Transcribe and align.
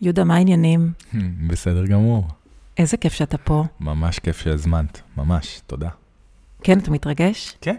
יהודה, 0.00 0.24
מה 0.24 0.34
העניינים? 0.34 0.92
בסדר 1.48 1.86
גמור. 1.86 2.28
איזה 2.78 2.96
כיף 2.96 3.12
שאתה 3.12 3.38
פה. 3.38 3.64
ממש 3.80 4.18
כיף 4.18 4.40
שהזמנת, 4.40 5.00
ממש, 5.16 5.60
תודה. 5.66 5.88
כן, 6.62 6.78
אתה 6.78 6.90
מתרגש? 6.90 7.56
כן. 7.60 7.76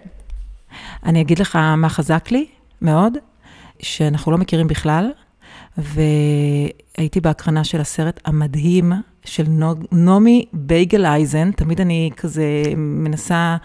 אני 1.04 1.22
אגיד 1.22 1.40
לך 1.40 1.56
מה 1.56 1.90
חזק 1.90 2.32
לי 2.32 2.46
מאוד, 2.82 3.14
שאנחנו 3.82 4.32
לא 4.32 4.38
מכירים 4.38 4.68
בכלל, 4.68 5.12
והייתי 5.78 7.22
בהקרנה 7.22 7.64
של 7.64 7.82
הסרט 7.82 8.20
המדהים 8.26 8.94
של 9.26 9.44
נעמי 9.92 10.46
בייגל 10.54 11.06
אייזן, 11.06 11.52
תמיד 11.52 11.82
אני 11.82 12.10
כזה 12.18 12.46
מנסה 12.78 13.58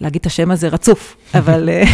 להגיד 0.00 0.20
את 0.20 0.26
השם 0.26 0.50
הזה 0.50 0.68
רצוף, 0.68 1.16
אבל 1.38 1.68
אה, 1.68 1.84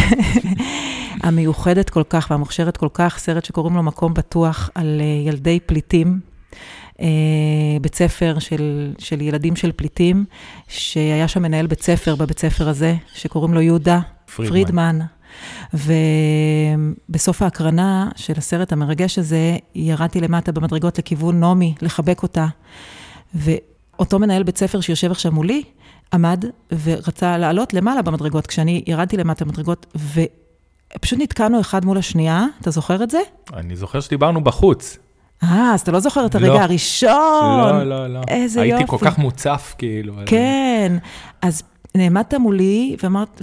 המיוחדת 1.23 1.89
כל 1.89 2.03
כך 2.09 2.27
והמוכשרת 2.31 2.77
כל 2.77 2.89
כך, 2.93 3.17
סרט 3.19 3.45
שקוראים 3.45 3.75
לו 3.75 3.83
מקום 3.83 4.13
בטוח 4.13 4.69
על 4.75 5.01
אה, 5.01 5.29
ילדי 5.29 5.59
פליטים. 5.59 6.19
אה, 7.01 7.07
בית 7.81 7.95
ספר 7.95 8.39
של, 8.39 8.93
של 8.97 9.21
ילדים 9.21 9.55
של 9.55 9.71
פליטים, 9.71 10.25
שהיה 10.67 11.27
שם 11.27 11.41
מנהל 11.41 11.67
בית 11.67 11.83
ספר 11.83 12.15
בבית 12.15 12.39
ספר 12.39 12.69
הזה, 12.69 12.95
שקוראים 13.13 13.53
לו 13.53 13.61
יהודה 13.61 13.99
פרידמן. 14.35 14.49
פרידמן. 14.49 14.99
ובסוף 17.09 17.41
ההקרנה 17.41 18.09
של 18.15 18.33
הסרט 18.37 18.71
המרגש 18.71 19.19
הזה, 19.19 19.57
ירדתי 19.75 20.21
למטה 20.21 20.51
במדרגות 20.51 20.99
לכיוון 20.99 21.39
נעמי, 21.39 21.75
לחבק 21.81 22.23
אותה. 22.23 22.47
ואותו 23.35 24.19
מנהל 24.19 24.43
בית 24.43 24.57
ספר 24.57 24.81
שיושב 24.81 25.11
עכשיו 25.11 25.31
מולי, 25.31 25.63
עמד 26.13 26.45
ורצה 26.83 27.37
לעלות 27.37 27.73
למעלה 27.73 28.01
במדרגות, 28.01 28.47
כשאני 28.47 28.83
ירדתי 28.87 29.17
למטה 29.17 29.45
במדרגות, 29.45 29.85
ופשוט 30.95 31.19
נתקענו 31.19 31.61
אחד 31.61 31.85
מול 31.85 31.97
השנייה, 31.97 32.45
אתה 32.61 32.71
זוכר 32.71 33.03
את 33.03 33.09
זה? 33.09 33.19
אני 33.53 33.75
זוכר 33.75 33.99
שדיברנו 33.99 34.43
בחוץ. 34.43 34.97
אה, 35.43 35.71
אז 35.73 35.81
אתה 35.81 35.91
לא 35.91 35.99
זוכר 35.99 36.25
את 36.25 36.35
הרגע 36.35 36.53
לא. 36.53 36.59
הראשון. 36.59 37.09
לא, 37.69 37.83
לא, 37.83 38.07
לא. 38.07 38.21
איזה 38.27 38.61
הייתי 38.61 38.81
יופי. 38.81 38.93
הייתי 38.93 39.05
כל 39.05 39.11
כך 39.11 39.17
מוצף, 39.17 39.75
כאילו. 39.77 40.13
כן, 40.25 40.97
אז 41.41 41.63
נעמדת 41.95 42.33
מולי, 42.33 42.95
ואמרת, 43.03 43.41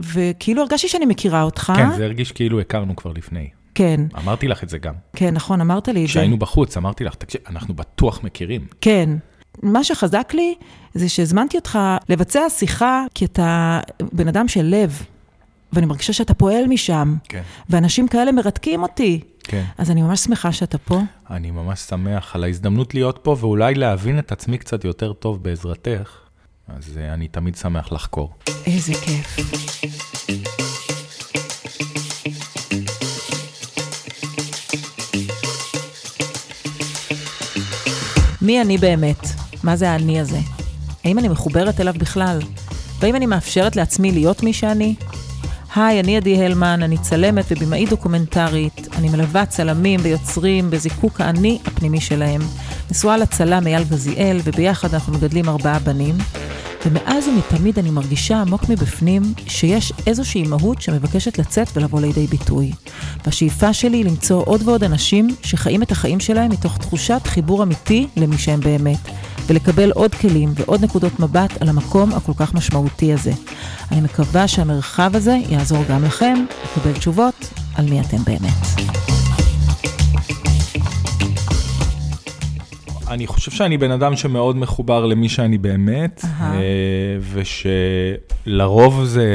וכאילו 0.00 0.62
הרגשתי 0.62 0.88
שאני 0.88 1.06
מכירה 1.06 1.42
אותך. 1.42 1.72
כן, 1.76 1.92
זה 1.96 2.04
הרגיש 2.04 2.32
כאילו 2.32 2.60
הכרנו 2.60 2.96
כבר 2.96 3.12
לפני. 3.12 3.48
כן. 3.74 4.00
אמרתי 4.18 4.48
לך 4.48 4.64
את 4.64 4.68
זה 4.68 4.78
גם. 4.78 4.94
כן, 5.16 5.34
נכון, 5.34 5.60
אמרת 5.60 5.88
לי 5.88 6.02
את 6.02 6.06
זה. 6.06 6.10
כשהיינו 6.10 6.38
בחוץ, 6.38 6.76
אמרתי 6.76 7.04
לך, 7.04 7.14
תקשיב, 7.14 7.40
אנחנו 7.50 7.74
בטוח 7.74 8.24
מכירים. 8.24 8.66
כן. 8.80 9.10
מה 9.62 9.84
שחזק 9.84 10.32
לי, 10.34 10.54
זה 10.94 11.08
שהזמנתי 11.08 11.56
אותך 11.56 11.78
לבצע 12.08 12.48
שיחה, 12.48 13.04
כי 13.14 13.24
אתה 13.24 13.80
בן 14.12 14.28
אדם 14.28 14.48
של 14.48 14.62
לב, 14.62 15.02
ואני 15.72 15.86
מרגישה 15.86 16.12
שאתה 16.12 16.34
פועל 16.34 16.66
משם. 16.66 17.16
כן. 17.28 17.42
ואנשים 17.70 18.08
כאלה 18.08 18.32
מרתקים 18.32 18.82
אותי. 18.82 19.20
כן. 19.44 19.64
אז 19.78 19.90
אני 19.90 20.02
ממש 20.02 20.20
שמחה 20.20 20.52
שאתה 20.52 20.78
פה. 20.78 21.00
אני 21.30 21.50
ממש 21.50 21.80
שמח 21.80 22.36
על 22.36 22.44
ההזדמנות 22.44 22.94
להיות 22.94 23.18
פה, 23.22 23.36
ואולי 23.40 23.74
להבין 23.74 24.18
את 24.18 24.32
עצמי 24.32 24.58
קצת 24.58 24.84
יותר 24.84 25.12
טוב 25.12 25.42
בעזרתך. 25.42 26.18
אז 26.68 26.96
uh, 26.96 27.14
אני 27.14 27.28
תמיד 27.28 27.56
שמח 27.56 27.92
לחקור. 27.92 28.34
איזה 28.66 28.92
כיף. 28.94 29.36
מי 38.42 38.60
אני 38.60 38.78
באמת? 38.78 39.26
מה 39.64 39.76
זה 39.76 39.90
האני 39.90 40.20
הזה? 40.20 40.38
האם 41.04 41.18
אני 41.18 41.28
מחוברת 41.28 41.80
אליו 41.80 41.94
בכלל? 41.98 42.38
והאם 43.00 43.16
אני 43.16 43.26
מאפשרת 43.26 43.76
לעצמי 43.76 44.12
להיות 44.12 44.42
מי 44.42 44.52
שאני? 44.52 44.94
היי, 45.74 46.00
אני 46.00 46.16
עדי 46.16 46.44
הלמן, 46.44 46.82
אני 46.82 46.98
צלמת 46.98 47.44
ובמאית 47.50 47.88
דוקומנטרית. 47.88 48.88
אני 48.98 49.08
מלווה 49.08 49.46
צלמים 49.46 50.00
ויוצרים 50.02 50.70
בזיקוק 50.70 51.20
האני 51.20 51.58
הפנימי 51.66 52.00
שלהם. 52.00 52.40
נשואה 52.90 53.16
לצלם 53.16 53.66
אייל 53.66 53.84
גזיאל, 53.84 54.40
וביחד 54.44 54.94
אנחנו 54.94 55.12
מגדלים 55.12 55.48
ארבעה 55.48 55.78
בנים. 55.78 56.14
ומאז 56.86 57.28
ומתמיד 57.28 57.78
אני 57.78 57.90
מרגישה 57.90 58.40
עמוק 58.40 58.68
מבפנים 58.68 59.22
שיש 59.46 59.92
איזושהי 60.06 60.42
מהות 60.42 60.82
שמבקשת 60.82 61.38
לצאת 61.38 61.76
ולבוא 61.76 62.00
לידי 62.00 62.26
ביטוי. 62.26 62.72
והשאיפה 63.24 63.72
שלי 63.72 63.96
היא 63.96 64.04
למצוא 64.04 64.42
עוד 64.46 64.68
ועוד 64.68 64.84
אנשים 64.84 65.28
שחיים 65.42 65.82
את 65.82 65.92
החיים 65.92 66.20
שלהם 66.20 66.50
מתוך 66.50 66.78
תחושת 66.78 67.20
חיבור 67.24 67.62
אמיתי 67.62 68.06
למי 68.16 68.38
שהם 68.38 68.60
באמת, 68.60 68.98
ולקבל 69.52 69.90
עוד 69.90 70.14
כלים 70.14 70.48
ועוד 70.54 70.84
נקודות 70.84 71.20
מבט 71.20 71.62
על 71.62 71.68
המקום 71.68 72.12
הכל 72.12 72.32
כך 72.36 72.54
משמעותי 72.54 73.12
הזה. 73.12 73.30
אני 73.90 74.00
מקווה 74.00 74.48
שהמרחב 74.48 75.10
הזה 75.14 75.36
יעזור 75.48 75.84
גם 75.90 76.04
לכם 76.04 76.34
לקבל 76.64 76.92
תשובות 76.92 77.52
על 77.74 77.84
מי 77.90 78.00
אתם 78.00 78.16
באמת. 78.26 78.52
אני 83.08 83.26
חושב 83.26 83.50
שאני 83.50 83.78
בן 83.78 83.90
אדם 83.90 84.16
שמאוד 84.16 84.56
מחובר 84.56 85.06
למי 85.06 85.28
שאני 85.28 85.58
באמת. 85.58 86.24
אה, 86.40 86.58
ושלרוב 87.32 89.04
זה, 89.04 89.26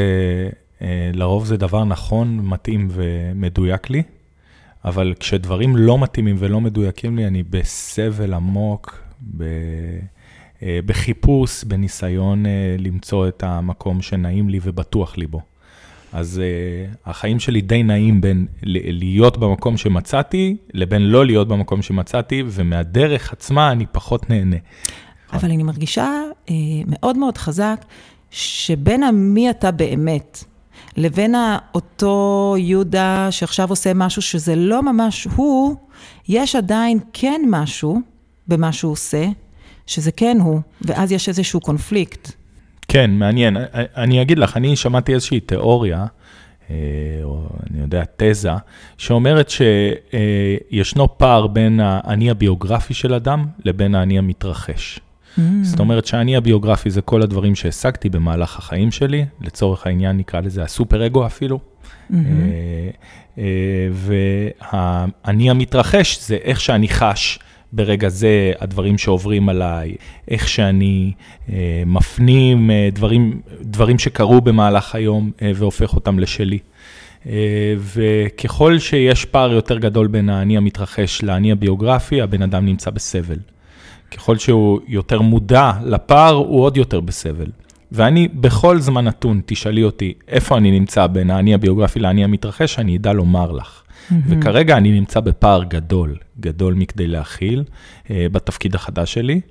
אה, 0.81 1.11
לרוב 1.13 1.45
זה 1.45 1.57
דבר 1.57 1.83
נכון, 1.83 2.39
מתאים 2.43 2.87
ומדויק 2.91 3.89
לי, 3.89 4.03
אבל 4.85 5.13
כשדברים 5.19 5.75
לא 5.75 5.99
מתאימים 5.99 6.35
ולא 6.39 6.61
מדויקים 6.61 7.17
לי, 7.17 7.27
אני 7.27 7.43
בסבל 7.43 8.33
עמוק, 8.33 9.06
ב... 9.37 9.43
אה, 10.63 10.79
בחיפוש, 10.85 11.63
בניסיון 11.63 12.45
למצוא 12.79 13.27
את 13.27 13.43
המקום 13.43 14.01
שנעים 14.01 14.49
לי 14.49 14.59
ובטוח 14.63 15.17
לי 15.17 15.27
בו. 15.27 15.41
אז 16.13 16.41
uh, 16.41 16.97
החיים 17.05 17.39
שלי 17.39 17.61
די 17.61 17.83
נעים 17.83 18.21
בין 18.21 18.45
להיות 18.63 19.37
במקום 19.37 19.77
שמצאתי, 19.77 20.57
לבין 20.73 21.01
לא 21.01 21.25
להיות 21.25 21.47
במקום 21.47 21.81
שמצאתי, 21.81 22.43
ומהדרך 22.47 23.33
עצמה 23.33 23.71
אני 23.71 23.85
פחות 23.91 24.29
נהנה. 24.29 24.55
אבל 25.33 25.51
אני 25.51 25.63
מרגישה 25.63 26.09
מאוד 26.87 27.17
מאוד 27.17 27.37
חזק, 27.37 27.85
שבין 28.31 29.03
המי 29.03 29.49
אתה 29.49 29.71
באמת, 29.71 30.43
לבין 30.97 31.35
אותו 31.75 32.55
יהודה 32.57 33.27
שעכשיו 33.31 33.69
עושה 33.69 33.93
משהו 33.93 34.21
שזה 34.21 34.55
לא 34.55 34.83
ממש 34.93 35.27
הוא, 35.35 35.75
יש 36.27 36.55
עדיין 36.55 36.99
כן 37.13 37.41
משהו 37.49 38.01
במה 38.47 38.71
שהוא 38.71 38.91
עושה, 38.91 39.25
שזה 39.87 40.11
כן 40.11 40.37
הוא, 40.41 40.61
ואז 40.81 41.11
יש 41.11 41.29
איזשהו 41.29 41.59
קונפליקט. 41.59 42.31
כן, 42.87 43.11
מעניין. 43.11 43.57
אני 43.73 44.21
אגיד 44.21 44.39
לך, 44.39 44.57
אני 44.57 44.75
שמעתי 44.75 45.13
איזושהי 45.13 45.39
תיאוריה, 45.39 46.05
אה, 46.69 46.75
או 47.23 47.47
אני 47.69 47.81
יודע, 47.81 48.03
תזה, 48.17 48.51
שאומרת 48.97 49.49
שישנו 49.49 51.17
פער 51.17 51.47
בין 51.47 51.79
האני 51.79 52.29
הביוגרפי 52.29 52.93
של 52.93 53.13
אדם 53.13 53.45
לבין 53.65 53.95
האני 53.95 54.17
המתרחש. 54.17 54.99
Mm. 54.99 55.41
זאת 55.63 55.79
אומרת 55.79 56.05
שהאני 56.05 56.35
הביוגרפי 56.35 56.89
זה 56.89 57.01
כל 57.01 57.21
הדברים 57.21 57.55
שהשגתי 57.55 58.09
במהלך 58.09 58.57
החיים 58.57 58.91
שלי, 58.91 59.25
לצורך 59.41 59.87
העניין 59.87 60.17
נקרא 60.17 60.39
לזה 60.39 60.63
הסופר 60.63 61.05
אגו 61.05 61.25
אפילו. 61.25 61.59
Mm-hmm. 62.11 63.37
והאני 63.91 65.49
המתרחש 65.49 66.27
זה 66.27 66.37
איך 66.43 66.61
שאני 66.61 66.87
חש 66.89 67.39
ברגע 67.71 68.09
זה, 68.09 68.51
הדברים 68.59 68.97
שעוברים 68.97 69.49
עליי, 69.49 69.95
איך 70.27 70.47
שאני 70.47 71.11
אה, 71.49 71.83
מפנים 71.85 72.71
אה, 72.71 72.89
דברים, 72.91 73.41
דברים 73.61 73.99
שקרו 73.99 74.41
במהלך 74.41 74.95
היום 74.95 75.31
אה, 75.41 75.51
והופך 75.55 75.93
אותם 75.93 76.19
לשלי. 76.19 76.59
אה, 77.25 77.73
וככל 77.77 78.79
שיש 78.79 79.25
פער 79.25 79.51
יותר 79.51 79.77
גדול 79.77 80.07
בין 80.07 80.29
האני 80.29 80.57
המתרחש 80.57 81.23
לאני 81.23 81.51
הביוגרפי, 81.51 82.21
הבן 82.21 82.41
אדם 82.41 82.65
נמצא 82.65 82.89
בסבל. 82.89 83.37
ככל 84.11 84.37
שהוא 84.37 84.79
יותר 84.87 85.21
מודע 85.21 85.71
לפער, 85.85 86.33
הוא 86.33 86.63
עוד 86.63 86.77
יותר 86.77 86.99
בסבל. 86.99 87.47
ואני 87.91 88.27
בכל 88.27 88.79
זמן 88.79 89.05
נתון, 89.05 89.41
תשאלי 89.45 89.83
אותי 89.83 90.13
איפה 90.27 90.57
אני 90.57 90.79
נמצא 90.79 91.07
בין 91.07 91.29
האני 91.29 91.53
הביוגרפי 91.53 91.99
לאני 91.99 92.23
המתרחש, 92.23 92.79
אני 92.79 92.97
אדע 92.97 93.13
לומר 93.13 93.51
לך. 93.51 93.81
Mm-hmm. 93.81 94.13
וכרגע 94.27 94.77
אני 94.77 94.91
נמצא 94.91 95.19
בפער 95.19 95.63
גדול, 95.63 96.17
גדול 96.39 96.73
מכדי 96.73 97.07
להכיל 97.07 97.63
uh, 97.63 98.09
בתפקיד 98.31 98.75
החדש 98.75 99.13
שלי, 99.13 99.41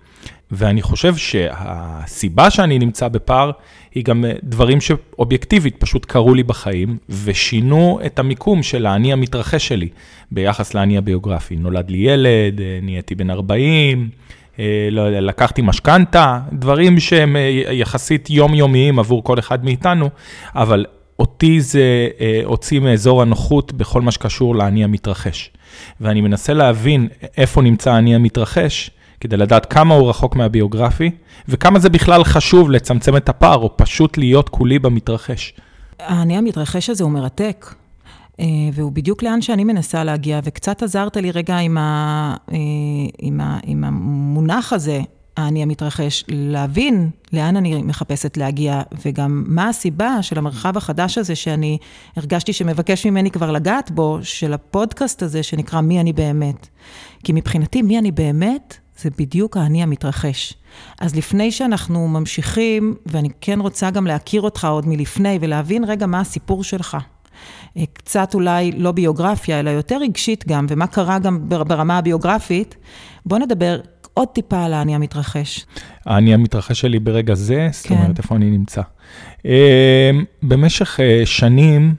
ואני 0.50 0.82
חושב 0.82 1.16
שהסיבה 1.16 2.50
שאני 2.50 2.78
נמצא 2.78 3.08
בפער 3.08 3.50
היא 3.94 4.04
גם 4.04 4.24
אה, 4.24 4.32
דברים 4.42 4.80
שאובייקטיבית 4.80 5.76
פשוט 5.78 6.04
קרו 6.04 6.34
לי 6.34 6.42
בחיים, 6.42 6.98
ושינו 7.08 8.00
את 8.06 8.18
המיקום 8.18 8.62
של 8.62 8.86
האני 8.86 9.12
המתרחש 9.12 9.68
שלי 9.68 9.88
ביחס 10.30 10.74
לאני 10.74 10.98
הביוגרפי. 10.98 11.56
נולד 11.56 11.90
לי 11.90 11.98
ילד, 11.98 12.60
אה, 12.60 12.78
נהייתי 12.82 13.14
בן 13.14 13.30
40, 13.30 14.08
לא 14.90 15.02
יודע, 15.02 15.20
לקחתי 15.20 15.62
משכנתה, 15.62 16.40
דברים 16.52 17.00
שהם 17.00 17.36
יחסית 17.70 18.30
יומיומיים 18.30 18.98
עבור 18.98 19.24
כל 19.24 19.38
אחד 19.38 19.64
מאיתנו, 19.64 20.10
אבל 20.54 20.84
אותי 21.18 21.60
זה 21.60 22.08
אה, 22.20 22.40
הוציא 22.44 22.80
מאזור 22.80 23.22
הנוחות 23.22 23.72
בכל 23.72 24.02
מה 24.02 24.10
שקשור 24.10 24.56
לאני 24.56 24.84
המתרחש. 24.84 25.50
ואני 26.00 26.20
מנסה 26.20 26.52
להבין 26.52 27.08
איפה 27.36 27.62
נמצא 27.62 27.92
האני 27.92 28.14
המתרחש, 28.14 28.90
כדי 29.20 29.36
לדעת 29.36 29.66
כמה 29.66 29.94
הוא 29.94 30.08
רחוק 30.10 30.36
מהביוגרפי, 30.36 31.10
וכמה 31.48 31.78
זה 31.78 31.88
בכלל 31.88 32.24
חשוב 32.24 32.70
לצמצם 32.70 33.16
את 33.16 33.28
הפער, 33.28 33.58
או 33.58 33.76
פשוט 33.76 34.18
להיות 34.18 34.48
כולי 34.48 34.78
במתרחש. 34.78 35.52
האני 35.98 36.38
המתרחש 36.38 36.90
הזה 36.90 37.04
הוא 37.04 37.12
מרתק. 37.12 37.74
והוא 38.72 38.92
בדיוק 38.92 39.22
לאן 39.22 39.42
שאני 39.42 39.64
מנסה 39.64 40.04
להגיע, 40.04 40.40
וקצת 40.44 40.82
עזרת 40.82 41.16
לי 41.16 41.30
רגע 41.30 41.56
עם, 41.56 41.78
ה, 41.78 42.36
עם, 43.18 43.40
ה, 43.40 43.58
עם 43.64 43.84
המונח 43.84 44.72
הזה, 44.72 45.00
האני 45.36 45.62
המתרחש, 45.62 46.24
להבין 46.28 47.10
לאן 47.32 47.56
אני 47.56 47.82
מחפשת 47.82 48.36
להגיע, 48.36 48.82
וגם 49.04 49.44
מה 49.46 49.68
הסיבה 49.68 50.22
של 50.22 50.38
המרחב 50.38 50.76
החדש 50.76 51.18
הזה 51.18 51.34
שאני 51.34 51.78
הרגשתי 52.16 52.52
שמבקש 52.52 53.06
ממני 53.06 53.30
כבר 53.30 53.50
לגעת 53.50 53.90
בו, 53.90 54.18
של 54.22 54.52
הפודקאסט 54.52 55.22
הזה 55.22 55.42
שנקרא 55.42 55.80
מי 55.80 56.00
אני 56.00 56.12
באמת. 56.12 56.68
כי 57.24 57.32
מבחינתי, 57.32 57.82
מי 57.82 57.98
אני 57.98 58.10
באמת, 58.10 58.76
זה 58.98 59.10
בדיוק 59.18 59.56
האני 59.56 59.82
המתרחש. 59.82 60.54
אז 61.00 61.16
לפני 61.16 61.52
שאנחנו 61.52 62.08
ממשיכים, 62.08 62.94
ואני 63.06 63.28
כן 63.40 63.60
רוצה 63.60 63.90
גם 63.90 64.06
להכיר 64.06 64.40
אותך 64.40 64.64
עוד 64.64 64.88
מלפני, 64.88 65.38
ולהבין 65.40 65.84
רגע 65.84 66.06
מה 66.06 66.20
הסיפור 66.20 66.64
שלך. 66.64 66.96
אה, 67.76 67.84
קצת 67.92 68.34
אולי 68.34 68.72
לא 68.72 68.92
ביוגרפיה, 68.92 69.60
אלא 69.60 69.70
יותר 69.70 69.96
רגשית 70.00 70.44
גם, 70.48 70.66
ומה 70.68 70.86
קרה 70.86 71.18
גם 71.18 71.48
ברמה 71.48 71.98
הביוגרפית, 71.98 72.76
בוא 73.26 73.38
נדבר 73.38 73.80
עוד 74.14 74.28
טיפה 74.28 74.64
על 74.64 74.72
האני 74.72 74.94
המתרחש. 74.94 75.66
האני 76.06 76.34
המתרחש 76.34 76.80
שלי 76.80 76.98
ברגע 76.98 77.34
זה, 77.34 77.68
זאת 77.72 77.86
כן. 77.86 77.94
אומרת, 77.94 78.18
איפה 78.18 78.36
אני 78.36 78.50
נמצא. 78.50 78.82
אה, 79.46 80.10
במשך 80.42 81.00
אה, 81.00 81.22
שנים, 81.24 81.94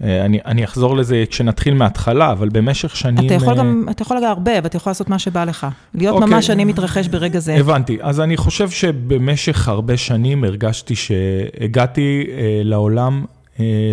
אני, 0.00 0.38
אני 0.46 0.64
אחזור 0.64 0.96
לזה 0.96 1.24
כשנתחיל 1.30 1.74
מההתחלה, 1.74 2.32
אבל 2.32 2.48
במשך 2.48 2.96
שנים... 2.96 3.26
אתה 3.26 3.34
יכול 3.34 3.58
גם, 3.58 3.86
אתה 3.90 4.02
יכול 4.02 4.18
לערבב, 4.18 4.62
אתה 4.66 4.76
יכול 4.76 4.90
לעשות 4.90 5.08
מה 5.08 5.18
שבא 5.18 5.44
לך. 5.44 5.66
להיות 5.94 6.14
אוקיי, 6.14 6.28
ממש 6.30 6.50
אני 6.50 6.64
מתרחש 6.64 7.08
ברגע 7.08 7.38
זה. 7.38 7.54
הבנתי. 7.54 7.98
אז 8.00 8.20
אני 8.20 8.36
חושב 8.36 8.70
שבמשך 8.70 9.68
הרבה 9.68 9.96
שנים 9.96 10.44
הרגשתי 10.44 10.94
שהגעתי 10.96 12.26
אה, 12.30 12.60
לעולם 12.64 13.24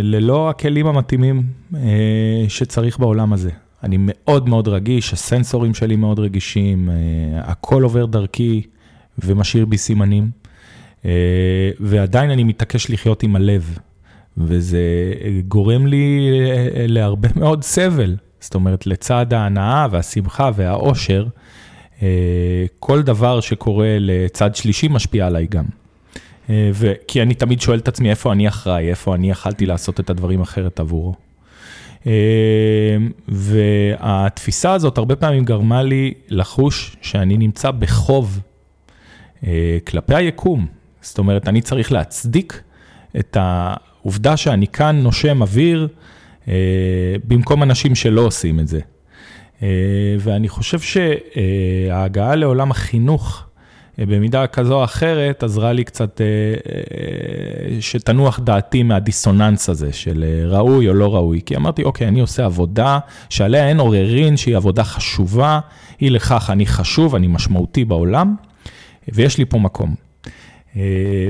ללא 0.04 0.50
הכלים 0.50 0.88
המתאימים 0.88 1.44
אה, 1.76 2.46
שצריך 2.48 3.00
בעולם 3.00 3.34
הזה. 3.34 3.50
אני 3.84 3.98
מאוד 4.00 4.50
מאוד 4.50 4.68
רגיש, 4.68 5.14
הסנסורים 5.14 5.74
שלי 5.74 5.96
מאוד 5.96 6.20
רגישים, 6.20 6.90
אה, 6.90 6.96
הכל 7.44 7.84
עובר 7.84 8.06
דרכי 8.06 8.62
ומשאיר 9.20 9.66
בי 9.66 9.78
סימנים, 9.78 10.32
אה, 11.06 11.12
ועדיין 11.80 12.32
אני 12.32 12.44
מתעקש 12.44 12.90
לחיות 12.90 13.24
עם 13.24 13.36
הלב, 13.36 13.78
וזה 14.38 14.80
גורם 15.48 15.88
לי 15.88 16.30
אה, 16.32 16.86
להרבה 16.88 17.30
מאוד 17.40 17.64
סבל. 17.64 18.16
זאת 18.40 18.56
אומרת, 18.56 18.88
לצד 18.88 19.34
ההנאה 19.34 19.88
והשמחה 19.92 20.50
והאושר, 20.56 21.26
כל 22.80 23.02
דבר 23.02 23.40
שקורה 23.40 23.98
לצד 24.00 24.56
שלישי 24.56 24.88
משפיע 24.88 25.28
עליי 25.28 25.48
גם. 25.48 25.64
כי 27.08 27.22
אני 27.22 27.34
תמיד 27.34 27.62
שואל 27.62 27.80
את 27.80 27.88
עצמי 27.88 28.10
איפה 28.10 28.32
אני 28.32 28.48
אחראי, 28.48 28.90
איפה 28.90 29.16
אני 29.16 29.32
יכלתי 29.32 29.66
לעשות 29.66 30.00
את 30.00 30.10
הדברים 30.10 30.42
אחרת 30.42 30.80
עבורו. 30.80 31.14
אמ, 32.06 32.12
והתפיסה 33.28 34.74
הזאת 34.74 34.98
הרבה 34.98 35.16
פעמים 35.16 35.46
גרמה 35.46 35.84
לי 35.84 36.14
לחוש 36.30 36.96
שאני 37.02 37.38
נמצא 37.38 37.72
בחוב 37.72 38.40
אה, 39.48 39.78
כלפי 39.88 40.16
היקום. 40.16 40.68
זאת 41.02 41.18
אומרת, 41.18 41.48
אני 41.48 41.62
צריך 41.62 41.92
להצדיק 41.92 42.62
את 43.20 43.38
העובדה 43.40 44.38
שאני 44.38 44.68
כאן 44.68 45.00
נושם 45.04 45.42
אוויר 45.42 45.88
אה, 46.48 46.54
במקום 47.28 47.64
אנשים 47.64 47.96
שלא 47.96 48.22
עושים 48.22 48.60
את 48.60 48.68
זה. 48.68 48.80
אה, 49.64 49.68
ואני 50.20 50.50
חושב 50.50 50.80
שההגעה 50.80 52.36
לעולם 52.36 52.72
החינוך, 52.72 53.44
אה, 53.44 53.53
במידה 53.98 54.48
כזו 54.48 54.74
או 54.74 54.84
אחרת, 54.84 55.44
עזרה 55.44 55.74
לי 55.74 55.84
קצת 55.84 56.22
אה, 56.22 56.26
אה, 56.26 57.82
שתנוח 57.82 58.40
דעתי 58.40 58.84
מהדיסוננס 58.84 59.70
הזה 59.70 59.94
של 59.94 60.26
ראוי 60.48 60.90
או 60.90 60.94
לא 60.94 61.16
ראוי. 61.16 61.42
כי 61.46 61.56
אמרתי, 61.56 61.84
אוקיי, 61.84 62.08
אני 62.08 62.20
עושה 62.20 62.46
עבודה 62.46 63.00
שעליה 63.30 63.68
אין 63.68 63.80
עוררין, 63.80 64.38
שהיא 64.38 64.58
עבודה 64.58 64.84
חשובה, 64.84 65.60
היא 66.00 66.12
לכך 66.12 66.50
אני 66.50 66.66
חשוב, 66.66 67.16
אני 67.16 67.28
משמעותי 67.28 67.86
בעולם, 67.86 68.36
ויש 69.14 69.38
לי 69.38 69.46
פה 69.46 69.60
מקום. 69.60 69.96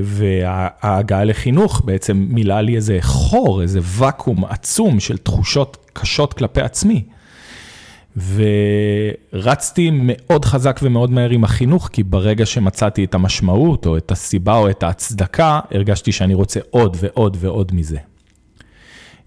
וההגעה 0.03 1.23
לחינוך 1.23 1.81
בעצם 1.85 2.25
מילאה 2.29 2.61
לי 2.61 2.75
איזה 2.75 2.97
חור, 3.01 3.61
איזה 3.61 3.79
ואקום 3.83 4.45
עצום 4.45 4.99
של 4.99 5.17
תחושות 5.17 5.89
קשות 5.93 6.33
כלפי 6.33 6.61
עצמי. 6.61 7.03
ורצתי 8.17 9.89
מאוד 9.93 10.45
חזק 10.45 10.79
ומאוד 10.83 11.11
מהר 11.11 11.29
עם 11.29 11.43
החינוך, 11.43 11.89
כי 11.91 12.03
ברגע 12.03 12.45
שמצאתי 12.45 13.03
את 13.03 13.15
המשמעות, 13.15 13.85
או 13.85 13.97
את 13.97 14.11
הסיבה, 14.11 14.57
או 14.57 14.69
את 14.69 14.83
ההצדקה, 14.83 15.59
הרגשתי 15.71 16.11
שאני 16.11 16.33
רוצה 16.33 16.59
עוד 16.69 16.97
ועוד 16.99 17.37
ועוד 17.39 17.71
מזה. 17.75 17.97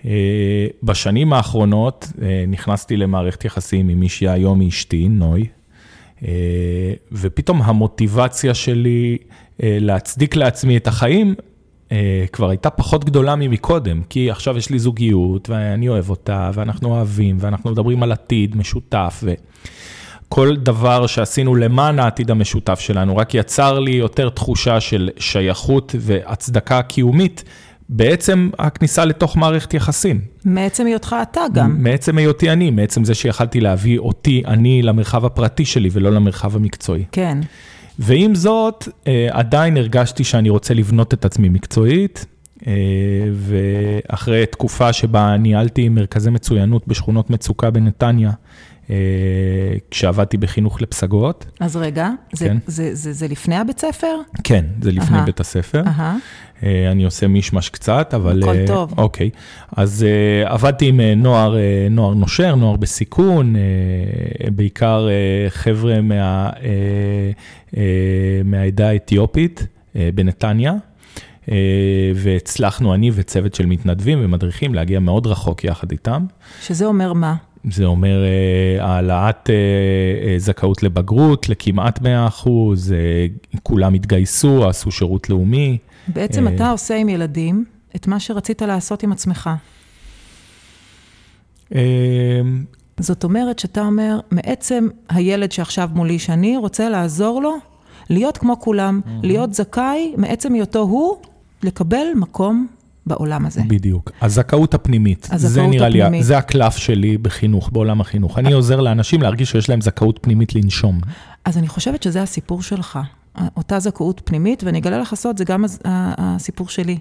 אה, 0.04 0.66
בשנים 0.82 1.32
האחרונות 1.32 2.12
אה, 2.22 2.44
נכנסתי 2.48 2.96
למערכת 2.96 3.44
יחסים 3.44 3.88
עם 3.88 4.00
מישהי 4.00 4.28
היום 4.28 4.62
אשתי, 4.62 5.08
נוי, 5.08 5.46
אה, 6.24 6.92
ופתאום 7.12 7.62
המוטיבציה 7.62 8.54
שלי 8.54 9.18
להצדיק 9.60 10.36
לעצמי 10.36 10.76
את 10.76 10.86
החיים 10.86 11.34
כבר 12.32 12.50
הייתה 12.50 12.70
פחות 12.70 13.04
גדולה 13.04 13.36
ממקודם, 13.36 14.02
כי 14.08 14.30
עכשיו 14.30 14.58
יש 14.58 14.70
לי 14.70 14.78
זוגיות, 14.78 15.50
ואני 15.50 15.88
אוהב 15.88 16.10
אותה, 16.10 16.50
ואנחנו 16.54 16.88
אוהבים, 16.88 17.36
ואנחנו 17.40 17.70
מדברים 17.70 18.02
על 18.02 18.12
עתיד 18.12 18.56
משותף, 18.56 19.24
וכל 20.28 20.56
דבר 20.56 21.06
שעשינו 21.06 21.54
למען 21.54 21.98
העתיד 21.98 22.30
המשותף 22.30 22.80
שלנו, 22.80 23.16
רק 23.16 23.34
יצר 23.34 23.80
לי 23.80 23.96
יותר 23.96 24.28
תחושה 24.28 24.80
של 24.80 25.10
שייכות 25.18 25.94
והצדקה 25.98 26.82
קיומית. 26.82 27.44
בעצם 27.88 28.50
הכניסה 28.58 29.04
לתוך 29.04 29.36
מערכת 29.36 29.74
יחסים. 29.74 30.20
מעצם 30.44 30.86
היותך 30.86 31.16
אתה 31.22 31.40
גם. 31.52 31.76
מעצם 31.82 32.18
היותי 32.18 32.50
אני, 32.50 32.70
מעצם 32.70 33.04
זה 33.04 33.14
שיכלתי 33.14 33.60
להביא 33.60 33.98
אותי, 33.98 34.42
אני, 34.46 34.82
למרחב 34.82 35.24
הפרטי 35.24 35.64
שלי 35.64 35.88
ולא 35.92 36.12
למרחב 36.12 36.56
המקצועי. 36.56 37.04
כן. 37.12 37.38
ועם 37.98 38.34
זאת, 38.34 38.88
אה, 39.06 39.28
עדיין 39.30 39.76
הרגשתי 39.76 40.24
שאני 40.24 40.50
רוצה 40.50 40.74
לבנות 40.74 41.14
את 41.14 41.24
עצמי 41.24 41.48
מקצועית, 41.48 42.26
אה, 42.66 42.72
ואחרי 43.32 44.46
תקופה 44.46 44.92
שבה 44.92 45.36
ניהלתי 45.36 45.88
מרכזי 45.88 46.30
מצוינות 46.30 46.88
בשכונות 46.88 47.30
מצוקה 47.30 47.70
בנתניה, 47.70 48.30
אה, 48.90 48.96
כשעבדתי 49.90 50.36
בחינוך 50.36 50.82
לפסגות. 50.82 51.46
אז 51.60 51.76
רגע, 51.76 52.10
זה, 52.32 52.46
כן. 52.48 52.56
זה, 52.66 52.94
זה, 52.94 53.12
זה 53.12 53.28
לפני 53.28 53.56
הבית 53.56 53.80
ספר? 53.80 54.16
כן, 54.44 54.64
זה 54.82 54.92
לפני 54.92 55.18
בית 55.24 55.40
הספר. 55.40 55.82
אני 56.62 57.04
עושה 57.04 57.26
מישמש 57.26 57.68
קצת, 57.68 58.14
אבל... 58.14 58.42
הכל 58.42 58.56
טוב. 58.66 58.94
אוקיי. 58.98 59.30
אז 59.76 60.06
עבדתי 60.44 60.88
עם 60.88 61.00
נוער, 61.00 61.56
נוער 61.90 62.14
נושר, 62.14 62.54
נוער 62.54 62.76
בסיכון, 62.76 63.54
בעיקר 64.54 65.08
חבר'ה 65.48 66.00
מה... 66.00 66.50
אה, 67.76 67.82
מהעדה 68.44 68.88
האתיופית 68.88 69.66
אה, 69.96 70.08
בנתניה, 70.14 70.72
אה, 71.50 71.56
והצלחנו 72.14 72.94
אני 72.94 73.10
וצוות 73.14 73.54
של 73.54 73.66
מתנדבים 73.66 74.18
ומדריכים 74.22 74.74
להגיע 74.74 75.00
מאוד 75.00 75.26
רחוק 75.26 75.64
יחד 75.64 75.90
איתם. 75.90 76.26
שזה 76.62 76.86
אומר 76.86 77.12
מה? 77.12 77.34
זה 77.70 77.84
אומר 77.84 78.18
העלאת 78.80 79.50
זכאות 80.36 80.82
לבגרות 80.82 81.48
לכמעט 81.48 82.00
100 82.00 82.26
אחוז, 82.26 82.94
כולם 83.62 83.94
התגייסו, 83.94 84.68
עשו 84.68 84.90
שירות 84.90 85.30
לאומי. 85.30 85.78
בעצם 86.08 86.48
אתה 86.48 86.70
עושה 86.70 86.96
עם 86.96 87.08
ילדים 87.08 87.64
את 87.96 88.06
מה 88.06 88.20
שרצית 88.20 88.62
לעשות 88.62 89.02
עם 89.02 89.12
עצמך. 89.12 89.50
זאת 93.00 93.24
אומרת 93.24 93.58
שאתה 93.58 93.82
אומר, 93.82 94.20
מעצם 94.30 94.88
הילד 95.08 95.52
שעכשיו 95.52 95.90
מולי, 95.94 96.18
שאני 96.18 96.56
רוצה 96.56 96.88
לעזור 96.88 97.42
לו 97.42 97.56
להיות 98.10 98.38
כמו 98.38 98.60
כולם. 98.60 99.00
להיות 99.22 99.54
זכאי 99.54 100.14
מעצם 100.16 100.54
היותו 100.54 100.80
הוא, 100.80 101.16
לקבל 101.62 102.06
מקום 102.16 102.66
בעולם 103.06 103.46
הזה. 103.46 103.62
בדיוק. 103.66 104.10
הזכאות 104.20 104.74
הפנימית. 104.74 105.28
הזכאות 105.30 105.52
זה 105.52 105.66
נראה 105.66 105.86
הפנימית. 105.86 106.12
לי, 106.12 106.22
זה 106.22 106.38
הקלף 106.38 106.76
שלי 106.76 107.18
בחינוך, 107.18 107.70
בעולם 107.72 108.00
החינוך. 108.00 108.38
אני 108.38 108.52
עוזר 108.52 108.80
לאנשים 108.80 109.22
להרגיש 109.22 109.50
שיש 109.50 109.68
להם 109.68 109.80
זכאות 109.80 110.18
פנימית 110.22 110.54
לנשום. 110.54 111.00
אז 111.44 111.58
אני 111.58 111.68
חושבת 111.68 112.02
שזה 112.02 112.22
הסיפור 112.22 112.62
שלך, 112.62 112.98
אותה 113.56 113.78
זכאות 113.78 114.22
פנימית, 114.24 114.64
ואני 114.64 114.78
אגלה 114.78 114.98
לך 114.98 115.14
סוד, 115.14 115.38
זה 115.38 115.44
גם 115.44 115.64
הסיפור 115.84 116.68
שלי. 116.68 116.98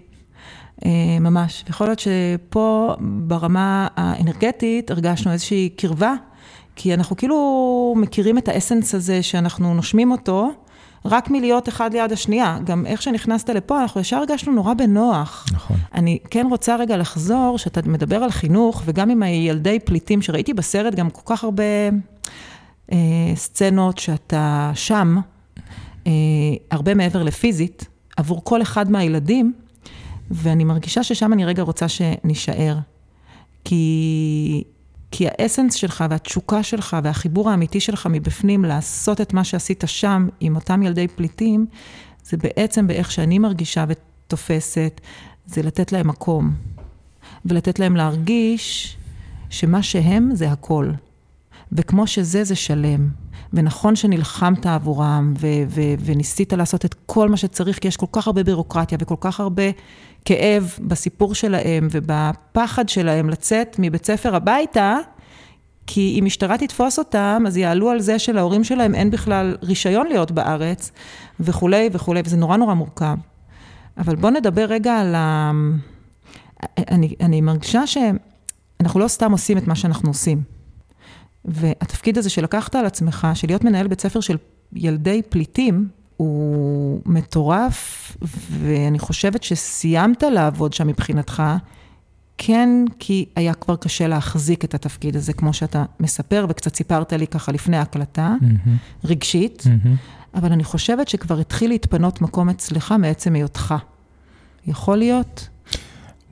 אה, 0.86 0.90
ממש. 1.22 1.66
יכול 1.70 1.88
להיות 1.88 2.00
שפה 2.00 2.96
ברמה 3.00 3.88
האנרגטית 3.96 4.92
הרגשנו 4.92 5.32
איזושהי 5.32 5.70
קרבה, 5.70 6.14
כי 6.76 6.94
אנחנו 6.94 7.16
כאילו 7.16 7.94
מכירים 7.98 8.38
את 8.38 8.48
האסנס 8.48 8.96
הזה 8.96 9.24
שאנחנו 9.24 9.74
נושמים 9.74 10.12
אותו, 10.12 10.52
רק 11.06 11.30
מלהיות 11.30 11.70
אחד 11.70 11.94
ליד 11.94 12.12
השנייה. 12.12 12.58
גם 12.64 12.86
איך 12.86 13.02
שנכנסת 13.02 13.50
לפה, 13.50 13.82
אנחנו 13.82 14.02
ישר 14.02 14.18
הרגשנו 14.18 14.54
נורא 14.54 14.74
בנוח. 14.74 15.46
נכון. 15.52 15.78
אני 15.94 16.20
כן 16.30 16.48
רוצה 16.50 16.76
רגע 16.76 16.98
לחזור, 16.98 17.58
שאתה 17.58 17.82
מדבר 17.86 18.24
על 18.24 18.32
חינוך, 18.32 18.82
וגם 18.86 19.10
עם 19.10 19.24
הילדי 19.24 19.80
פליטים, 19.80 20.22
שראיתי 20.22 20.54
בסרט 20.54 20.96
גם 20.96 21.10
כל 21.10 21.22
כך 21.26 21.44
הרבה 21.44 21.64
אה, 22.92 22.98
סצנות 23.36 23.98
שאתה 23.98 24.72
שם, 24.74 25.18
אה, 26.08 26.12
הרבה 26.72 26.94
מעבר 26.94 27.24
לפיזית, 27.24 27.88
עבור 28.18 28.42
כל 28.44 28.62
אחד 28.62 28.92
מהילדים. 28.92 29.54
ואני 30.32 30.64
מרגישה 30.64 31.04
ששם 31.04 31.34
אני 31.34 31.46
רגע 31.46 31.64
רוצה 31.64 31.88
שנישאר. 31.88 32.78
כי, 33.64 34.64
כי 35.12 35.28
האסנס 35.28 35.74
שלך 35.74 36.04
והתשוקה 36.10 36.64
שלך 36.64 36.98
והחיבור 37.04 37.50
האמיתי 37.50 37.80
שלך 37.80 38.08
מבפנים 38.12 38.66
לעשות 38.66 39.22
את 39.22 39.34
מה 39.34 39.44
שעשית 39.44 39.84
שם 39.86 40.28
עם 40.40 40.56
אותם 40.56 40.84
ילדי 40.84 41.08
פליטים, 41.08 41.66
זה 42.24 42.38
בעצם 42.38 42.88
באיך 42.88 43.12
שאני 43.12 43.40
מרגישה 43.40 43.86
ותופסת, 43.88 45.02
זה 45.46 45.62
לתת 45.62 45.92
להם 45.92 46.08
מקום. 46.08 46.54
ולתת 47.46 47.80
להם 47.80 47.96
להרגיש 47.96 48.98
שמה 49.50 49.84
שהם 49.84 50.30
זה 50.34 50.52
הכל. 50.52 50.92
וכמו 51.72 52.08
שזה, 52.08 52.44
זה 52.44 52.56
שלם. 52.56 53.10
ונכון 53.54 53.96
שנלחמת 53.96 54.66
עבורם, 54.66 55.34
ו- 55.40 55.48
ו- 55.68 55.94
וניסית 56.06 56.54
לעשות 56.54 56.86
את 56.86 56.96
כל 57.06 57.30
מה 57.30 57.38
שצריך, 57.38 57.80
כי 57.80 57.88
יש 57.88 57.98
כל 57.98 58.06
כך 58.12 58.28
הרבה 58.28 58.44
בירוקרטיה 58.44 58.98
וכל 59.02 59.16
כך 59.20 59.40
הרבה 59.40 59.64
כאב 60.26 60.78
בסיפור 60.80 61.36
שלהם 61.36 61.88
ובפחד 61.92 62.90
שלהם 62.90 63.30
לצאת 63.30 63.76
מבית 63.80 64.06
ספר 64.06 64.36
הביתה, 64.36 64.98
כי 65.88 66.18
אם 66.20 66.26
משטרה 66.26 66.58
תתפוס 66.58 67.00
אותם, 67.00 67.44
אז 67.48 67.58
יעלו 67.58 67.90
על 67.90 68.00
זה 68.00 68.20
שלהורים 68.20 68.64
שלהם 68.64 68.96
אין 68.96 69.12
בכלל 69.12 69.58
רישיון 69.64 70.08
להיות 70.08 70.32
בארץ, 70.32 70.92
וכולי 71.40 71.90
וכולי, 71.92 72.22
וזה 72.26 72.38
נורא 72.38 72.58
נורא 72.58 72.74
מורכב. 72.74 73.16
אבל 73.98 74.16
בואו 74.16 74.34
נדבר 74.34 74.66
רגע 74.66 74.94
על 74.94 75.16
ה... 75.16 75.52
אני, 76.78 77.14
אני 77.22 77.42
מרגישה 77.42 77.82
שאנחנו 77.88 79.00
לא 79.00 79.08
סתם 79.08 79.32
עושים 79.32 79.58
את 79.58 79.68
מה 79.68 79.76
שאנחנו 79.76 80.10
עושים. 80.10 80.55
והתפקיד 81.46 82.18
הזה 82.18 82.30
שלקחת 82.30 82.76
על 82.76 82.86
עצמך, 82.86 83.28
של 83.34 83.48
להיות 83.48 83.64
מנהל 83.64 83.88
בית 83.88 84.02
ספר 84.02 84.20
של 84.20 84.38
ילדי 84.74 85.22
פליטים, 85.30 85.88
הוא 86.18 87.02
מטורף, 87.06 88.18
ואני 88.50 89.00
חושבת 89.00 89.44
שסיימת 89.44 90.24
לעבוד 90.24 90.74
שם 90.74 90.88
מבחינתך, 90.88 91.44
כן, 92.38 92.70
כי 93.00 93.26
היה 93.36 93.54
כבר 93.54 93.76
קשה 93.76 94.08
להחזיק 94.08 94.66
את 94.66 94.74
התפקיד 94.74 95.16
הזה, 95.16 95.34
כמו 95.34 95.54
שאתה 95.54 95.86
מספר, 96.00 96.46
וקצת 96.50 96.76
סיפרת 96.76 97.14
לי 97.14 97.28
ככה 97.28 97.52
לפני 97.52 97.78
ההקלטה, 97.78 98.36
mm-hmm. 98.42 98.70
רגשית, 99.04 99.64
mm-hmm. 99.66 100.38
אבל 100.38 100.52
אני 100.52 100.64
חושבת 100.64 101.08
שכבר 101.08 101.40
התחיל 101.40 101.70
להתפנות 101.70 102.22
מקום 102.22 102.50
אצלך 102.50 102.94
מעצם 103.00 103.34
היותך. 103.34 103.76
יכול 104.68 104.98
להיות? 104.98 105.48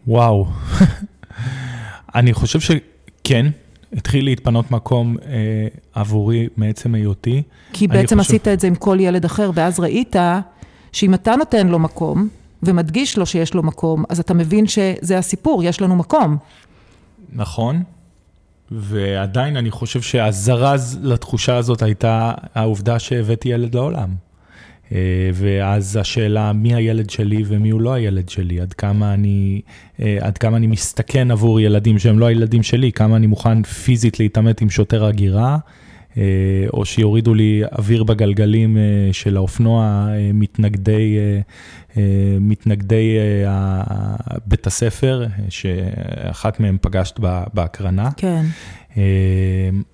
וואו. 0.08 0.48
אני 2.16 2.34
חושב 2.34 2.60
שכן, 2.60 3.46
התחיל 3.94 4.26
להתפנות 4.26 4.72
מקום 4.72 5.18
אה, 5.26 5.68
עבורי 5.94 6.48
מעצם 6.58 6.96
היותי. 6.96 7.42
כי 7.74 7.88
בעצם 7.88 8.18
חושב... 8.18 8.30
עשית 8.30 8.48
את 8.48 8.60
זה 8.60 8.68
עם 8.68 8.76
כל 8.76 8.98
ילד 9.00 9.26
אחר, 9.26 9.52
ואז 9.54 9.80
ראית 9.80 10.16
שאם 10.92 11.14
אתה 11.14 11.36
נותן 11.36 11.68
לו 11.68 11.80
מקום, 11.80 12.28
ומדגיש 12.64 13.18
לו 13.18 13.26
שיש 13.26 13.54
לו 13.54 13.64
מקום, 13.64 14.04
אז 14.10 14.20
אתה 14.20 14.34
מבין 14.34 14.68
שזה 14.68 15.18
הסיפור, 15.18 15.64
יש 15.64 15.82
לנו 15.82 15.96
מקום. 15.96 16.38
נכון, 17.34 17.84
ועדיין 18.72 19.58
אני 19.58 19.72
חושב 19.72 20.02
שהזרז 20.02 21.00
לתחושה 21.02 21.58
הזאת 21.58 21.82
הייתה 21.82 22.32
העובדה 22.56 23.00
שהבאתי 23.00 23.50
ילד 23.50 23.76
לעולם. 23.76 24.16
אה, 24.92 24.98
ואז 25.34 25.98
השאלה 26.02 26.54
מי 26.54 26.76
הילד 26.76 27.10
שלי 27.10 27.44
ומי 27.48 27.70
הוא 27.70 27.82
לא 27.82 27.94
הילד 27.94 28.30
שלי, 28.30 28.62
עד 28.62 28.74
כמה 28.74 29.14
אני, 29.14 29.62
אה, 30.02 30.18
עד 30.22 30.38
כמה 30.38 30.58
אני 30.58 30.68
מסתכן 30.68 31.32
עבור 31.32 31.60
ילדים 31.60 32.00
שהם 32.00 32.20
לא 32.20 32.26
הילדים 32.26 32.64
שלי, 32.64 32.92
כמה 32.92 33.16
אני 33.16 33.28
מוכן 33.28 33.64
פיזית 33.64 34.20
להתעמת 34.20 34.62
עם 34.62 34.70
שוטר 34.70 35.06
הגירה, 35.06 35.58
אה, 36.18 36.24
או 36.74 36.86
שיורידו 36.86 37.34
לי 37.34 37.62
אוויר 37.78 38.04
בגלגלים 38.04 38.78
של 39.12 39.38
האופנוע, 39.38 40.08
מתנגדי, 40.34 41.18
מתנגדי 42.40 43.18
בית 44.46 44.68
הספר, 44.68 45.26
שאחת 45.50 46.60
מהם 46.60 46.78
פגשת 46.82 47.20
בהקרנה. 47.54 48.10
כן. 48.18 48.46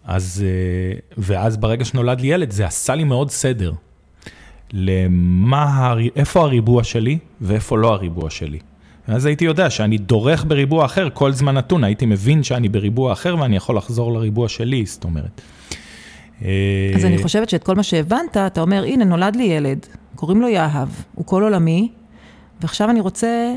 אז, 0.03 0.46
ואז 1.17 1.58
ברגע 1.58 1.86
שנולד 1.86 2.22
לי 2.22 2.27
ילד, 2.27 2.51
זה 2.51 2.65
עשה 2.65 2.96
לי 2.96 3.03
מאוד 3.03 3.31
סדר. 3.31 3.74
למה, 4.74 5.96
איפה 6.16 6.42
הריבוע 6.42 6.84
שלי 6.84 7.18
ואיפה 7.42 7.78
לא 7.78 7.94
הריבוע 7.94 8.30
שלי. 8.30 8.60
אז 9.08 9.26
הייתי 9.26 9.46
יודע 9.46 9.70
שאני 9.70 9.98
דורך 9.98 10.46
בריבוע 10.48 10.86
אחר 10.86 11.08
כל 11.14 11.32
זמן 11.32 11.56
נתון, 11.58 11.84
הייתי 11.84 12.06
מבין 12.06 12.44
שאני 12.44 12.70
בריבוע 12.70 13.14
אחר 13.14 13.36
ואני 13.40 13.56
יכול 13.56 13.78
לחזור 13.78 14.14
לריבוע 14.14 14.50
שלי, 14.50 14.86
זאת 14.86 15.04
אומרת. 15.04 15.42
אז 16.96 17.06
אני 17.06 17.18
חושבת 17.24 17.50
שאת 17.50 17.64
כל 17.64 17.76
מה 17.76 17.84
שהבנת, 17.84 18.38
אתה 18.38 18.62
אומר, 18.62 18.84
הנה, 18.84 19.06
נולד 19.06 19.36
לי 19.36 19.44
ילד, 19.44 19.86
קוראים 20.16 20.42
לו 20.42 20.48
יהב, 20.48 20.90
הוא 21.16 21.26
כל 21.26 21.44
עולמי, 21.44 21.92
ועכשיו 22.62 22.90
אני 22.90 23.00
רוצה, 23.00 23.54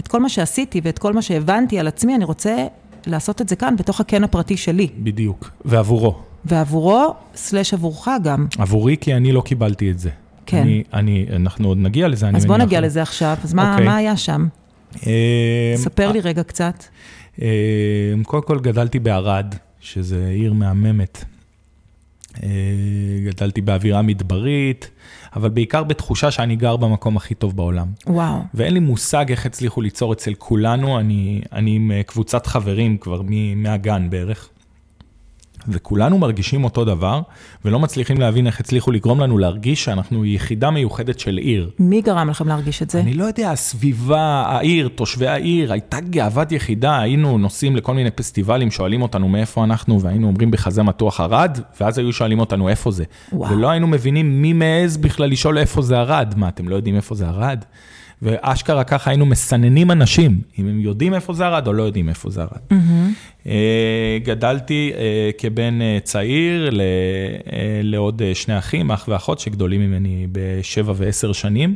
את 0.00 0.08
כל 0.08 0.20
מה 0.20 0.28
שעשיתי 0.28 0.80
ואת 0.84 0.98
כל 0.98 1.12
מה 1.12 1.22
שהבנתי 1.22 1.78
על 1.78 1.86
עצמי, 1.86 2.14
אני 2.14 2.24
רוצה 2.24 2.66
לעשות 3.06 3.40
את 3.40 3.48
זה 3.48 3.56
כאן, 3.56 3.76
בתוך 3.76 4.00
הקן 4.00 4.24
הפרטי 4.24 4.56
שלי. 4.56 4.88
בדיוק, 4.98 5.50
ועבורו. 5.64 6.14
ועבורו, 6.44 7.14
סלש 7.34 7.74
עבורך 7.74 8.08
גם. 8.22 8.46
עבורי, 8.58 8.96
כי 9.00 9.14
אני 9.14 9.32
לא 9.32 9.40
קיבלתי 9.40 9.90
את 9.90 9.98
זה. 9.98 10.10
כן. 10.46 10.60
אני, 10.62 10.84
אני, 10.92 11.26
אנחנו 11.36 11.68
עוד 11.68 11.78
נגיע 11.78 12.08
לזה, 12.08 12.26
אני 12.26 12.32
מניח. 12.32 12.44
אז 12.44 12.46
בוא 12.46 12.56
נגיע 12.56 12.80
לזה 12.80 13.02
עכשיו. 13.02 13.36
אז 13.44 13.54
מה, 13.54 13.62
okay. 13.62 13.72
אוקיי. 13.72 13.86
מה 13.86 13.96
היה 13.96 14.16
שם? 14.16 14.46
אה, 15.06 15.72
ספר 15.76 16.12
לי 16.12 16.20
רגע 16.20 16.42
קצת. 16.42 16.84
אה, 17.42 17.48
קודם 18.22 18.42
כל 18.42 18.60
גדלתי 18.60 18.98
בערד, 18.98 19.54
שזה 19.80 20.28
עיר 20.28 20.52
מהממת. 20.52 21.24
אה, 22.42 22.48
גדלתי 23.24 23.60
באווירה 23.60 24.02
מדברית, 24.02 24.90
אבל 25.36 25.48
בעיקר 25.48 25.84
בתחושה 25.84 26.30
שאני 26.30 26.56
גר 26.56 26.76
במקום 26.76 27.16
הכי 27.16 27.34
טוב 27.34 27.56
בעולם. 27.56 27.86
וואו. 28.06 28.38
ואין 28.54 28.74
לי 28.74 28.80
מושג 28.80 29.24
איך 29.30 29.46
הצליחו 29.46 29.80
ליצור 29.80 30.12
אצל 30.12 30.34
כולנו, 30.38 31.00
אני, 31.00 31.40
אני 31.52 31.76
עם 31.76 31.92
קבוצת 32.06 32.46
חברים 32.46 32.98
כבר 32.98 33.22
מהגן 33.56 34.10
בערך. 34.10 34.48
וכולנו 35.68 36.18
מרגישים 36.18 36.64
אותו 36.64 36.84
דבר, 36.84 37.20
ולא 37.64 37.78
מצליחים 37.78 38.20
להבין 38.20 38.46
איך 38.46 38.60
הצליחו 38.60 38.90
לגרום 38.90 39.20
לנו 39.20 39.38
להרגיש 39.38 39.84
שאנחנו 39.84 40.24
יחידה 40.24 40.70
מיוחדת 40.70 41.18
של 41.18 41.36
עיר. 41.36 41.70
מי 41.78 42.02
גרם 42.02 42.30
לכם 42.30 42.48
להרגיש 42.48 42.82
את 42.82 42.90
זה? 42.90 43.00
אני 43.00 43.14
לא 43.14 43.24
יודע, 43.24 43.50
הסביבה, 43.50 44.44
העיר, 44.46 44.88
תושבי 44.88 45.26
העיר, 45.26 45.72
הייתה 45.72 46.00
גאוות 46.00 46.52
יחידה, 46.52 46.98
היינו 46.98 47.38
נוסעים 47.38 47.76
לכל 47.76 47.94
מיני 47.94 48.10
פסטיבלים, 48.10 48.70
שואלים 48.70 49.02
אותנו 49.02 49.28
מאיפה 49.28 49.64
אנחנו, 49.64 50.00
והיינו 50.00 50.26
אומרים 50.26 50.50
בחזה 50.50 50.82
מתוח 50.82 51.20
ערד, 51.20 51.58
ואז 51.80 51.98
היו 51.98 52.12
שואלים 52.12 52.40
אותנו 52.40 52.68
איפה 52.68 52.90
זה. 52.90 53.04
וואו. 53.32 53.52
ולא 53.52 53.70
היינו 53.70 53.86
מבינים 53.86 54.42
מי 54.42 54.52
מעז 54.52 54.96
בכלל 54.96 55.30
לשאול 55.30 55.58
איפה 55.58 55.82
זה 55.82 55.98
ערד. 55.98 56.34
מה, 56.36 56.48
אתם 56.48 56.68
לא 56.68 56.76
יודעים 56.76 56.96
איפה 56.96 57.14
זה 57.14 57.28
ערד? 57.28 57.64
ואשכרה 58.22 58.84
ככה 58.84 59.10
היינו 59.10 59.26
מסננים 59.26 59.90
אנשים, 59.90 60.40
אם 60.58 60.68
הם 60.68 60.80
יודעים 60.80 61.14
איפה 61.14 61.32
זה 61.32 61.46
ערד 61.46 61.66
או 61.66 61.72
לא 61.72 61.82
יודעים 61.82 62.08
איפה 62.08 62.30
זה 62.30 62.42
ערד. 62.42 62.50
Mm-hmm. 62.72 63.48
גדלתי 64.24 64.92
אה, 64.96 65.30
כבן 65.38 65.82
אה, 65.82 65.98
צעיר 66.02 66.70
לעוד 67.82 68.22
שני 68.34 68.58
אחים, 68.58 68.90
אח 68.90 69.04
ואחות 69.08 69.38
שגדולים 69.38 69.80
ממני 69.80 70.26
בשבע 70.32 70.92
ועשר 70.96 71.32
שנים. 71.32 71.74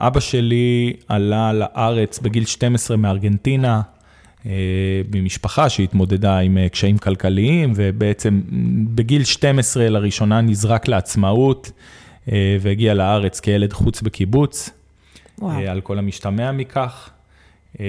אבא 0.00 0.20
שלי 0.20 0.92
עלה 1.08 1.52
לארץ 1.52 2.18
בגיל 2.18 2.44
12 2.44 2.96
מארגנטינה, 2.96 3.80
במשפחה 5.10 5.68
שהתמודדה 5.68 6.38
עם 6.38 6.58
קשיים 6.72 6.98
כלכליים, 6.98 7.72
ובעצם 7.76 8.40
בגיל 8.94 9.24
12 9.24 9.88
לראשונה 9.88 10.40
נזרק 10.40 10.88
לעצמאות. 10.88 11.70
אה, 12.30 12.56
והגיע 12.60 12.94
לארץ 12.94 13.40
כילד 13.40 13.72
חוץ 13.72 14.02
בקיבוץ, 14.02 14.70
וואו. 15.38 15.60
אה, 15.60 15.70
על 15.70 15.80
כל 15.80 15.98
המשתמע 15.98 16.52
מכך, 16.52 17.10
אה, 17.80 17.86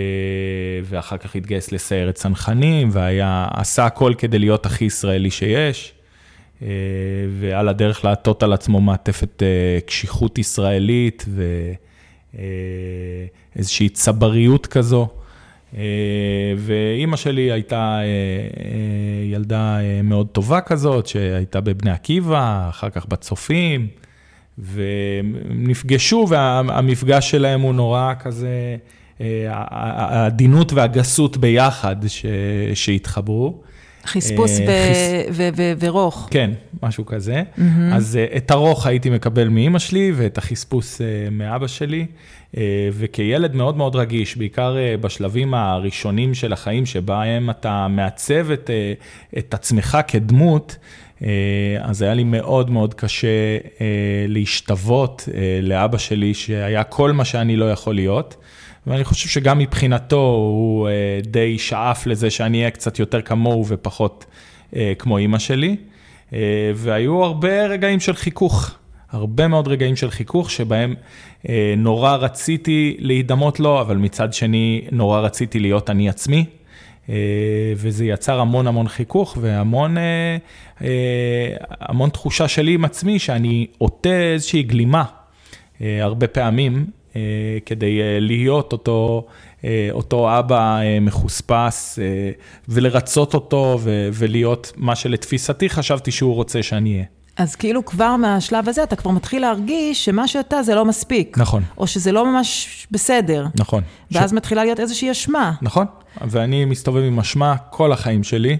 ואחר 0.83 1.17
כך 1.17 1.35
התגייס 1.35 1.71
לסיירת 1.71 2.15
צנחנים, 2.15 2.89
והיה, 2.91 3.47
עשה 3.53 3.85
הכל 3.85 4.13
כדי 4.17 4.39
להיות 4.39 4.65
הכי 4.65 4.85
ישראלי 4.85 5.31
שיש, 5.31 5.93
ועל 7.39 7.69
הדרך 7.69 8.05
לעטות 8.05 8.43
על 8.43 8.53
עצמו 8.53 8.81
מעטפת 8.81 9.43
קשיחות 9.85 10.37
ישראלית 10.37 11.25
ואיזושהי 13.55 13.89
צבריות 13.89 14.67
כזו. 14.67 15.07
ואימא 16.57 17.17
שלי 17.17 17.51
הייתה 17.51 17.99
ילדה 19.31 19.77
מאוד 20.03 20.27
טובה 20.27 20.61
כזאת, 20.61 21.07
שהייתה 21.07 21.61
בבני 21.61 21.91
עקיבא, 21.91 22.65
אחר 22.69 22.89
כך 22.89 23.05
בצופים. 23.05 23.87
ונפגשו, 24.57 26.25
והמפגש 26.29 27.31
שלהם 27.31 27.61
הוא 27.61 27.73
נורא 27.73 28.13
כזה, 28.19 28.77
אה, 29.21 29.45
העדינות 29.49 30.73
והגסות 30.73 31.37
ביחד 31.37 31.95
ש, 32.07 32.25
שהתחברו. 32.73 33.61
חספוס 34.05 34.59
אה, 34.59 35.23
ורוך. 35.79 36.27
כן, 36.31 36.51
משהו 36.83 37.05
כזה. 37.05 37.43
Mm-hmm. 37.57 37.61
אז 37.93 38.17
אה, 38.17 38.37
את 38.37 38.51
הרוך 38.51 38.85
הייתי 38.85 39.09
מקבל 39.09 39.47
מאימא 39.47 39.79
שלי 39.79 40.11
ואת 40.15 40.37
החספוס 40.37 41.01
מאבא 41.31 41.67
שלי. 41.67 42.05
וכילד 42.91 43.55
מאוד 43.55 43.77
מאוד 43.77 43.95
רגיש, 43.95 44.37
בעיקר 44.37 44.75
בשלבים 45.01 45.53
הראשונים 45.53 46.33
של 46.33 46.53
החיים, 46.53 46.85
שבהם 46.85 47.49
אתה 47.49 47.87
מעצב 47.89 48.51
את, 48.51 48.69
את 49.37 49.53
עצמך 49.53 49.97
כדמות, 50.07 50.77
אז 51.81 52.01
היה 52.01 52.13
לי 52.13 52.23
מאוד 52.23 52.69
מאוד 52.69 52.93
קשה 52.93 53.27
אה, 53.81 53.85
להשתוות 54.27 55.29
אה, 55.33 55.59
לאבא 55.61 55.97
שלי, 55.97 56.33
שהיה 56.33 56.83
כל 56.83 57.11
מה 57.11 57.25
שאני 57.25 57.55
לא 57.55 57.71
יכול 57.71 57.95
להיות. 57.95 58.35
ואני 58.87 59.03
חושב 59.03 59.29
שגם 59.29 59.57
מבחינתו 59.57 60.25
הוא 60.25 60.87
אה, 60.87 61.19
די 61.23 61.57
שאף 61.57 62.07
לזה 62.07 62.29
שאני 62.29 62.57
אהיה 62.57 62.71
קצת 62.71 62.99
יותר 62.99 63.21
כמוהו 63.21 63.65
ופחות 63.67 64.25
אה, 64.75 64.93
כמו 64.99 65.17
אימא 65.17 65.39
שלי. 65.39 65.75
אה, 66.33 66.71
והיו 66.75 67.23
הרבה 67.23 67.65
רגעים 67.65 67.99
של 67.99 68.13
חיכוך, 68.13 68.71
הרבה 69.11 69.47
מאוד 69.47 69.67
רגעים 69.67 69.95
של 69.95 70.11
חיכוך, 70.11 70.51
שבהם 70.51 70.95
אה, 71.49 71.73
נורא 71.77 72.15
רציתי 72.15 72.97
להידמות 72.99 73.59
לו, 73.59 73.81
אבל 73.81 73.97
מצד 73.97 74.33
שני 74.33 74.81
נורא 74.91 75.19
רציתי 75.19 75.59
להיות 75.59 75.89
אני 75.89 76.09
עצמי. 76.09 76.45
אה, 77.09 77.15
וזה 77.75 78.05
יצר 78.05 78.39
המון 78.39 78.67
המון 78.67 78.87
חיכוך 78.87 79.37
והמון 79.41 79.97
אה, 79.97 80.37
אה, 80.81 81.55
המון 81.79 82.09
תחושה 82.09 82.47
שלי 82.47 82.73
עם 82.73 82.85
עצמי 82.85 83.19
שאני 83.19 83.67
עוטה 83.77 84.21
איזושהי 84.33 84.63
גלימה 84.63 85.03
הרבה 85.81 86.27
פעמים 86.27 86.85
כדי 87.65 87.99
להיות 88.19 88.71
אותו, 88.71 89.27
אותו 89.91 90.39
אבא 90.39 90.79
מחוספס 91.01 91.99
ולרצות 92.69 93.33
אותו 93.33 93.79
ולהיות 94.13 94.73
מה 94.75 94.95
שלתפיסתי 94.95 95.69
חשבתי 95.69 96.11
שהוא 96.11 96.35
רוצה 96.35 96.63
שאני 96.63 96.93
אהיה. 96.93 97.22
אז 97.37 97.55
כאילו 97.55 97.85
כבר 97.85 98.15
מהשלב 98.15 98.69
הזה 98.69 98.83
אתה 98.83 98.95
כבר 98.95 99.11
מתחיל 99.11 99.41
להרגיש 99.41 100.05
שמה 100.05 100.27
שאתה 100.27 100.63
זה 100.63 100.75
לא 100.75 100.85
מספיק. 100.85 101.37
נכון. 101.37 101.63
או 101.77 101.87
שזה 101.87 102.11
לא 102.11 102.25
ממש 102.25 102.87
בסדר. 102.91 103.47
נכון. 103.55 103.83
ואז 104.11 104.29
ש... 104.29 104.33
מתחילה 104.33 104.63
להיות 104.63 104.79
איזושהי 104.79 105.11
אשמה. 105.11 105.53
נכון, 105.61 105.85
ואני 106.21 106.65
מסתובב 106.65 107.03
עם 107.03 107.19
אשמה 107.19 107.55
כל 107.69 107.91
החיים 107.91 108.23
שלי. 108.23 108.57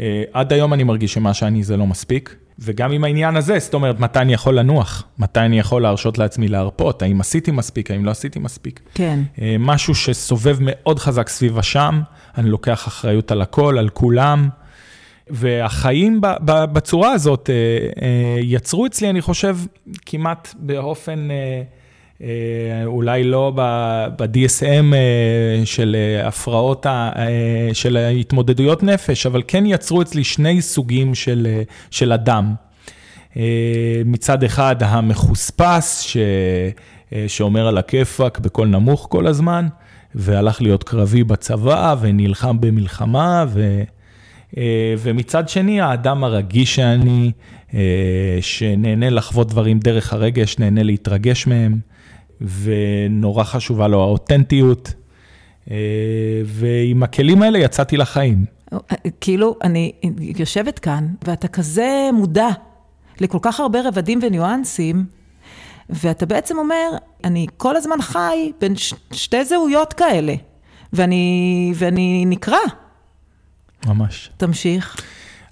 אה, 0.00 0.22
עד 0.32 0.52
היום 0.52 0.72
אני 0.74 0.84
מרגיש 0.84 1.12
שמה 1.12 1.34
שאני 1.34 1.62
זה 1.62 1.76
לא 1.76 1.86
מספיק. 1.86 2.36
וגם 2.62 2.92
עם 2.92 3.04
העניין 3.04 3.36
הזה, 3.36 3.58
זאת 3.58 3.74
אומרת, 3.74 4.00
מתי 4.00 4.18
אני 4.18 4.32
יכול 4.32 4.58
לנוח? 4.58 5.04
מתי 5.18 5.40
אני 5.40 5.58
יכול 5.58 5.82
להרשות 5.82 6.18
לעצמי 6.18 6.48
להרפות? 6.48 7.02
האם 7.02 7.20
עשיתי 7.20 7.50
מספיק? 7.50 7.90
האם 7.90 8.04
לא 8.04 8.10
עשיתי 8.10 8.38
מספיק? 8.38 8.80
כן. 8.94 9.20
אה, 9.40 9.56
משהו 9.58 9.94
שסובב 9.94 10.56
מאוד 10.60 10.98
חזק 10.98 11.28
סביב 11.28 11.58
השם, 11.58 12.00
אני 12.38 12.50
לוקח 12.50 12.88
אחריות 12.88 13.30
על 13.30 13.42
הכל, 13.42 13.78
על 13.78 13.88
כולם. 13.88 14.48
והחיים 15.30 16.20
בצורה 16.44 17.12
הזאת 17.12 17.50
אה, 17.50 17.54
אה, 18.02 18.38
יצרו 18.40 18.86
אצלי, 18.86 19.10
אני 19.10 19.20
חושב, 19.20 19.56
כמעט 20.06 20.54
באופן, 20.58 21.28
אה, 21.30 22.82
אולי 22.84 23.24
לא 23.24 23.52
ב-DSM 23.54 24.94
של 25.64 25.96
הפרעות, 26.24 26.86
של 27.72 27.96
התמודדויות 27.96 28.82
נפש, 28.82 29.26
אבל 29.26 29.42
כן 29.48 29.66
יצרו 29.66 30.02
אצלי 30.02 30.24
שני 30.24 30.62
סוגים 30.62 31.14
של, 31.14 31.46
של 31.90 32.12
אדם. 32.12 32.54
מצד 34.04 34.44
אחד 34.44 34.76
המחוספס, 34.80 36.00
ש... 36.00 36.16
שאומר 37.26 37.66
על 37.66 37.78
הכיפאק 37.78 38.38
בקול 38.38 38.68
נמוך 38.68 39.06
כל 39.10 39.26
הזמן, 39.26 39.68
והלך 40.14 40.62
להיות 40.62 40.84
קרבי 40.84 41.24
בצבא 41.24 41.94
ונלחם 42.00 42.60
במלחמה, 42.60 43.44
ו... 43.48 43.82
אה, 44.58 44.94
ומצד 44.98 45.48
שני, 45.48 45.80
האדם 45.80 46.24
הרגיש 46.24 46.74
שאני, 46.74 47.32
אה, 47.74 48.38
שנהנה 48.40 49.10
לחוות 49.10 49.48
דברים 49.48 49.78
דרך 49.78 50.12
הרגש, 50.12 50.58
נהנה 50.58 50.82
להתרגש 50.82 51.46
מהם, 51.46 51.78
ונורא 52.40 53.44
חשובה 53.44 53.88
לו 53.88 54.02
האותנטיות. 54.02 54.94
אה, 55.70 55.76
ועם 56.44 57.02
הכלים 57.02 57.42
האלה 57.42 57.58
יצאתי 57.58 57.96
לחיים. 57.96 58.44
כאילו, 59.20 59.56
אני 59.62 59.92
יושבת 60.38 60.78
כאן, 60.78 61.06
ואתה 61.24 61.48
כזה 61.48 62.10
מודע 62.12 62.48
לכל 63.20 63.38
כך 63.42 63.60
הרבה 63.60 63.78
רבדים 63.84 64.18
וניואנסים, 64.22 65.04
ואתה 65.90 66.26
בעצם 66.26 66.58
אומר, 66.58 66.90
אני 67.24 67.46
כל 67.56 67.76
הזמן 67.76 68.02
חי 68.02 68.52
בין 68.60 68.74
שתי 69.12 69.44
זהויות 69.44 69.92
כאלה, 69.92 70.34
ואני, 70.92 71.72
ואני 71.74 72.24
נקרע. 72.26 72.58
ממש. 73.86 74.30
תמשיך. 74.36 74.96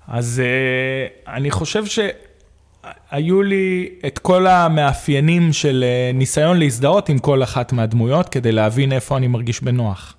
אז 0.08 0.42
uh, 0.44 1.30
אני 1.30 1.50
חושב 1.50 1.84
שהיו 1.86 3.42
לי 3.42 3.88
את 4.06 4.18
כל 4.18 4.46
המאפיינים 4.46 5.52
של 5.52 5.84
uh, 5.84 6.16
ניסיון 6.16 6.58
להזדהות 6.58 7.08
עם 7.08 7.18
כל 7.18 7.42
אחת 7.42 7.72
מהדמויות, 7.72 8.28
כדי 8.28 8.52
להבין 8.52 8.92
איפה 8.92 9.16
אני 9.16 9.26
מרגיש 9.26 9.62
בנוח. 9.62 10.14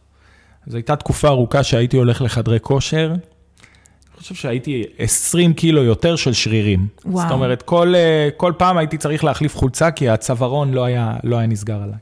זו 0.67 0.78
הייתה 0.78 0.95
תקופה 0.95 1.28
ארוכה 1.28 1.63
שהייתי 1.63 1.98
הולך 1.98 2.22
לחדרי 2.22 2.60
כושר. 2.62 3.12
אני 3.12 4.22
חושב 4.24 4.36
שהייתי 4.36 4.84
20 4.98 5.54
קילו 5.54 5.84
יותר 5.84 6.15
של 6.15 6.34
שרירים. 6.34 6.88
וואו. 7.06 7.24
זאת 7.24 7.32
אומרת, 7.32 7.62
כל, 7.62 7.93
uh, 7.95 8.32
כל 8.38 8.54
פעם 8.58 8.78
הייתי 8.78 8.98
צריך 8.98 9.24
להחליף 9.24 9.56
חולצה, 9.56 9.91
כי 9.91 10.10
הצווארון 10.10 10.74
לא 10.74 10.86
היה, 10.86 11.15
לא 11.24 11.38
היה 11.38 11.48
נסגר 11.48 11.84
עליי. 11.84 11.98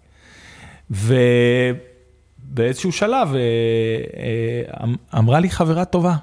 ו... 0.91 1.15
באיזשהו 2.49 2.91
שלב 2.91 3.35
אה, 3.35 3.39
אה, 3.39 4.83
אמ, 4.83 4.95
אמרה 5.17 5.39
לי 5.39 5.49
חברה 5.49 5.85
טובה, 5.85 6.15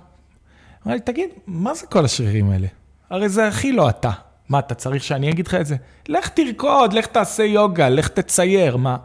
אמרה 0.86 0.94
לי, 0.94 1.00
תגיד, 1.00 1.30
מה 1.46 1.74
זה 1.74 1.86
כל 1.86 2.04
השרירים 2.04 2.50
האלה? 2.50 2.66
הרי 3.10 3.28
זה 3.28 3.48
הכי 3.48 3.72
לא 3.72 3.88
אתה. 3.88 4.10
מה, 4.48 4.58
אתה 4.58 4.74
צריך 4.74 5.04
שאני 5.04 5.30
אגיד 5.30 5.46
לך 5.46 5.54
את 5.54 5.66
זה? 5.66 5.76
לך 6.08 6.28
תרקוד, 6.28 6.92
לך 6.92 7.06
תעשה 7.06 7.42
יוגה, 7.42 7.88
לך 7.88 8.08
תצייר, 8.08 8.76
מה? 8.76 8.96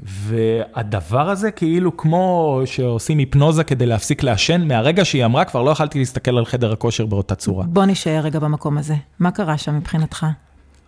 והדבר 0.00 1.30
הזה 1.30 1.50
כאילו 1.50 1.96
כמו 1.96 2.60
שעושים 2.64 3.18
היפנוזה 3.18 3.64
כדי 3.64 3.86
להפסיק 3.86 4.22
לעשן, 4.22 4.68
מהרגע 4.68 5.04
שהיא 5.04 5.24
אמרה 5.24 5.44
כבר 5.44 5.62
לא 5.62 5.70
יכלתי 5.70 5.98
להסתכל 5.98 6.38
על 6.38 6.44
חדר 6.44 6.72
הכושר 6.72 7.06
באותה 7.06 7.34
צורה. 7.34 7.64
בוא 7.64 7.84
נשאר 7.84 8.20
רגע 8.22 8.38
במקום 8.38 8.78
הזה. 8.78 8.94
מה 9.18 9.30
קרה 9.30 9.58
שם 9.58 9.76
מבחינתך? 9.76 10.26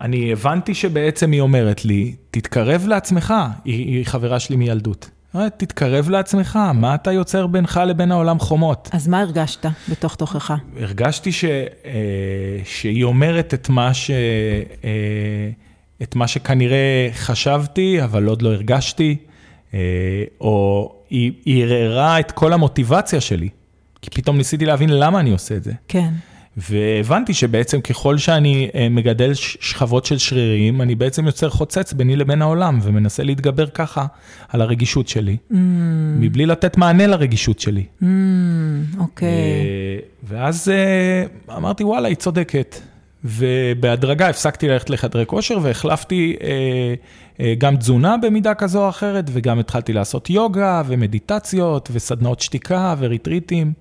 אני 0.00 0.32
הבנתי 0.32 0.74
שבעצם 0.74 1.32
היא 1.32 1.40
אומרת 1.40 1.84
לי, 1.84 2.14
תתקרב 2.30 2.86
לעצמך, 2.86 3.34
היא, 3.64 3.96
היא 3.96 4.06
חברה 4.06 4.40
שלי 4.40 4.56
מילדות. 4.56 5.10
תתקרב 5.57 6.09
לעצמך, 6.09 6.59
מה 6.75 6.94
אתה 6.94 7.12
יוצר 7.12 7.46
בינך 7.46 7.81
לבין 7.87 8.12
העולם 8.12 8.38
חומות? 8.38 8.90
אז 8.92 9.09
מה 9.09 9.20
הרגשת 9.20 9.66
בתוך 9.88 10.14
תוכך? 10.14 10.55
הרגשתי 10.81 11.33
ש, 11.33 11.44
אה, 11.44 11.90
שהיא 12.64 13.05
אומרת 13.05 13.55
את 13.55 13.68
מה, 13.68 13.94
ש, 13.94 14.11
אה, 14.11 15.51
את 16.03 16.16
מה 16.16 16.29
שכנראה 16.29 17.09
חשבתי, 17.12 18.05
אבל 18.05 18.25
עוד 18.25 18.42
לא 18.42 18.53
הרגשתי, 18.53 19.16
אה, 19.75 19.79
או 20.40 20.92
היא 21.11 21.33
ערערה 21.64 22.20
את 22.20 22.33
כל 22.33 22.53
המוטיבציה 22.53 23.20
שלי, 23.20 23.49
כי 24.03 24.11
פתאום 24.11 24.37
ניסיתי 24.37 24.66
להבין 24.66 24.90
למה 24.90 25.20
אני 25.20 25.31
עושה 25.31 25.57
את 25.57 25.64
זה. 25.64 25.72
כן. 25.88 26.11
והבנתי 26.57 27.35
שבעצם 27.35 27.81
ככל 27.81 28.19
שאני 28.19 28.71
אה, 28.75 28.88
מגדל 28.88 29.35
שכבות 29.35 30.05
של 30.05 30.19
שרירים, 30.19 30.83
אני 30.83 30.95
בעצם 30.95 31.27
יוצר 31.27 31.51
חוצץ 31.51 31.92
ביני 31.92 32.16
לבין 32.16 32.42
העולם, 32.42 32.79
ומנסה 32.83 33.23
להתגבר 33.23 33.66
ככה 33.66 34.07
על 34.49 34.61
הרגישות 34.61 35.09
שלי, 35.09 35.37
mm. 35.51 35.55
מבלי 36.21 36.47
לתת 36.47 36.77
מענה 36.77 37.07
לרגישות 37.07 37.59
שלי. 37.59 37.85
Mm, 38.03 38.05
אוקיי. 38.99 39.29
Mm, 39.29 40.01
okay. 40.01 40.27
ואז 40.29 40.69
אה, 40.69 41.57
אמרתי, 41.57 41.85
וואלה, 41.85 42.09
היא 42.09 42.16
צודקת. 42.16 42.77
ובהדרגה 43.25 44.29
הפסקתי 44.29 44.69
ללכת 44.69 44.90
לחדרי 44.90 45.27
כושר 45.27 45.59
והחלפתי 45.62 46.37
אה, 46.42 46.49
אה, 47.40 47.55
גם 47.59 47.77
תזונה 47.77 48.16
במידה 48.16 48.55
כזו 48.55 48.85
או 48.85 48.88
אחרת, 48.88 49.25
וגם 49.33 49.59
התחלתי 49.59 49.92
לעשות 49.92 50.31
יוגה 50.31 50.83
ומדיטציות 50.87 51.88
וסדנאות 51.92 52.40
שתיקה 52.40 52.95
וריטריטים. 52.99 53.73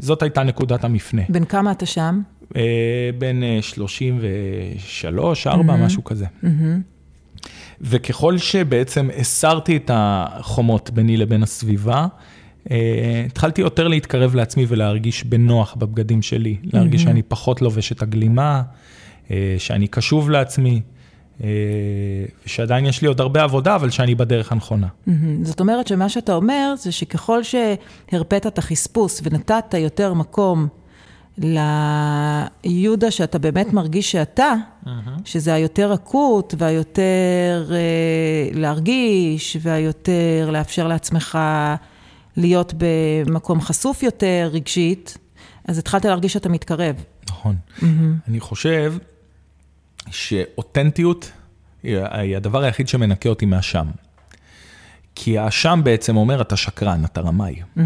זאת 0.00 0.22
הייתה 0.22 0.42
נקודת 0.42 0.84
המפנה. 0.84 1.22
בין 1.28 1.44
כמה 1.44 1.72
אתה 1.72 1.86
שם? 1.86 2.20
אה, 2.56 3.10
בין 3.18 3.42
33, 3.60 5.46
אה, 5.46 5.52
4, 5.52 5.74
mm-hmm. 5.74 5.76
משהו 5.76 6.04
כזה. 6.04 6.26
Mm-hmm. 6.44 6.46
וככל 7.80 8.38
שבעצם 8.38 9.08
הסרתי 9.18 9.76
את 9.76 9.90
החומות 9.94 10.90
ביני 10.90 11.16
לבין 11.16 11.42
הסביבה, 11.42 12.06
אה, 12.70 13.22
התחלתי 13.26 13.60
יותר 13.60 13.88
להתקרב 13.88 14.34
לעצמי 14.34 14.64
ולהרגיש 14.68 15.24
בנוח 15.24 15.74
בבגדים 15.74 16.22
שלי, 16.22 16.56
להרגיש 16.62 17.02
mm-hmm. 17.02 17.04
שאני 17.04 17.22
פחות 17.22 17.62
לובש 17.62 17.92
את 17.92 18.02
הגלימה, 18.02 18.62
שאני 19.58 19.88
קשוב 19.88 20.30
לעצמי. 20.30 20.80
ושעדיין 22.46 22.86
יש 22.86 23.02
לי 23.02 23.08
עוד 23.08 23.20
הרבה 23.20 23.42
עבודה, 23.42 23.74
אבל 23.74 23.90
שאני 23.90 24.14
בדרך 24.14 24.52
הנכונה. 24.52 24.86
זאת 25.42 25.60
אומרת 25.60 25.86
שמה 25.86 26.08
שאתה 26.08 26.34
אומר 26.34 26.74
זה 26.78 26.92
שככל 26.92 27.40
שהרפאת 27.42 28.46
את 28.46 28.58
החספוס 28.58 29.20
ונתת 29.24 29.74
יותר 29.78 30.14
מקום 30.14 30.68
ליהודה 32.64 33.10
שאתה 33.10 33.38
באמת 33.38 33.72
מרגיש 33.72 34.12
שאתה, 34.12 34.54
שזה 35.24 35.54
היותר 35.54 35.94
אקוט 35.94 36.54
והיותר 36.58 37.70
אה, 37.70 38.60
להרגיש 38.60 39.56
והיותר 39.60 40.50
לאפשר 40.52 40.88
לעצמך 40.88 41.38
להיות 42.36 42.74
במקום 42.76 43.60
חשוף 43.60 44.02
יותר 44.02 44.50
רגשית, 44.52 45.18
אז 45.68 45.78
התחלת 45.78 46.04
להרגיש 46.04 46.32
שאתה 46.32 46.48
מתקרב. 46.48 46.94
נכון. 47.30 47.56
אני 48.28 48.40
חושב 48.40 48.94
שאותנטיות 50.10 51.32
היא 51.82 52.36
הדבר 52.36 52.62
היחיד 52.62 52.88
שמנקה 52.88 53.28
אותי 53.28 53.46
מהשם. 53.46 53.86
כי 55.14 55.38
האשם 55.38 55.80
בעצם 55.84 56.16
אומר, 56.16 56.40
אתה 56.40 56.56
שקרן, 56.56 57.04
אתה 57.04 57.20
רמאי. 57.20 57.56
Mm-hmm. 57.76 57.80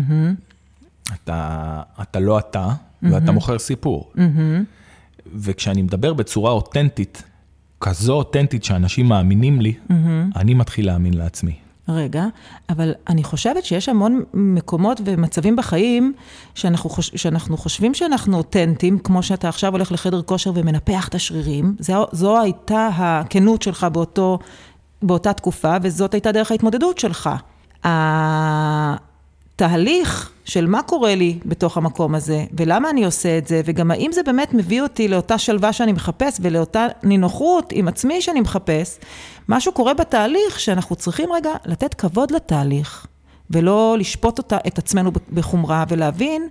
אתה, 1.14 1.82
אתה 2.02 2.20
לא 2.20 2.38
אתה, 2.38 2.68
mm-hmm. 2.68 3.06
ואתה 3.12 3.32
מוכר 3.32 3.58
סיפור. 3.58 4.12
Mm-hmm. 4.16 4.20
וכשאני 5.34 5.82
מדבר 5.82 6.14
בצורה 6.14 6.50
אותנטית, 6.50 7.22
כזו 7.80 8.12
אותנטית 8.12 8.64
שאנשים 8.64 9.06
מאמינים 9.06 9.60
לי, 9.60 9.74
mm-hmm. 9.88 9.92
אני 10.36 10.54
מתחיל 10.54 10.86
להאמין 10.86 11.14
לעצמי. 11.14 11.54
רגע, 11.88 12.24
אבל 12.68 12.94
אני 13.08 13.24
חושבת 13.24 13.64
שיש 13.64 13.88
המון 13.88 14.22
מקומות 14.34 15.00
ומצבים 15.04 15.56
בחיים 15.56 16.12
שאנחנו, 16.54 16.90
חוש, 16.90 17.10
שאנחנו 17.14 17.56
חושבים 17.56 17.94
שאנחנו 17.94 18.36
אותנטיים, 18.36 18.98
כמו 18.98 19.22
שאתה 19.22 19.48
עכשיו 19.48 19.72
הולך 19.72 19.92
לחדר 19.92 20.22
כושר 20.22 20.52
ומנפח 20.54 21.08
את 21.08 21.14
השרירים, 21.14 21.76
זו, 21.78 22.06
זו 22.12 22.40
הייתה 22.40 22.88
הכנות 22.96 23.62
שלך 23.62 23.86
באותו, 23.92 24.38
באותה 25.02 25.32
תקופה, 25.32 25.76
וזאת 25.82 26.14
הייתה 26.14 26.32
דרך 26.32 26.50
ההתמודדות 26.50 26.98
שלך. 26.98 27.30
התהליך 29.54 30.30
של 30.44 30.66
מה 30.66 30.82
קורה 30.82 31.14
לי 31.14 31.38
בתוך 31.46 31.76
המקום 31.76 32.14
הזה, 32.14 32.44
ולמה 32.52 32.90
אני 32.90 33.04
עושה 33.04 33.38
את 33.38 33.46
זה, 33.46 33.60
וגם 33.64 33.90
האם 33.90 34.12
זה 34.12 34.22
באמת 34.22 34.54
מביא 34.54 34.82
אותי 34.82 35.08
לאותה 35.08 35.38
שלווה 35.38 35.72
שאני 35.72 35.92
מחפש, 35.92 36.38
ולאותה 36.40 36.86
נינוחות 37.02 37.72
עם 37.72 37.88
עצמי 37.88 38.22
שאני 38.22 38.40
מחפש, 38.40 38.98
משהו 39.48 39.72
קורה 39.72 39.94
בתהליך 39.94 40.60
שאנחנו 40.60 40.96
צריכים 40.96 41.32
רגע 41.32 41.50
לתת 41.66 41.94
כבוד 41.94 42.30
לתהליך, 42.30 43.06
ולא 43.50 43.96
לשפוט 43.98 44.38
אותה, 44.38 44.58
את 44.66 44.78
עצמנו 44.78 45.10
בחומרה, 45.32 45.84
ולהבין 45.88 46.48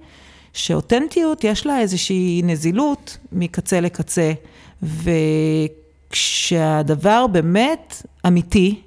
שאותנטיות 0.54 1.44
יש 1.44 1.66
לה 1.66 1.80
איזושהי 1.80 2.42
נזילות 2.44 3.18
מקצה 3.32 3.82
לקצה, 3.82 4.32
וכשהדבר 6.12 7.28
באמת 7.28 8.06
אמיתי, 8.28 8.82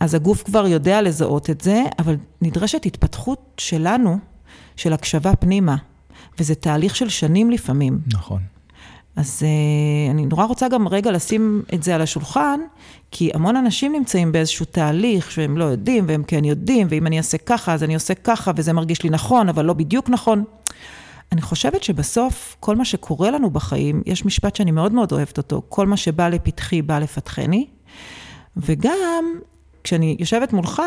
אז 0.00 0.14
הגוף 0.14 0.42
כבר 0.42 0.66
יודע 0.66 1.02
לזהות 1.02 1.50
את 1.50 1.60
זה, 1.60 1.82
אבל 1.98 2.16
נדרשת 2.42 2.86
התפתחות 2.86 3.54
שלנו, 3.58 4.18
של 4.76 4.92
הקשבה 4.92 5.36
פנימה, 5.36 5.76
וזה 6.38 6.54
תהליך 6.54 6.96
של 6.96 7.08
שנים 7.08 7.50
לפעמים. 7.50 8.00
נכון. 8.12 8.40
אז 9.16 9.42
uh, 9.42 10.10
אני 10.10 10.26
נורא 10.26 10.44
רוצה 10.44 10.68
גם 10.68 10.88
רגע 10.88 11.10
לשים 11.10 11.62
את 11.74 11.82
זה 11.82 11.94
על 11.94 12.02
השולחן, 12.02 12.60
כי 13.10 13.30
המון 13.34 13.56
אנשים 13.56 13.92
נמצאים 13.92 14.32
באיזשהו 14.32 14.66
תהליך 14.66 15.30
שהם 15.30 15.56
לא 15.58 15.64
יודעים, 15.64 16.04
והם 16.08 16.22
כן 16.26 16.44
יודעים, 16.44 16.86
ואם 16.90 17.06
אני 17.06 17.18
אעשה 17.18 17.38
ככה, 17.38 17.74
אז 17.74 17.84
אני 17.84 17.94
עושה 17.94 18.14
ככה, 18.14 18.52
וזה 18.56 18.72
מרגיש 18.72 19.02
לי 19.02 19.10
נכון, 19.10 19.48
אבל 19.48 19.64
לא 19.64 19.72
בדיוק 19.72 20.08
נכון. 20.08 20.44
אני 21.32 21.42
חושבת 21.42 21.82
שבסוף, 21.82 22.56
כל 22.60 22.76
מה 22.76 22.84
שקורה 22.84 23.30
לנו 23.30 23.50
בחיים, 23.50 24.02
יש 24.06 24.24
משפט 24.24 24.56
שאני 24.56 24.70
מאוד 24.70 24.92
מאוד 24.92 25.12
אוהבת 25.12 25.38
אותו, 25.38 25.62
כל 25.68 25.86
מה 25.86 25.96
שבא 25.96 26.28
לפתחי 26.28 26.82
בא 26.82 26.98
לפתחני, 26.98 27.66
וגם 28.56 29.24
כשאני 29.84 30.16
יושבת 30.18 30.52
מולך, 30.52 30.82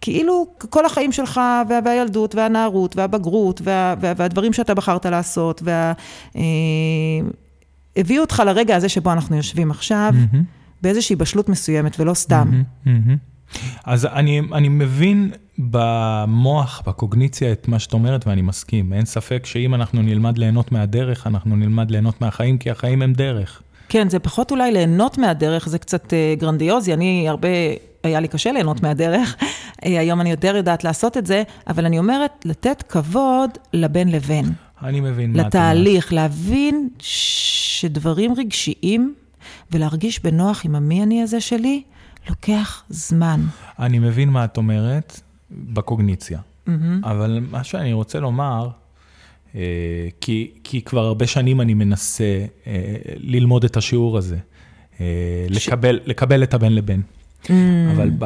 כאילו 0.00 0.46
כל 0.58 0.86
החיים 0.86 1.12
שלך, 1.12 1.40
וה, 1.68 1.78
והילדות, 1.84 2.34
והנערות, 2.34 2.96
והבגרות, 2.96 3.60
וה, 3.64 3.94
וה, 4.00 4.12
והדברים 4.16 4.52
שאתה 4.52 4.74
בחרת 4.74 5.06
לעשות, 5.06 5.62
וה... 5.64 5.92
אה, 6.36 6.42
הביאו 7.96 8.22
אותך 8.22 8.42
לרגע 8.46 8.76
הזה 8.76 8.88
שבו 8.88 9.12
אנחנו 9.12 9.36
יושבים 9.36 9.70
עכשיו, 9.70 10.12
mm-hmm. 10.12 10.36
באיזושהי 10.82 11.16
בשלות 11.16 11.48
מסוימת, 11.48 12.00
ולא 12.00 12.14
סתם. 12.14 12.50
Mm-hmm, 12.50 12.88
mm-hmm. 12.88 13.58
אז 13.84 14.06
אני, 14.06 14.40
אני 14.52 14.68
מבין 14.68 15.30
במוח, 15.58 16.82
בקוגניציה, 16.86 17.52
את 17.52 17.68
מה 17.68 17.78
שאת 17.78 17.92
אומרת, 17.92 18.26
ואני 18.26 18.42
מסכים. 18.42 18.92
אין 18.92 19.04
ספק 19.04 19.46
שאם 19.46 19.74
אנחנו 19.74 20.02
נלמד 20.02 20.38
ליהנות 20.38 20.72
מהדרך, 20.72 21.26
אנחנו 21.26 21.56
נלמד 21.56 21.90
ליהנות 21.90 22.20
מהחיים, 22.20 22.58
כי 22.58 22.70
החיים 22.70 23.02
הם 23.02 23.12
דרך. 23.12 23.62
כן, 23.88 24.08
זה 24.08 24.18
פחות 24.18 24.50
אולי 24.50 24.72
ליהנות 24.72 25.18
מהדרך, 25.18 25.68
זה 25.68 25.78
קצת 25.78 26.04
uh, 26.04 26.40
גרנדיוזי. 26.40 26.92
אני 26.94 27.28
הרבה 27.28 27.48
היה 28.02 28.20
לי 28.20 28.28
קשה 28.28 28.52
ליהנות 28.52 28.82
מהדרך, 28.82 29.36
אה, 29.84 30.00
היום 30.00 30.20
אני 30.20 30.30
יותר 30.30 30.56
יודעת 30.56 30.84
לעשות 30.84 31.16
את 31.16 31.26
זה, 31.26 31.42
אבל 31.66 31.86
אני 31.86 31.98
אומרת, 31.98 32.44
לתת 32.44 32.82
כבוד 32.88 33.50
לבין 33.72 34.12
לבין. 34.12 34.44
אני 34.82 35.00
מבין 35.00 35.32
מה 35.32 35.34
את 35.34 35.38
אומרת. 35.38 35.46
לתהליך, 35.46 36.12
להבין 36.12 36.88
שדברים 36.98 38.34
רגשיים 38.36 39.14
ולהרגיש 39.70 40.22
בנוח 40.22 40.64
עם 40.64 40.74
המי 40.74 41.02
אני 41.02 41.22
הזה 41.22 41.40
שלי, 41.40 41.82
לוקח 42.28 42.84
זמן. 42.88 43.40
אני 43.78 43.98
מבין 43.98 44.28
מה 44.28 44.44
את 44.44 44.56
אומרת 44.56 45.20
בקוגניציה, 45.50 46.38
mm-hmm. 46.38 46.70
אבל 47.02 47.40
מה 47.50 47.64
שאני 47.64 47.92
רוצה 47.92 48.20
לומר, 48.20 48.68
אה, 49.54 49.60
כי, 50.20 50.50
כי 50.64 50.82
כבר 50.82 51.04
הרבה 51.04 51.26
שנים 51.26 51.60
אני 51.60 51.74
מנסה 51.74 52.44
אה, 52.66 52.94
ללמוד 53.16 53.64
את 53.64 53.76
השיעור 53.76 54.18
הזה, 54.18 54.36
ש... 54.98 55.02
לקבל, 55.50 56.00
לקבל 56.04 56.42
את 56.42 56.54
הבן 56.54 56.72
לבן. 56.72 57.00
Mm. 57.44 57.50
אבל 57.92 58.10
ב... 58.18 58.24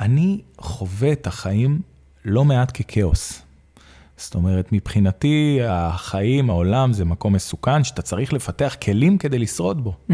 אני 0.00 0.40
חווה 0.58 1.12
את 1.12 1.26
החיים 1.26 1.80
לא 2.24 2.44
מעט 2.44 2.76
ככאוס. 2.76 3.42
זאת 4.16 4.34
אומרת, 4.34 4.72
מבחינתי, 4.72 5.58
החיים, 5.68 6.50
העולם, 6.50 6.92
זה 6.92 7.04
מקום 7.04 7.32
מסוכן, 7.32 7.84
שאתה 7.84 8.02
צריך 8.02 8.32
לפתח 8.32 8.76
כלים 8.82 9.18
כדי 9.18 9.38
לשרוד 9.38 9.84
בו. 9.84 9.94
Mm-hmm. 10.10 10.12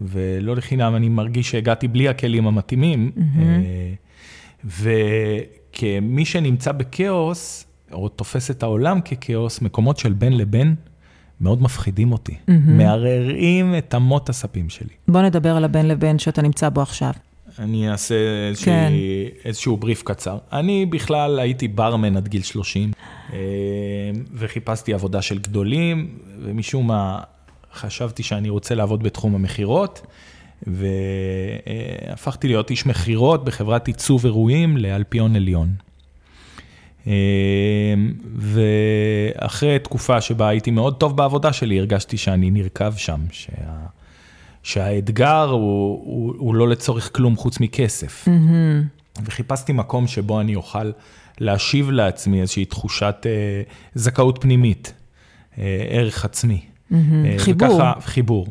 ולא 0.00 0.56
לחינם, 0.56 0.96
אני 0.96 1.08
מרגיש 1.08 1.50
שהגעתי 1.50 1.88
בלי 1.88 2.08
הכלים 2.08 2.46
המתאימים. 2.46 3.12
Mm-hmm. 3.16 4.64
וכמי 4.64 6.24
שנמצא 6.24 6.72
בכאוס, 6.72 7.66
או 7.92 8.08
תופס 8.08 8.50
את 8.50 8.62
העולם 8.62 9.00
ככאוס, 9.00 9.60
מקומות 9.60 9.98
של 9.98 10.12
בין 10.12 10.36
לבין, 10.36 10.74
מאוד 11.40 11.62
מפחידים 11.62 12.12
אותי, 12.12 12.32
mm-hmm. 12.32 12.52
מערערים 12.70 13.74
את 13.78 13.94
אמות 13.94 14.28
הספים 14.28 14.70
שלי. 14.70 14.88
בוא 15.08 15.22
נדבר 15.22 15.56
על 15.56 15.64
הבין 15.64 15.88
לבין 15.88 16.18
שאתה 16.18 16.42
נמצא 16.42 16.68
בו 16.68 16.82
עכשיו. 16.82 17.12
אני 17.58 17.90
אעשה 17.90 18.14
איזשה, 18.48 18.64
כן. 18.64 18.92
איזשהו 19.44 19.76
בריף 19.76 20.02
קצר. 20.02 20.38
אני 20.52 20.86
בכלל 20.86 21.38
הייתי 21.38 21.68
ברמן 21.68 22.16
עד 22.16 22.28
גיל 22.28 22.42
30, 22.42 22.92
אה, 23.32 23.38
וחיפשתי 24.34 24.94
עבודה 24.94 25.22
של 25.22 25.38
גדולים, 25.38 26.18
ומשום 26.42 26.86
מה 26.86 27.20
חשבתי 27.74 28.22
שאני 28.22 28.48
רוצה 28.48 28.74
לעבוד 28.74 29.02
בתחום 29.02 29.34
המכירות, 29.34 30.06
והפכתי 30.66 32.48
להיות 32.48 32.70
איש 32.70 32.86
מכירות 32.86 33.44
בחברת 33.44 33.86
עיצוב 33.86 34.24
אירועים 34.24 34.76
לאלפיון 34.76 35.36
עליון. 35.36 35.87
אמ, 37.08 38.12
ואחרי 38.36 39.78
תקופה 39.78 40.20
שבה 40.20 40.48
הייתי 40.48 40.70
מאוד 40.70 40.96
טוב 40.96 41.16
בעבודה 41.16 41.52
שלי, 41.52 41.78
הרגשתי 41.78 42.16
שאני 42.16 42.50
נרקב 42.50 42.92
שם, 42.96 43.20
שה... 43.30 43.52
שהאתגר 44.62 45.48
הוא, 45.50 46.00
הוא, 46.04 46.34
הוא 46.38 46.54
לא 46.54 46.68
לצורך 46.68 47.16
כלום 47.16 47.36
חוץ 47.36 47.60
מכסף. 47.60 48.28
Mm-hmm. 48.28 49.20
וחיפשתי 49.24 49.72
מקום 49.72 50.06
שבו 50.06 50.40
אני 50.40 50.54
אוכל 50.54 50.90
להשיב 51.40 51.90
לעצמי 51.90 52.40
איזושהי 52.40 52.64
תחושת 52.64 53.26
אה, 53.26 53.62
זכאות 53.94 54.38
פנימית, 54.40 54.92
אה, 55.58 55.86
ערך 55.88 56.24
עצמי. 56.24 56.60
Mm-hmm. 56.60 56.94
אה, 57.24 57.34
חיבור. 57.38 57.68
וככה, 57.68 57.92
חיבור. 58.00 58.46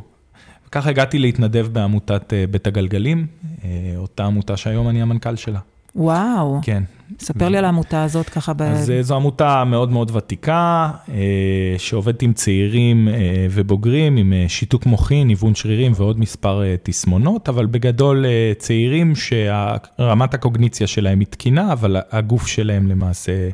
וככה 0.67 0.89
הגעתי 0.89 1.19
להתנדב 1.19 1.67
בעמותת 1.71 2.33
אה, 2.33 2.45
בית 2.51 2.67
הגלגלים, 2.67 3.27
אה, 3.63 3.69
אותה 3.97 4.25
עמותה 4.25 4.57
שהיום 4.57 4.89
אני 4.89 5.01
המנכ"ל 5.01 5.35
שלה. 5.35 5.59
וואו. 5.97 6.59
כן. 6.63 6.83
ספר 7.19 7.49
לי 7.49 7.57
על 7.57 7.65
העמותה 7.65 8.03
הזאת 8.03 8.29
ככה 8.29 8.53
ב... 8.53 8.61
אז 8.61 8.91
אה, 8.91 9.03
זו 9.03 9.15
עמותה 9.15 9.63
מאוד 9.63 9.91
מאוד 9.91 10.15
ותיקה, 10.15 10.91
אה, 11.09 11.75
שעובדת 11.77 12.21
עם 12.21 12.33
צעירים 12.33 13.07
אה, 13.07 13.47
ובוגרים, 13.51 14.17
עם 14.17 14.33
שיתוק 14.47 14.85
מוחי, 14.85 15.23
ניוון 15.23 15.55
שרירים 15.55 15.91
ועוד 15.95 16.19
מספר 16.19 16.61
תסמונות, 16.83 17.49
אבל 17.49 17.65
בגדול 17.65 18.25
צעירים 18.57 19.13
שרמת 19.15 20.33
הקוגניציה 20.33 20.87
שלהם 20.87 21.19
היא 21.19 21.27
תקינה, 21.27 21.73
אבל 21.73 21.97
הגוף 22.11 22.47
שלהם 22.47 22.87
למעשה 22.87 23.49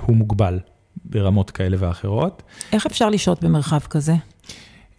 הוא 0.00 0.16
מוגבל 0.16 0.58
ברמות 1.04 1.50
כאלה 1.50 1.76
ואחרות. 1.80 2.42
איך 2.72 2.86
אפשר 2.86 3.08
לשהות 3.08 3.44
במרחב 3.44 3.80
כזה? 3.80 4.14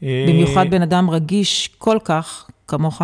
במיוחד 0.02 0.66
בן 0.70 0.82
אדם 0.82 1.10
רגיש 1.10 1.70
כל 1.78 1.98
כך 2.04 2.48
כמוך? 2.68 3.02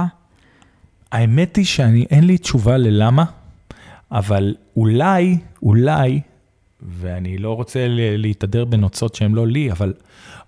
האמת 1.13 1.56
היא 1.56 1.65
שאין 1.65 2.23
לי 2.23 2.38
תשובה 2.38 2.78
ללמה, 2.78 3.26
אבל 4.12 4.56
אולי, 4.78 5.38
אולי, 5.63 6.21
ואני 6.82 7.38
לא 7.38 7.56
רוצה 7.56 7.86
להתהדר 8.17 8.65
בנוצות 8.65 9.15
שהן 9.15 9.32
לא 9.32 9.47
לי, 9.47 9.71
אבל 9.71 9.93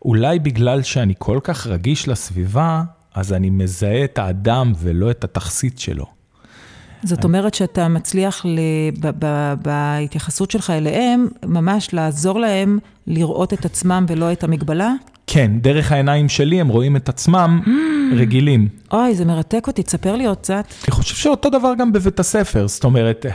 אולי 0.06 0.40
בגלל 0.40 0.82
שאני 0.82 1.14
כל 1.18 1.40
כך 1.44 1.68
רגיש 1.68 2.08
לסביבה, 2.08 2.84
אז 3.14 3.34
אני 3.34 3.50
מזהה 3.50 4.04
את 4.04 4.18
האדם 4.18 4.74
ולא 4.78 5.12
את 5.12 5.24
התכסית 5.24 5.80
שלו. 5.80 6.06
זאת 7.04 7.24
אומרת 7.24 7.54
שאתה 7.54 7.88
מצליח 7.88 8.46
ל... 8.46 8.60
ב... 9.00 9.26
ב... 9.26 9.54
בהתייחסות 9.62 10.52
שלך 10.52 10.70
אליהם, 10.70 11.28
ממש 11.46 11.94
לעזור 11.94 12.40
להם 12.40 12.80
לראות 13.08 13.54
את 13.54 13.66
עצמם 13.66 14.06
ולא 14.10 14.32
את 14.32 14.44
המגבלה? 14.44 14.94
כן, 15.28 15.52
דרך 15.62 15.92
העיניים 15.92 16.30
שלי 16.30 16.62
הם 16.62 16.68
רואים 16.68 16.96
את 16.96 17.10
עצמם 17.10 17.62
רגילים. 18.20 18.68
אוי, 18.92 19.16
זה 19.16 19.26
מרתק 19.26 19.68
אותי, 19.68 19.84
תספר 19.84 20.16
לי 20.16 20.26
עוד 20.26 20.38
קצת. 20.38 20.66
אני 20.88 20.92
חושב 20.92 21.16
שאותו 21.16 21.50
דבר 21.50 21.74
גם 21.80 21.94
בבית 21.94 22.20
הספר, 22.20 22.68
זאת 22.68 22.84
אומרת, 22.84 23.26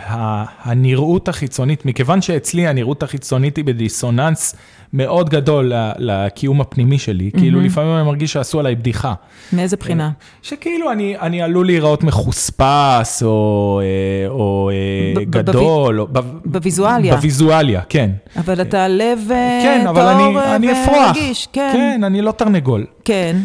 הנראות 0.63 1.29
החיצונית, 1.29 1.87
מכיוון 1.87 2.23
שאצלי 2.23 2.67
הנראות 2.67 3.03
החיצונית 3.03 3.57
היא 3.57 3.65
בדיסוננס 3.65 4.57
מאוד 4.93 5.29
גדול 5.31 5.73
לקיום 5.99 6.61
הפנימי 6.61 6.99
שלי, 6.99 7.31
כאילו 7.39 7.61
לפעמים 7.61 7.97
אני 7.97 8.03
מרגיש 8.03 8.33
שעשו 8.33 8.61
עליי 8.61 8.75
בדיחה. 8.75 9.15
מאיזה 9.53 9.77
בחינה? 9.77 10.11
שכאילו 10.43 10.93
אני, 10.93 11.19
אני 11.19 11.43
עלול 11.43 11.67
להיראות 11.67 12.05
מחוספס, 12.05 13.23
או, 13.23 13.81
אה, 13.83 14.29
או 14.29 14.71
אה, 15.17 15.25
גדול. 15.25 16.07
בוויזואליה. 16.45 17.17
בוויזואליה, 17.17 17.81
כן. 17.89 18.11
אבל 18.37 18.61
אתה 18.61 18.89
לב 18.89 19.19
אה, 19.31 19.61
כן, 19.63 19.85
טהור 19.95 20.37
ורגיש, 20.37 21.49
כן. 21.53 21.73
כן. 21.81 22.05
אני 22.05 22.23
לא 22.23 22.33
תרנגול. 22.33 22.87
כן. 23.05 23.37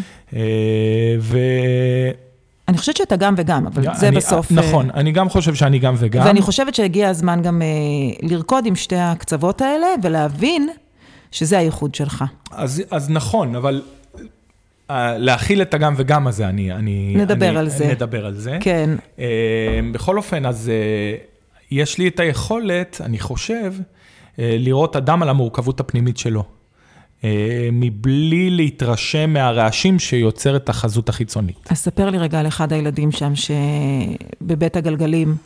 ו... 1.20 1.38
אני 2.68 2.78
חושבת 2.78 2.96
שאתה 2.96 3.16
גם 3.16 3.34
וגם, 3.36 3.66
אבל 3.66 3.94
זה 3.94 4.08
אני, 4.08 4.16
בסוף... 4.16 4.52
נכון, 4.52 4.90
אני 4.94 5.12
גם 5.12 5.28
חושב 5.28 5.54
שאני 5.54 5.78
גם 5.78 5.94
וגם. 5.98 6.26
ואני 6.26 6.42
חושבת 6.42 6.74
שהגיע 6.74 7.08
הזמן 7.08 7.42
גם 7.42 7.62
uh, 7.62 8.26
לרקוד 8.26 8.66
עם 8.66 8.76
שתי 8.76 8.96
הקצוות 8.96 9.60
האלה, 9.60 9.86
ולהבין 10.02 10.68
שזה 11.32 11.58
הייחוד 11.58 11.94
שלך. 11.94 12.24
אז, 12.50 12.82
אז 12.90 13.10
נכון, 13.10 13.56
אבל 13.56 13.82
להכיל 15.18 15.62
את 15.62 15.74
הגם 15.74 15.94
וגם 15.96 16.26
הזה, 16.26 16.48
אני... 16.48 16.72
אני 16.72 17.14
נדבר 17.16 17.48
אני, 17.48 17.58
על 17.58 17.68
זה. 17.68 17.86
נדבר 17.86 18.26
על 18.26 18.34
זה. 18.34 18.58
כן. 18.60 18.90
Uh, 19.16 19.20
בכל 19.92 20.16
אופן, 20.16 20.46
אז 20.46 20.70
uh, 20.70 21.70
יש 21.70 21.98
לי 21.98 22.08
את 22.08 22.20
היכולת, 22.20 23.00
אני 23.04 23.18
חושב, 23.18 23.72
uh, 23.76 24.38
לראות 24.38 24.96
אדם 24.96 25.22
על 25.22 25.28
המורכבות 25.28 25.80
הפנימית 25.80 26.16
שלו. 26.16 26.55
אה, 27.24 27.68
מבלי 27.72 28.50
להתרשם 28.50 29.32
מהרעשים 29.32 29.98
שיוצר 29.98 30.56
את 30.56 30.68
החזות 30.68 31.08
החיצונית. 31.08 31.56
אז 31.70 31.78
ספר 31.78 32.10
לי 32.10 32.18
רגע 32.18 32.40
על 32.40 32.46
אחד 32.46 32.72
הילדים 32.72 33.12
שם 33.12 33.32
שבבית 33.34 34.76
הגלגלים. 34.76 35.36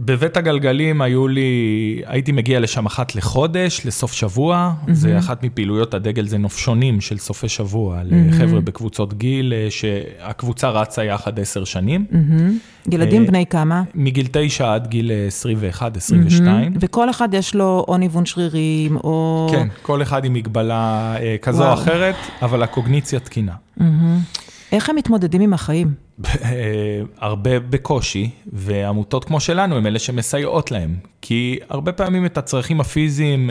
בבית 0.00 0.36
הגלגלים 0.36 1.02
היו 1.02 1.28
לי, 1.28 2.02
הייתי 2.06 2.32
מגיע 2.32 2.60
לשם 2.60 2.86
אחת 2.86 3.14
לחודש, 3.14 3.86
לסוף 3.86 4.12
שבוע, 4.12 4.72
mm-hmm. 4.72 4.92
זה 4.92 5.18
אחת 5.18 5.44
מפעילויות 5.44 5.94
הדגל, 5.94 6.26
זה 6.26 6.38
נופשונים 6.38 7.00
של 7.00 7.18
סופי 7.18 7.48
שבוע, 7.48 8.00
mm-hmm. 8.00 8.34
לחבר'ה 8.34 8.60
בקבוצות 8.60 9.14
גיל, 9.14 9.52
אה, 9.52 9.66
שהקבוצה 9.70 10.70
רצה 10.70 11.04
יחד 11.04 11.40
עשר 11.40 11.64
שנים. 11.64 12.06
Mm-hmm. 12.10 12.92
ילדים 12.94 13.26
בני 13.26 13.46
כמה? 13.46 13.82
מגיל 13.94 14.26
תשע 14.32 14.74
עד 14.74 14.86
גיל 14.86 15.10
21, 15.26 15.96
22. 15.96 16.72
Mm-hmm. 16.72 16.78
וכל 16.80 17.10
אחד 17.10 17.34
יש 17.34 17.54
לו 17.54 17.84
או 17.88 17.96
ניוון 17.96 18.26
שרירים, 18.26 18.96
או... 18.96 19.48
כן, 19.52 19.68
כל 19.82 20.02
אחד 20.02 20.24
עם 20.24 20.32
מגבלה 20.32 21.14
כזו 21.42 21.68
או 21.68 21.74
אחרת, 21.74 22.16
אבל 22.42 22.62
הקוגניציה 22.62 23.20
תקינה. 23.20 23.52
Mm-hmm. 23.78 23.82
איך 24.72 24.90
הם 24.90 24.96
מתמודדים 24.96 25.40
עם 25.40 25.52
החיים? 25.52 26.07
הרבה 27.18 27.60
בקושי, 27.60 28.30
ועמותות 28.52 29.24
כמו 29.24 29.40
שלנו 29.40 29.76
הם 29.76 29.86
אלה 29.86 29.98
שמסייעות 29.98 30.70
להם. 30.70 30.94
כי 31.22 31.58
הרבה 31.68 31.92
פעמים 31.92 32.26
את 32.26 32.38
הצרכים 32.38 32.80
הפיזיים, 32.80 33.50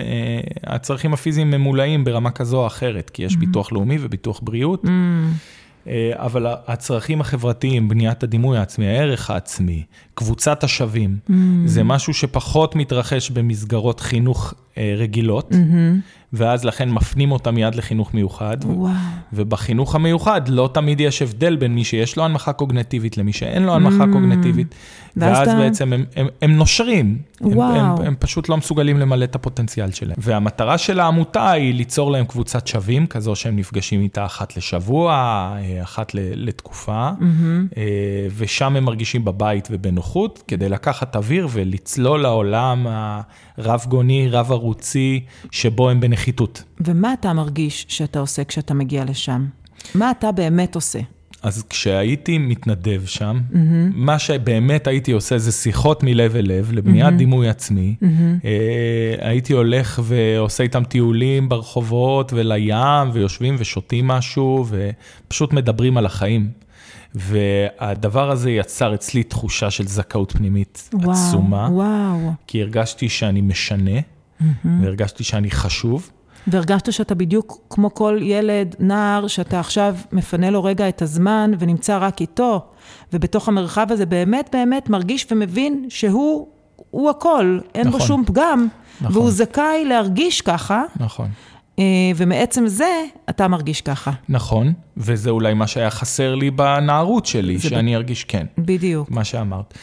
הצרכים 0.63 1.13
הפיזיים 1.13 1.51
ממולאים 1.51 2.03
ברמה 2.03 2.31
כזו 2.31 2.57
או 2.57 2.67
אחרת, 2.67 3.09
כי 3.09 3.23
יש 3.23 3.33
mm-hmm. 3.33 3.39
ביטוח 3.39 3.71
לאומי 3.71 3.97
וביטוח 4.01 4.39
בריאות, 4.43 4.85
mm-hmm. 4.85 5.87
אבל 6.13 6.45
הצרכים 6.67 7.21
החברתיים, 7.21 7.89
בניית 7.89 8.23
הדימוי 8.23 8.57
העצמי, 8.57 8.87
הערך 8.87 9.29
העצמי, 9.29 9.83
קבוצת 10.13 10.63
השווים, 10.63 11.17
mm-hmm. 11.29 11.33
זה 11.65 11.83
משהו 11.83 12.13
שפחות 12.13 12.75
מתרחש 12.75 13.29
במסגרות 13.29 13.99
חינוך 13.99 14.53
רגילות. 14.77 15.51
Mm-hmm. 15.51 16.16
ואז 16.33 16.65
לכן 16.65 16.89
מפנים 16.89 17.31
אותם 17.31 17.55
מיד 17.55 17.75
לחינוך 17.75 18.13
מיוחד. 18.13 18.57
וואו. 18.65 18.93
ובחינוך 19.33 19.95
המיוחד 19.95 20.41
לא 20.47 20.69
תמיד 20.73 21.01
יש 21.01 21.21
הבדל 21.21 21.55
בין 21.55 21.75
מי 21.75 21.83
שיש 21.83 22.17
לו 22.17 22.25
הנמכה 22.25 22.53
קוגנטיבית 22.53 23.17
למי 23.17 23.33
שאין 23.33 23.63
לו 23.63 23.75
הנמכה 23.75 24.03
mm. 24.03 24.13
קוגנטיבית. 24.13 24.75
ואז 25.17 25.47
אתה... 25.47 25.57
בעצם 25.57 25.93
הם, 25.93 26.05
הם, 26.15 26.27
הם 26.41 26.51
נושרים, 26.51 27.17
וואו. 27.41 27.75
הם, 27.75 27.85
הם, 27.85 28.01
הם 28.05 28.15
פשוט 28.19 28.49
לא 28.49 28.57
מסוגלים 28.57 28.99
למלא 28.99 29.23
את 29.23 29.35
הפוטנציאל 29.35 29.91
שלהם. 29.91 30.15
והמטרה 30.17 30.77
של 30.77 30.99
העמותה 30.99 31.51
היא 31.51 31.73
ליצור 31.73 32.11
להם 32.11 32.25
קבוצת 32.25 32.67
שווים, 32.67 33.07
כזו 33.07 33.35
שהם 33.35 33.55
נפגשים 33.55 34.01
איתה 34.01 34.25
אחת 34.25 34.57
לשבוע, 34.57 35.51
אחת 35.83 36.11
לתקופה, 36.15 37.09
mm-hmm. 37.09 37.77
ושם 38.37 38.75
הם 38.75 38.83
מרגישים 38.83 39.25
בבית 39.25 39.67
ובנוחות, 39.71 40.43
כדי 40.47 40.69
לקחת 40.69 41.15
אוויר 41.15 41.47
ולצלול 41.51 42.21
לעולם 42.21 42.87
הרב-גוני, 43.57 44.29
רב-ערוצי, 44.29 45.23
שבו 45.51 45.89
הם 45.89 45.99
בנחיתות. 46.17 46.63
ומה 46.81 47.13
אתה 47.13 47.33
מרגיש 47.33 47.85
שאתה 47.89 48.19
עושה 48.19 48.43
כשאתה 48.43 48.73
מגיע 48.73 49.05
לשם? 49.05 49.45
מה 49.95 50.11
אתה 50.11 50.31
באמת 50.31 50.75
עושה? 50.75 50.99
אז 51.43 51.63
כשהייתי 51.69 52.37
מתנדב 52.37 53.01
שם, 53.05 53.39
mm-hmm. 53.51 53.55
מה 53.93 54.19
שבאמת 54.19 54.87
הייתי 54.87 55.11
עושה 55.11 55.37
זה 55.37 55.51
שיחות 55.51 56.03
מלב 56.03 56.35
אל 56.35 56.45
לב, 56.47 56.71
לבניית 56.71 57.13
mm-hmm. 57.13 57.17
דימוי 57.17 57.49
עצמי. 57.49 57.95
Mm-hmm. 58.01 58.05
אה, 58.45 59.29
הייתי 59.29 59.53
הולך 59.53 59.99
ועושה 60.03 60.63
איתם 60.63 60.83
טיולים 60.83 61.49
ברחובות 61.49 62.33
ולים, 62.35 63.09
ויושבים 63.13 63.55
ושותים 63.59 64.07
משהו, 64.07 64.65
ופשוט 64.69 65.53
מדברים 65.53 65.97
על 65.97 66.05
החיים. 66.05 66.49
והדבר 67.15 68.31
הזה 68.31 68.51
יצר 68.51 68.93
אצלי 68.93 69.23
תחושה 69.23 69.71
של 69.71 69.87
זכאות 69.87 70.31
פנימית 70.31 70.89
וואו, 70.93 71.11
עצומה. 71.11 71.69
וואו. 71.71 72.31
כי 72.47 72.61
הרגשתי 72.61 73.09
שאני 73.09 73.41
משנה, 73.41 73.99
mm-hmm. 74.41 74.67
והרגשתי 74.81 75.23
שאני 75.23 75.51
חשוב. 75.51 76.09
והרגשת 76.47 76.93
שאתה 76.93 77.15
בדיוק 77.15 77.61
כמו 77.69 77.93
כל 77.93 78.19
ילד, 78.21 78.75
נער, 78.79 79.27
שאתה 79.27 79.59
עכשיו 79.59 79.95
מפנה 80.11 80.49
לו 80.49 80.63
רגע 80.63 80.89
את 80.89 81.01
הזמן 81.01 81.51
ונמצא 81.59 81.97
רק 82.01 82.21
איתו, 82.21 82.65
ובתוך 83.13 83.47
המרחב 83.47 83.87
הזה 83.89 84.05
באמת 84.05 84.49
באמת 84.53 84.89
מרגיש 84.89 85.27
ומבין 85.31 85.85
שהוא, 85.89 86.47
הוא 86.91 87.09
הכל, 87.09 87.59
אין 87.75 87.87
נכון, 87.87 87.99
בו 87.99 88.05
שום 88.05 88.25
פגם, 88.25 88.67
נכון. 89.01 89.17
והוא 89.17 89.31
זכאי 89.31 89.85
להרגיש 89.85 90.41
ככה. 90.41 90.83
נכון. 90.99 91.29
ומעצם 92.15 92.67
זה, 92.67 93.03
אתה 93.29 93.47
מרגיש 93.47 93.81
ככה. 93.81 94.11
נכון, 94.29 94.73
וזה 94.97 95.29
אולי 95.29 95.53
מה 95.53 95.67
שהיה 95.67 95.89
חסר 95.89 96.35
לי 96.35 96.51
בנערות 96.51 97.25
שלי, 97.25 97.59
שאני 97.59 97.91
ב... 97.91 97.95
ארגיש 97.95 98.23
כן. 98.23 98.45
בדיוק. 98.57 99.11
מה 99.11 99.23
שאמרת. 99.23 99.77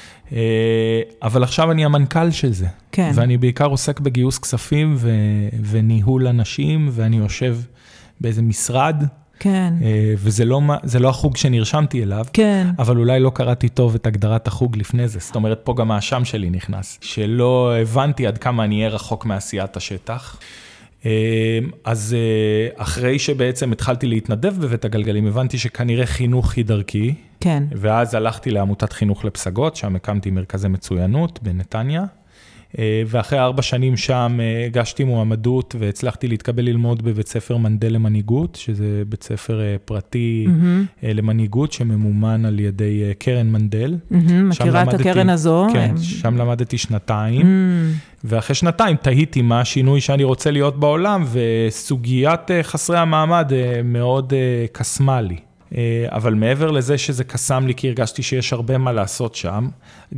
אבל 1.22 1.42
עכשיו 1.42 1.70
אני 1.70 1.85
המנכ"ל 1.85 2.30
של 2.30 2.52
זה. 2.52 2.66
כן. 2.92 3.11
ואני 3.14 3.37
בעיקר 3.37 3.66
עוסק 3.66 4.00
בגיוס 4.00 4.38
כספים 4.38 4.94
ו... 4.98 5.11
וניהול 5.64 6.26
אנשים, 6.26 6.88
ואני 6.92 7.16
יושב 7.16 7.59
באיזה 8.20 8.42
משרד. 8.42 9.04
כן. 9.38 9.74
וזה 10.16 10.44
לא, 10.44 10.61
לא 11.00 11.09
החוג 11.09 11.37
שנרשמתי 11.37 12.02
אליו, 12.02 12.26
כן. 12.33 12.68
אבל 12.78 12.96
אולי 12.96 13.20
לא 13.20 13.30
קראתי 13.35 13.68
טוב 13.68 13.94
את 13.94 14.07
הגדרת 14.07 14.46
החוג 14.46 14.76
לפני 14.76 15.09
זה. 15.09 15.18
זאת 15.18 15.35
אומרת, 15.35 15.61
פה 15.64 15.74
גם 15.74 15.90
האשם 15.90 16.24
שלי 16.24 16.50
נכנס, 16.50 16.98
שלא 17.00 17.74
הבנתי 17.83 18.26
עד 18.26 18.38
כמה 18.38 18.64
אני 18.64 18.76
אהיה 18.76 18.88
רחוק 18.88 19.24
מעשיית 19.24 19.76
השטח. 19.76 20.37
אז 21.84 22.16
אחרי 22.76 23.18
שבעצם 23.18 23.72
התחלתי 23.72 24.06
להתנדב 24.06 24.54
בבית 24.60 24.84
הגלגלים, 24.84 25.26
הבנתי 25.26 25.58
שכנראה 25.58 26.06
חינוך 26.06 26.54
היא 26.56 26.64
דרכי. 26.64 27.14
כן. 27.40 27.62
ואז 27.70 28.14
הלכתי 28.14 28.50
לעמותת 28.50 28.92
חינוך 28.92 29.24
לפסגות, 29.24 29.76
שם 29.76 29.96
הקמתי 29.96 30.30
מרכזי 30.30 30.68
מצוינות 30.68 31.42
בנתניה. 31.42 32.04
ואחרי 33.06 33.38
ארבע 33.38 33.62
שנים 33.62 33.96
שם 33.96 34.40
הגשתי 34.66 35.04
מועמדות 35.04 35.74
והצלחתי 35.78 36.28
להתקבל 36.28 36.62
ללמוד 36.64 37.02
בבית 37.02 37.28
ספר 37.28 37.56
מנדל 37.56 37.92
למנהיגות, 37.92 38.54
שזה 38.54 39.02
בית 39.08 39.22
ספר 39.22 39.60
פרטי 39.84 40.46
mm-hmm. 40.46 41.06
למנהיגות 41.06 41.72
שממומן 41.72 42.44
על 42.44 42.60
ידי 42.60 43.02
קרן 43.18 43.46
מנדל. 43.46 43.96
Mm-hmm, 44.12 44.32
מכירה 44.32 44.82
את 44.82 44.94
הקרן 44.94 45.30
הזו. 45.30 45.66
כן, 45.72 45.94
שם 45.96 46.37
למדתי 46.37 46.78
שנתיים. 46.78 47.42
Mm-hmm. 47.42 48.24
ואחרי 48.24 48.54
שנתיים 48.54 48.96
תהיתי 48.96 49.42
מה 49.42 49.60
השינוי 49.60 50.00
שאני 50.00 50.24
רוצה 50.24 50.50
להיות 50.50 50.80
בעולם, 50.80 51.24
וסוגיית 51.32 52.40
חסרי 52.62 52.98
המעמד 52.98 53.52
מאוד 53.84 54.32
קסמה 54.72 55.20
לי. 55.20 55.37
אבל 56.08 56.34
מעבר 56.34 56.70
לזה 56.70 56.98
שזה 56.98 57.24
קסם 57.24 57.66
לי, 57.66 57.74
כי 57.74 57.88
הרגשתי 57.88 58.22
שיש 58.22 58.52
הרבה 58.52 58.78
מה 58.78 58.92
לעשות 58.92 59.34
שם, 59.34 59.68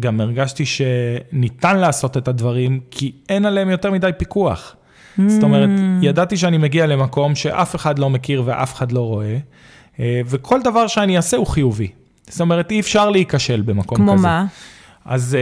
גם 0.00 0.20
הרגשתי 0.20 0.64
שניתן 0.66 1.76
לעשות 1.76 2.16
את 2.16 2.28
הדברים, 2.28 2.80
כי 2.90 3.12
אין 3.28 3.46
עליהם 3.46 3.70
יותר 3.70 3.90
מדי 3.90 4.10
פיקוח. 4.18 4.76
Mm. 5.18 5.22
זאת 5.28 5.42
אומרת, 5.42 5.70
ידעתי 6.02 6.36
שאני 6.36 6.58
מגיע 6.58 6.86
למקום 6.86 7.34
שאף 7.34 7.76
אחד 7.76 7.98
לא 7.98 8.10
מכיר 8.10 8.42
ואף 8.46 8.74
אחד 8.74 8.92
לא 8.92 9.00
רואה, 9.00 9.38
וכל 10.00 10.62
דבר 10.62 10.86
שאני 10.86 11.16
אעשה 11.16 11.36
הוא 11.36 11.46
חיובי. 11.46 11.88
זאת 12.28 12.40
אומרת, 12.40 12.70
אי 12.70 12.80
אפשר 12.80 13.10
להיכשל 13.10 13.62
במקום 13.62 13.98
כמו 13.98 14.12
כזה. 14.12 14.22
כמו 14.22 14.22
מה? 14.22 14.44
אז 15.08 15.36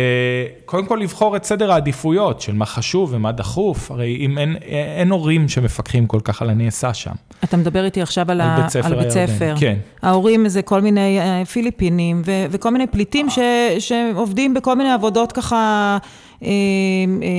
קודם 0.64 0.87
כל 0.87 0.98
לבחור 1.03 1.37
את 1.37 1.44
סדר 1.44 1.72
העדיפויות 1.72 2.40
של 2.40 2.53
מה 2.55 2.66
חשוב 2.66 3.11
ומה 3.14 3.33
דחוף, 3.33 3.90
הרי 3.90 4.16
אם 4.20 4.38
אין, 4.38 4.57
אין 4.96 5.11
הורים 5.11 5.48
שמפקחים 5.48 6.07
כל 6.07 6.20
כך 6.24 6.42
על 6.42 6.50
הנעשה 6.50 6.94
שם. 6.94 7.11
אתה 7.44 7.57
מדבר 7.57 7.85
איתי 7.85 8.03
עכשיו 8.03 8.31
על, 8.31 8.40
על 8.40 8.61
בית 8.61 8.68
ספר. 8.70 8.87
על 8.87 8.94
בית 8.94 9.11
ספר. 9.11 9.55
כן. 9.61 9.77
ההורים 10.03 10.48
זה 10.48 10.62
כל 10.62 10.81
מיני 10.81 11.18
פיליפינים 11.53 12.22
ו- 12.27 12.44
וכל 12.50 12.70
מיני 12.70 12.87
פליטים 12.87 13.31
ש- 13.31 13.38
שעובדים 13.79 14.55
בכל 14.55 14.74
מיני 14.77 14.92
עבודות 14.92 15.33
ככה, 15.33 15.98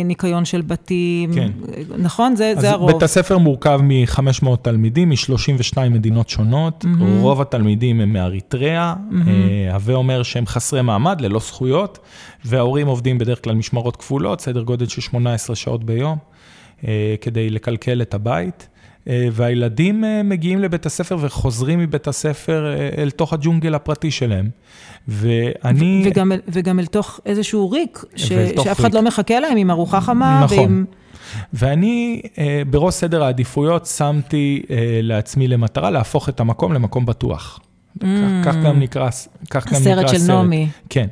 ניקיון 0.05 0.45
של 0.45 0.61
בתים, 0.61 1.33
כן. 1.33 1.51
נכון? 1.97 2.35
זה, 2.35 2.53
זה 2.59 2.71
הרוב. 2.71 2.91
בית 2.91 3.03
הספר 3.03 3.37
מורכב 3.37 3.79
מ-500 3.83 4.47
תלמידים, 4.61 5.09
מ-32 5.09 5.79
מדינות 5.89 6.29
שונות, 6.29 6.85
mm-hmm. 6.85 7.21
רוב 7.21 7.41
התלמידים 7.41 8.01
הם 8.01 8.13
מאריתריאה, 8.13 8.93
mm-hmm. 8.93 9.73
הווה 9.73 9.95
אומר 9.95 10.23
שהם 10.23 10.45
חסרי 10.45 10.81
מעמד, 10.81 11.21
ללא 11.21 11.39
זכויות, 11.39 11.99
וההורים 12.45 12.87
עובדים 12.87 13.17
בדרך 13.17 13.43
כלל 13.43 13.55
משמרות 13.55 13.95
כפולות, 13.95 14.41
סדר 14.41 14.61
גודל 14.61 14.87
של 14.87 15.01
18 15.01 15.55
שעות 15.55 15.83
ביום, 15.83 16.17
כדי 17.21 17.49
לקלקל 17.49 18.01
את 18.01 18.13
הבית. 18.13 18.67
והילדים 19.07 20.03
מגיעים 20.23 20.59
לבית 20.59 20.85
הספר 20.85 21.17
וחוזרים 21.21 21.79
מבית 21.79 22.07
הספר 22.07 22.65
אל 22.97 23.09
תוך 23.11 23.33
הג'ונגל 23.33 23.75
הפרטי 23.75 24.11
שלהם. 24.11 24.49
ואני... 25.07 26.03
וגם, 26.05 26.31
וגם 26.47 26.79
אל 26.79 26.85
תוך 26.85 27.19
איזשהו 27.25 27.71
ריק, 27.71 28.03
ש... 28.15 28.27
שאף 28.63 28.79
אחד 28.79 28.93
לא 28.93 29.01
מחכה 29.01 29.39
להם 29.39 29.57
עם 29.57 29.71
ארוחה 29.71 30.01
חמה. 30.01 30.41
נכון. 30.43 30.57
ועם... 30.57 30.85
ואני 31.53 32.21
בראש 32.69 32.93
סדר 32.93 33.23
העדיפויות 33.23 33.85
שמתי 33.85 34.61
לעצמי 35.01 35.47
למטרה 35.47 35.89
להפוך 35.91 36.29
את 36.29 36.39
המקום 36.39 36.73
למקום 36.73 37.05
בטוח. 37.05 37.59
כך- 37.99 38.05
כך 38.45 38.55
גם 38.65 38.79
נקרא, 38.79 39.09
כך 39.49 39.67
גם 39.73 39.81
נקרא 39.81 39.91
הסרט 40.03 40.09
של 40.09 40.27
נעמי. 40.33 40.67
כן. 40.89 41.07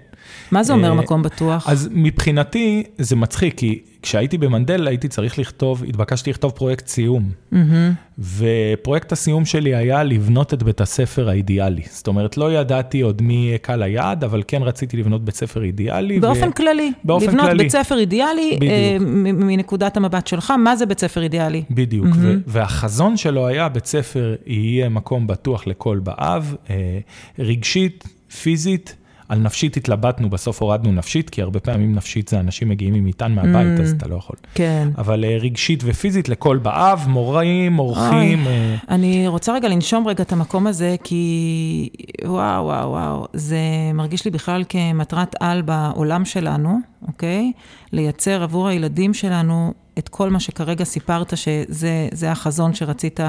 מה 0.52 0.64
זה 0.64 0.74
אומר 0.74 0.90
אה, 0.90 0.94
מקום 0.94 1.24
בטוח? 1.24 1.70
אז 1.70 1.90
מבחינתי 1.92 2.84
זה 2.98 3.16
מצחיק, 3.16 3.58
כי 3.58 3.80
כשהייתי 4.02 4.38
במנדל 4.38 4.88
הייתי 4.88 5.08
צריך 5.08 5.40
לכתוב, 5.40 5.84
התבקשתי 5.88 6.30
לכתוב 6.30 6.52
פרויקט 6.52 6.88
סיום. 6.88 7.30
מהמם. 7.52 7.94
ופרויקט 8.20 9.12
הסיום 9.12 9.46
שלי 9.46 9.76
היה 9.76 10.04
לבנות 10.04 10.54
את 10.54 10.64
בית 10.64 10.82
הספר 10.82 11.30
האידיאלי. 11.30 11.82
זאת 11.90 12.08
אומרת, 12.08 12.38
לא 12.38 12.54
ידעתי 12.54 13.02
עוד 13.02 13.22
מי 13.22 13.34
יהיה 13.34 13.58
קהל 13.58 13.84
היעד, 13.84 14.24
אבל 14.24 14.44
כן 14.48 14.64
רציתי 14.64 14.98
לבנות 14.98 15.26
בית 15.26 15.36
ספר 15.36 15.64
אידיאלי. 15.64 16.20
באופן 16.20 16.52
כללי. 16.52 16.92
באופן 17.04 17.28
לבנות 17.28 17.46
כללי. 17.46 17.64
בית 17.64 17.72
ספר 17.72 17.98
אידיאלי. 17.98 18.58
אה, 18.62 18.98
מנקודת 19.34 19.98
המבט 19.98 20.28
שלך, 20.28 20.52
מה 20.52 20.76
זה 20.76 20.86
בית 20.86 21.00
ספר 21.00 21.22
אידיאלי? 21.24 21.64
בדיוק, 21.72 22.08
ו- 22.16 22.36
והחזון 22.48 23.18
שלו 23.18 23.48
היה 23.48 23.70
בית 23.70 23.86
ספר 23.86 24.36
יהיה 24.46 24.90
מקום 24.90 25.28
בטוח 25.28 25.68
לכל 25.68 26.00
באב, 26.00 26.56
אה, 26.70 27.00
רגשית, 27.40 28.04
פיזית. 28.42 28.96
על 29.34 29.40
נפשית 29.40 29.78
התלבטנו, 29.78 30.30
בסוף 30.30 30.62
הורדנו 30.62 30.92
נפשית, 30.92 31.30
כי 31.30 31.42
הרבה 31.42 31.60
פעמים 31.60 31.96
נפשית 31.96 32.28
זה 32.28 32.40
אנשים 32.40 32.70
מגיעים 32.70 32.94
עם 32.94 33.06
מטען 33.06 33.36
מהבית, 33.36 33.80
אז 33.80 33.92
אתה 33.98 34.08
לא 34.08 34.16
יכול. 34.16 34.36
כן. 34.54 34.88
אבל 34.98 35.26
אה, 35.26 35.38
רגשית 35.38 35.84
ופיזית 35.86 36.30
לכל 36.30 36.58
באב, 36.58 37.06
מורים, 37.08 37.80
אורחים. 37.80 38.48
אה, 38.48 38.76
אני 38.90 39.28
רוצה 39.28 39.54
רגע 39.54 39.68
לנשום 39.68 40.08
רגע 40.08 40.24
את 40.24 40.32
המקום 40.32 40.68
הזה, 40.68 40.96
כי 41.04 41.90
וואו, 42.26 42.66
וואו, 42.66 42.90
וואו, 42.90 43.26
זה 43.34 43.58
מרגיש 43.94 44.26
לי 44.26 44.32
בכלל 44.32 44.64
כמטרת 44.70 45.36
על 45.40 45.62
בעולם 45.62 46.26
שלנו, 46.26 46.80
אוקיי? 47.08 47.52
לייצר 47.92 48.44
עבור 48.44 48.68
הילדים 48.68 49.14
שלנו 49.14 49.74
את 49.98 50.10
כל 50.10 50.30
מה 50.30 50.40
שכרגע 50.40 50.84
סיפרת, 50.84 51.38
שזה 51.38 52.08
זה 52.12 52.32
החזון 52.32 52.74
שרצית, 52.74 53.20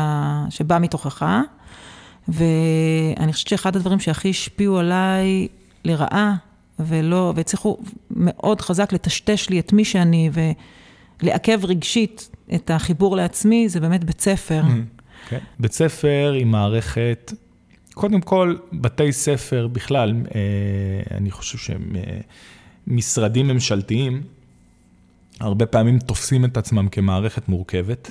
שבא 0.50 0.78
מתוכך. 0.78 1.26
ואני 2.28 3.32
חושבת 3.32 3.48
שאחד 3.48 3.76
הדברים 3.76 4.00
שהכי 4.00 4.30
השפיעו 4.30 4.78
עליי 4.78 5.48
לרעה, 5.84 6.34
ולא, 6.78 7.32
והצליחו 7.36 7.78
מאוד 8.10 8.60
חזק 8.60 8.92
לטשטש 8.92 9.50
לי 9.50 9.60
את 9.60 9.72
מי 9.72 9.84
שאני, 9.84 10.30
ולעכב 11.22 11.60
רגשית 11.64 12.30
את 12.54 12.70
החיבור 12.70 13.16
לעצמי, 13.16 13.68
זה 13.68 13.80
באמת 13.80 14.04
בית 14.04 14.20
ספר. 14.20 14.62
כן. 15.28 15.38
בית 15.58 15.72
ספר 15.72 16.34
עם 16.38 16.50
מערכת, 16.50 17.32
קודם 17.94 18.20
כל, 18.20 18.56
בתי 18.72 19.12
ספר 19.12 19.68
בכלל, 19.72 20.14
אה, 20.34 21.16
אני 21.16 21.30
חושב 21.30 21.58
שהם 21.58 21.96
אה, 21.96 22.20
משרדים 22.86 23.48
ממשלתיים, 23.48 24.22
הרבה 25.40 25.66
פעמים 25.66 25.98
תופסים 25.98 26.44
את 26.44 26.56
עצמם 26.56 26.88
כמערכת 26.88 27.48
מורכבת, 27.48 28.10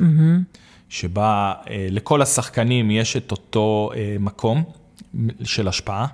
שבה 0.89 1.53
אה, 1.69 1.87
לכל 1.89 2.21
השחקנים 2.21 2.91
יש 2.91 3.17
את 3.17 3.31
אותו 3.31 3.91
מקום 4.19 4.63
של 5.43 5.67
השפעה. 5.67 6.07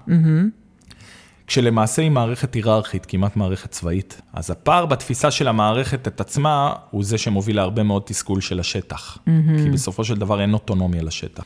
כשלמעשה 1.50 2.02
היא 2.02 2.12
מערכת 2.12 2.54
היררכית, 2.54 3.06
כמעט 3.06 3.36
מערכת 3.36 3.72
צבאית. 3.72 4.22
אז 4.34 4.52
הפער 4.52 4.86
בתפיסה 4.86 5.32
של 5.32 5.48
המערכת 5.48 6.08
את 6.08 6.22
עצמה, 6.22 6.74
הוא 6.92 7.04
זה 7.04 7.18
שמוביל 7.18 7.56
להרבה 7.56 7.84
מאוד 7.84 8.02
תסכול 8.06 8.42
של 8.42 8.60
השטח. 8.60 9.18
כי 9.64 9.70
בסופו 9.74 10.04
של 10.04 10.16
דבר 10.16 10.42
אין 10.42 10.54
אוטונומיה 10.54 11.04
לשטח. 11.04 11.44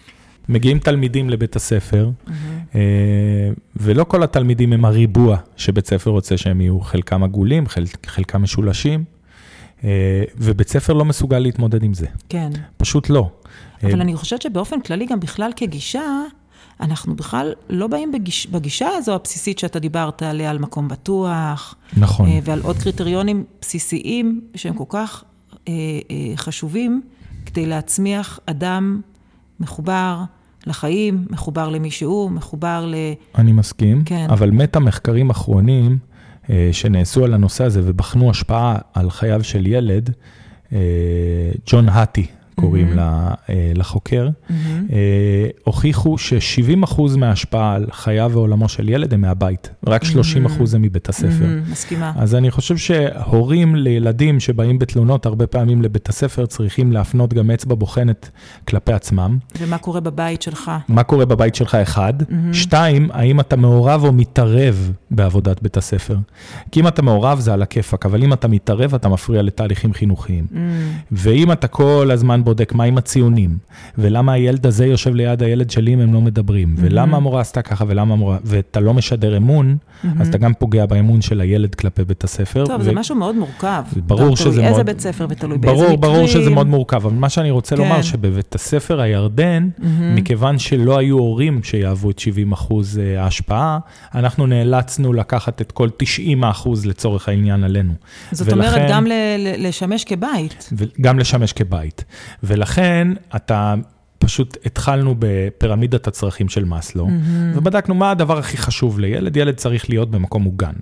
מגיעים 0.49 0.79
תלמידים 0.79 1.29
לבית 1.29 1.55
הספר, 1.55 2.09
אה, 2.75 2.81
ולא 3.75 4.03
כל 4.03 4.23
התלמידים 4.23 4.73
הם 4.73 4.85
הריבוע 4.85 5.37
שבית 5.57 5.87
ספר 5.87 6.09
רוצה 6.11 6.37
שהם 6.37 6.61
יהיו, 6.61 6.79
חלקם 6.79 7.23
עגולים, 7.23 7.67
חל- 7.67 7.83
חלקם 8.05 8.43
משולשים, 8.43 9.03
אה, 9.83 9.89
ובית 10.37 10.69
ספר 10.69 10.93
לא 10.93 11.05
מסוגל 11.05 11.39
להתמודד 11.39 11.83
עם 11.83 11.93
זה. 11.93 12.07
כן. 12.29 12.49
פשוט 12.77 13.09
לא. 13.09 13.29
אבל 13.83 14.01
אני 14.01 14.15
חושבת 14.15 14.41
שבאופן 14.41 14.81
כללי, 14.81 15.05
גם 15.05 15.19
בכלל 15.19 15.51
כגישה, 15.55 16.01
אנחנו 16.83 17.15
בכלל 17.15 17.53
לא 17.69 17.87
באים 17.87 18.11
בגיש, 18.11 18.47
בגישה 18.47 18.87
הזו 18.97 19.15
הבסיסית 19.15 19.59
שאתה 19.59 19.79
דיברת 19.79 20.23
עליה, 20.23 20.49
על 20.49 20.57
מקום 20.57 20.87
בטוח, 20.87 21.75
נכון. 21.97 22.29
אה, 22.29 22.39
ועל 22.43 22.61
עוד 22.61 22.77
קריטריונים 22.77 23.43
בסיסיים 23.61 24.41
שהם 24.55 24.73
כל 24.73 24.83
כך 24.89 25.23
אה, 25.67 25.73
אה, 26.11 26.15
חשובים 26.35 27.01
כדי 27.45 27.65
להצמיח 27.65 28.39
אדם 28.45 29.01
מחובר 29.59 30.23
לחיים, 30.65 31.25
מחובר 31.29 31.69
למי 31.69 31.91
שהוא, 31.91 32.31
מחובר 32.31 32.85
ל... 32.87 32.95
אני 33.35 33.51
מסכים, 33.51 34.03
כן. 34.03 34.27
אבל 34.29 34.51
מטה 34.51 34.79
מחקרים 34.79 35.29
אחרונים 35.29 35.97
אה, 36.49 36.69
שנעשו 36.71 37.25
על 37.25 37.33
הנושא 37.33 37.63
הזה 37.63 37.81
ובחנו 37.83 38.29
השפעה 38.29 38.77
על 38.93 39.09
חייו 39.09 39.43
של 39.43 39.67
ילד, 39.67 40.09
אה, 40.73 40.79
ג'ון 41.65 41.89
האטי 41.89 42.27
קוראים 42.55 42.93
Mm-hmm. 42.93 43.49
אה, 43.49 43.71
לחוקר, 43.75 44.29
אה, 44.49 45.47
הוכיחו 45.63 46.17
ש-70% 46.17 47.01
מההשפעה 47.17 47.75
על 47.75 47.85
חייו 47.91 48.31
ועולמו 48.33 48.69
של 48.69 48.89
ילד 48.89 49.13
הם 49.13 49.21
מהבית, 49.21 49.69
רק 49.87 50.03
30% 50.03 50.07
הם 50.75 50.81
מבית 50.81 51.09
הספר. 51.09 51.45
מהמם, 51.45 51.61
מסכימה. 51.71 52.13
אז 52.15 52.35
אני 52.35 52.51
חושב 52.51 52.77
שהורים 52.77 53.75
לילדים 53.75 54.39
שבאים 54.39 54.79
בתלונות 54.79 55.25
הרבה 55.25 55.47
פעמים 55.47 55.81
לבית 55.81 56.09
הספר 56.09 56.45
צריכים 56.45 56.91
להפנות 56.91 57.33
גם 57.33 57.51
אצבע 57.51 57.75
בוחנת 57.75 58.29
כלפי 58.67 58.93
עצמם. 58.93 59.37
ומה 59.59 59.77
קורה 59.77 59.99
בבית 59.99 60.41
שלך? 60.41 60.71
מה 60.87 61.03
קורה 61.03 61.25
בבית 61.25 61.55
שלך, 61.55 61.75
אחד. 61.75 62.13
שתיים, 62.53 63.09
האם 63.13 63.39
אתה 63.39 63.55
מעורב 63.55 64.03
או 64.03 64.11
מתערב 64.13 64.91
בעבודת 65.11 65.61
בית 65.61 65.77
הספר? 65.77 66.17
כי 66.71 66.79
אם 66.79 66.87
אתה 66.87 67.01
מעורב 67.01 67.39
זה 67.39 67.53
על 67.53 67.61
הכיפאק, 67.61 68.05
אבל 68.05 68.23
אם 68.23 68.33
אתה 68.33 68.47
מתערב, 68.47 68.95
אתה 68.95 69.09
מפריע 69.09 69.41
לתהליכים 69.41 69.93
חינוכיים. 69.93 70.47
ואם 71.11 71.51
אתה 71.51 71.67
כל 71.67 72.09
הזמן 72.13 72.42
בודק 72.43 72.73
מה 72.73 72.83
עם 72.83 72.97
הציונים, 72.97 73.57
ולמה 73.97 74.33
הילד 74.33 74.65
הזה 74.67 74.85
יושב 74.85 75.15
ליד 75.15 75.43
הילד 75.43 75.69
שלי 75.69 75.93
אם 75.93 75.99
הם 75.99 76.13
לא 76.13 76.21
מדברים, 76.21 76.75
ולמה 76.77 77.17
המורה 77.17 77.41
עשתה 77.41 77.61
ככה 77.61 77.85
ולמה 77.87 78.13
המורה, 78.13 78.37
ואתה 78.43 78.79
לא 78.79 78.93
משדר 78.93 79.37
אמון, 79.37 79.77
אז 80.19 80.27
אתה 80.27 80.37
גם 80.37 80.53
פוגע 80.53 80.85
באמון 80.85 81.21
של 81.21 81.41
הילד 81.41 81.75
כלפי 81.75 82.03
בית 82.03 82.23
הספר. 82.23 82.65
טוב, 82.65 82.81
ו- 82.81 82.83
זה 82.83 82.91
משהו 82.91 83.15
מאוד 83.15 83.35
מורכב. 83.35 83.83
ברור 83.95 84.29
גם 84.29 84.35
שזה 84.35 84.45
תלוי 84.51 84.59
איזה 84.65 84.71
מאוד- 84.75 84.85
בית 84.85 84.99
ספר 84.99 85.25
ותלוי 85.29 85.57
באיזה 85.57 85.75
ברור, 85.75 85.93
מקרים. 85.97 86.01
ברור 86.13 86.27
שזה 86.27 86.49
מאוד 86.49 86.67
מורכב, 86.67 86.95
אבל 87.05 87.13
מה 87.15 87.29
שאני 87.29 87.51
רוצה 87.51 87.75
כן. 87.75 87.81
לומר, 87.83 88.01
שבבית 88.01 88.55
הספר 88.55 89.01
הירדן, 89.01 89.69
מכיוון 90.15 90.59
שלא 90.59 90.97
היו 90.97 91.17
הורים 91.17 91.63
שיהוו 91.63 92.09
את 92.11 92.19
70 92.19 92.51
אחוז 92.51 92.99
אה, 92.99 93.23
ההשפעה, 93.23 93.79
אנחנו 94.15 94.47
נאלצנו 94.47 95.13
לקחת 95.13 95.61
את 95.61 95.71
כל 95.71 95.89
90 95.97 96.43
האחוז 96.43 96.85
לצורך 96.85 97.29
העניין 97.29 97.63
עלינו. 97.63 97.93
זאת 98.31 98.51
אומרת, 98.53 98.81
גם 98.89 99.07
ל- 99.07 99.11
לשמש 99.67 100.03
כבית. 100.03 100.69
וגם 100.77 101.19
לשמש 101.19 101.53
כבית. 101.53 102.03
ולכן 102.43 103.07
אתה, 103.35 103.75
פשוט 104.19 104.57
התחלנו 104.65 105.15
בפירמידת 105.19 106.07
הצרכים 106.07 106.49
של 106.49 106.65
מאסלו, 106.65 107.07
ובדקנו 107.55 107.95
מה 107.95 108.11
הדבר 108.11 108.37
הכי 108.37 108.57
חשוב 108.57 108.99
לילד, 108.99 109.37
ילד 109.37 109.55
צריך 109.55 109.89
להיות 109.89 110.11
במקום 110.11 110.43
מוגן. 110.43 110.73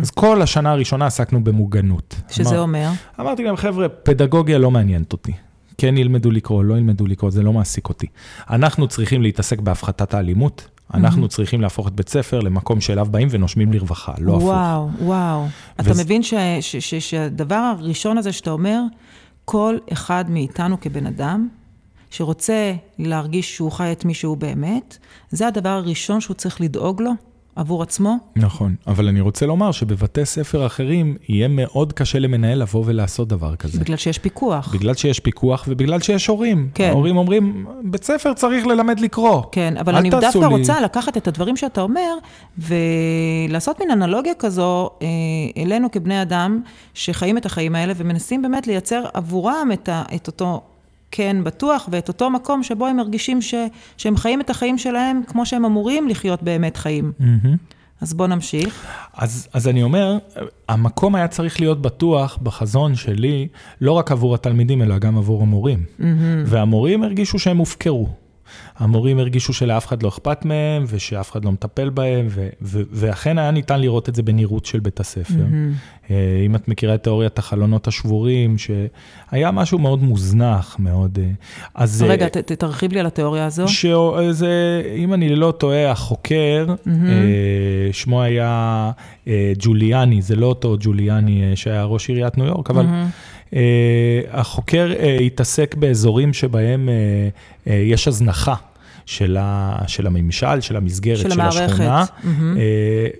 אז 0.00 0.10
כל 0.10 0.42
השנה 0.42 0.70
הראשונה 0.70 1.06
עסקנו 1.06 1.44
במוגנות. 1.44 2.14
שזה 2.30 2.50
אמר- 2.50 2.60
אומר, 2.60 2.90
אמרתי 3.20 3.44
להם, 3.44 3.56
חבר'ה, 3.56 3.88
פדגוגיה 3.88 4.58
לא 4.58 4.70
מעניינת 4.70 5.12
אותי. 5.12 5.32
כן 5.78 5.96
ילמדו 5.96 6.30
לקרוא, 6.30 6.64
לא 6.64 6.74
ילמדו 6.74 7.06
לקרוא, 7.06 7.30
זה 7.30 7.42
לא 7.42 7.52
מעסיק 7.52 7.88
אותי. 7.88 8.06
אנחנו 8.50 8.88
צריכים 8.88 9.22
להתעסק 9.22 9.60
בהפחתת 9.60 10.14
האלימות, 10.14 10.68
אנחנו 10.94 11.28
צריכים 11.28 11.60
להפוך 11.60 11.88
את 11.88 11.92
בית 11.92 12.08
ספר 12.08 12.40
למקום 12.40 12.80
שאליו 12.80 13.06
באים 13.10 13.28
ונושמים 13.30 13.72
לרווחה, 13.72 14.12
לא 14.18 14.32
הפוך. 14.32 14.44
וואו, 14.44 14.88
וואו. 15.00 15.46
אתה 15.80 15.90
מבין 16.04 16.22
שהדבר 17.00 17.54
הראשון 17.54 18.18
הזה 18.18 18.32
שאתה 18.32 18.50
אומר, 18.50 18.80
כל 19.50 19.78
אחד 19.92 20.24
מאיתנו 20.28 20.80
כבן 20.80 21.06
אדם, 21.06 21.48
שרוצה 22.10 22.74
להרגיש 22.98 23.56
שהוא 23.56 23.72
חי 23.72 23.92
את 23.92 24.04
מי 24.04 24.14
שהוא 24.14 24.36
באמת, 24.36 24.98
זה 25.30 25.46
הדבר 25.46 25.68
הראשון 25.68 26.20
שהוא 26.20 26.34
צריך 26.34 26.60
לדאוג 26.60 27.02
לו 27.02 27.10
עבור 27.58 27.82
עצמו. 27.82 28.16
נכון, 28.36 28.74
אבל 28.86 29.08
אני 29.08 29.20
רוצה 29.20 29.46
לומר 29.46 29.70
שבבתי 29.72 30.24
ספר 30.24 30.66
אחרים 30.66 31.16
יהיה 31.28 31.48
מאוד 31.48 31.92
קשה 31.92 32.18
למנהל 32.18 32.58
לבוא 32.58 32.82
ולעשות 32.86 33.28
דבר 33.28 33.56
כזה. 33.56 33.80
בגלל 33.80 33.96
שיש 33.96 34.18
פיקוח. 34.18 34.74
בגלל 34.74 34.94
שיש 34.94 35.20
פיקוח 35.20 35.64
ובגלל 35.68 36.00
שיש 36.00 36.26
הורים. 36.26 36.68
כן. 36.74 36.88
ההורים 36.88 37.16
אומרים, 37.16 37.66
בית 37.84 38.04
ספר 38.04 38.32
צריך 38.34 38.66
ללמד 38.66 39.00
לקרוא. 39.00 39.42
כן, 39.52 39.74
אבל 39.76 39.96
אני 39.96 40.10
דווקא 40.10 40.38
לי- 40.38 40.46
רוצה 40.46 40.80
לקחת 40.80 41.16
את 41.16 41.28
הדברים 41.28 41.56
שאתה 41.56 41.80
אומר, 41.80 42.14
ולעשות 43.48 43.80
מין 43.80 43.90
אנלוגיה 43.90 44.34
כזו 44.38 44.90
אה, 45.02 45.06
אלינו 45.62 45.90
כבני 45.90 46.22
אדם, 46.22 46.60
שחיים 46.94 47.38
את 47.38 47.46
החיים 47.46 47.74
האלה, 47.74 47.92
ומנסים 47.96 48.42
באמת 48.42 48.66
לייצר 48.66 49.04
עבורם 49.14 49.68
את, 49.72 49.88
ה, 49.88 50.02
את 50.14 50.26
אותו 50.26 50.60
כן 51.10 51.36
בטוח, 51.44 51.88
ואת 51.92 52.08
אותו 52.08 52.30
מקום 52.30 52.62
שבו 52.62 52.86
הם 52.86 52.96
מרגישים 52.96 53.42
ש, 53.42 53.54
שהם 53.96 54.16
חיים 54.16 54.40
את 54.40 54.50
החיים 54.50 54.78
שלהם 54.78 55.20
כמו 55.26 55.46
שהם 55.46 55.64
אמורים 55.64 56.08
לחיות 56.08 56.42
באמת 56.42 56.76
חיים. 56.76 57.12
מהמם. 57.18 57.56
אז 58.00 58.14
בוא 58.14 58.26
נמשיך. 58.26 58.86
אז, 59.14 59.48
אז 59.52 59.68
אני 59.68 59.82
אומר, 59.82 60.18
המקום 60.68 61.14
היה 61.14 61.28
צריך 61.28 61.60
להיות 61.60 61.82
בטוח 61.82 62.38
בחזון 62.42 62.94
שלי, 62.94 63.48
לא 63.80 63.92
רק 63.92 64.12
עבור 64.12 64.34
התלמידים, 64.34 64.82
אלא 64.82 64.98
גם 64.98 65.18
עבור 65.18 65.42
המורים. 65.42 65.84
והמורים 66.46 67.02
הרגישו 67.02 67.38
שהם 67.38 67.56
הופקרו. 67.56 68.08
המורים 68.78 69.18
הרגישו 69.18 69.52
שלאף 69.52 69.86
אחד 69.86 70.02
לא 70.02 70.08
אכפת 70.08 70.44
מהם, 70.44 70.84
ושאף 70.88 71.32
אחד 71.32 71.44
לא 71.44 71.52
מטפל 71.52 71.90
בהם, 71.90 72.26
ו- 72.30 72.48
ו- 72.62 72.82
ואכן 72.92 73.38
היה 73.38 73.50
ניתן 73.50 73.80
לראות 73.80 74.08
את 74.08 74.14
זה 74.14 74.22
בנראות 74.22 74.66
של 74.66 74.80
בית 74.80 75.00
הספר. 75.00 75.32
Mm-hmm. 75.34 76.12
אם 76.46 76.54
את 76.54 76.68
מכירה 76.68 76.94
את 76.94 77.02
תיאוריית 77.02 77.38
החלונות 77.38 77.88
השבורים, 77.88 78.56
שהיה 78.58 79.50
משהו 79.50 79.78
מאוד 79.78 80.02
מוזנח, 80.02 80.76
מאוד... 80.78 81.18
אז... 81.74 82.04
רגע, 82.08 82.28
ת, 82.28 82.36
תרחיב 82.52 82.92
לי 82.92 83.00
על 83.00 83.06
התיאוריה 83.06 83.46
הזו. 83.46 83.68
שזה, 83.68 84.82
אם 84.96 85.14
אני 85.14 85.36
לא 85.36 85.54
טועה, 85.58 85.90
החוקר, 85.90 86.66
mm-hmm. 86.68 86.90
שמו 87.92 88.22
היה 88.22 88.90
ג'וליאני, 89.58 90.22
זה 90.22 90.36
לא 90.36 90.46
אותו 90.46 90.76
ג'וליאני 90.80 91.52
שהיה 91.54 91.84
ראש 91.84 92.08
עיריית 92.08 92.38
ניו 92.38 92.46
יורק, 92.46 92.70
אבל... 92.70 92.84
Mm-hmm. 92.84 93.37
Uh, 93.50 93.54
החוקר 94.30 94.90
uh, 94.92 95.22
התעסק 95.22 95.74
באזורים 95.74 96.32
שבהם 96.32 96.88
uh, 97.66 97.70
יש 97.70 98.08
הזנחה. 98.08 98.54
של, 99.08 99.36
ה, 99.40 99.78
של 99.86 100.06
הממשל, 100.06 100.60
של 100.60 100.76
המסגרת, 100.76 101.18
של, 101.18 101.30
של 101.30 101.40
השכונה. 101.40 102.04
Mm-hmm. 102.04 102.26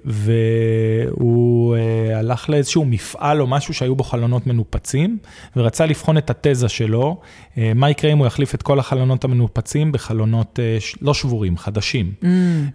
והוא 0.04 1.76
הלך 2.14 2.50
לאיזשהו 2.50 2.84
מפעל 2.84 3.40
או 3.40 3.46
משהו 3.46 3.74
שהיו 3.74 3.96
בו 3.96 4.04
חלונות 4.04 4.46
מנופצים, 4.46 5.18
ורצה 5.56 5.86
לבחון 5.86 6.18
את 6.18 6.30
התזה 6.30 6.68
שלו, 6.68 7.20
מה 7.56 7.90
יקרה 7.90 8.12
אם 8.12 8.18
הוא 8.18 8.26
יחליף 8.26 8.54
את 8.54 8.62
כל 8.62 8.78
החלונות 8.78 9.24
המנופצים 9.24 9.92
בחלונות 9.92 10.58
לא 11.00 11.14
שבורים, 11.14 11.56
חדשים. 11.56 12.12
Mm. 12.22 12.26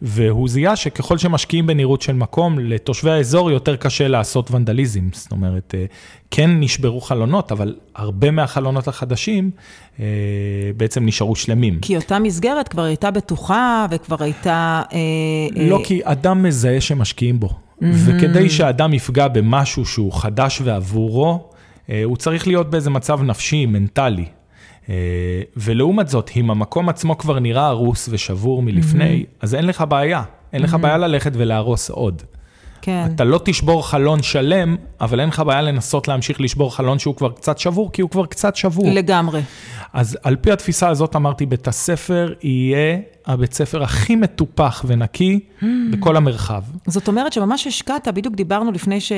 והוא 0.01 0.49
זיהה 0.49 0.75
שככל 0.75 1.17
שמשקיעים 1.17 1.67
בנראות 1.67 2.01
של 2.01 2.13
מקום, 2.13 2.59
לתושבי 2.59 3.11
האזור 3.11 3.51
יותר 3.51 3.75
קשה 3.75 4.07
לעשות 4.07 4.51
ונדליזם. 4.51 5.09
זאת 5.13 5.31
אומרת, 5.31 5.75
כן 6.31 6.59
נשברו 6.59 7.01
חלונות, 7.01 7.51
אבל 7.51 7.75
הרבה 7.95 8.31
מהחלונות 8.31 8.87
החדשים 8.87 9.51
אה, 9.53 9.92
בעצם 10.77 11.05
נשארו 11.05 11.35
שלמים. 11.35 11.79
כי 11.81 11.95
אותה 11.95 12.19
מסגרת 12.19 12.67
כבר 12.67 12.83
הייתה 12.83 13.11
בטוחה 13.11 13.85
וכבר 13.91 14.23
הייתה... 14.23 14.81
אה, 14.93 14.99
לא, 15.67 15.77
אה... 15.79 15.85
כי 15.85 16.01
אדם 16.03 16.43
מזהה 16.43 16.81
שמשקיעים 16.81 17.39
בו. 17.39 17.49
וכדי 17.81 18.49
שאדם 18.49 18.93
יפגע 18.93 19.27
במשהו 19.27 19.85
שהוא 19.85 20.13
חדש 20.13 20.61
ועבורו, 20.63 21.49
אה, 21.89 22.03
הוא 22.03 22.17
צריך 22.17 22.47
להיות 22.47 22.69
באיזה 22.69 22.89
מצב 22.89 23.21
נפשי, 23.21 23.65
מנטלי. 23.65 24.25
אה, 24.89 24.95
ולעומת 25.57 26.07
זאת, 26.07 26.31
אם 26.35 26.51
המקום 26.51 26.89
עצמו 26.89 27.17
כבר 27.17 27.39
נראה 27.39 27.67
הרוס 27.67 28.09
ושבור 28.11 28.61
מלפני. 28.61 29.25
אז 29.41 29.55
אין 29.55 29.65
לך 29.65 29.83
בעיה. 29.89 30.23
אין 30.53 30.61
לך. 30.61 30.73
בעיה 30.73 30.97
ללכת 30.97 31.31
ולהרוס 31.35 31.89
עוד. 31.89 32.21
כן. 32.85 33.07
אתה 33.15 33.23
לא 33.23 33.39
תשבור 33.45 33.87
חלון 33.87 34.23
שלם, 34.23 34.75
אבל 35.01 35.19
אין 35.19 35.29
לך 35.29 35.39
בעיה 35.39 35.61
לנסות 35.61 36.07
להמשיך 36.07 36.41
לשבור 36.41 36.75
חלון 36.75 36.99
שהוא 36.99 37.15
כבר 37.15 37.31
קצת 37.31 37.57
שבור, 37.57 37.91
כי 37.91 38.01
הוא 38.01 38.09
כבר 38.09 38.25
קצת 38.25 38.55
שבור. 38.55 38.85
לגמרי. 38.87 39.41
אז 39.93 40.17
על 40.23 40.35
פי 40.35 40.51
התפיסה 40.51 40.89
הזאת 40.89 41.15
אמרתי, 41.15 41.45
בית 41.45 41.67
הספר 41.67 42.33
יהיה 42.41 42.97
הבית 43.25 43.53
ספר 43.53 43.83
הכי 43.83 44.15
מטופח 44.15 44.85
ונקי 44.87 45.39
mm. 45.39 45.65
בכל 45.91 46.17
המרחב. 46.17 46.63
זאת 46.87 47.07
אומרת 47.07 47.33
שממש 47.33 47.67
השקעת, 47.67 48.07
בדיוק 48.07 48.35
דיברנו 48.35 48.71
לפני 48.71 49.01
ש... 49.01 49.11
אה, 49.11 49.17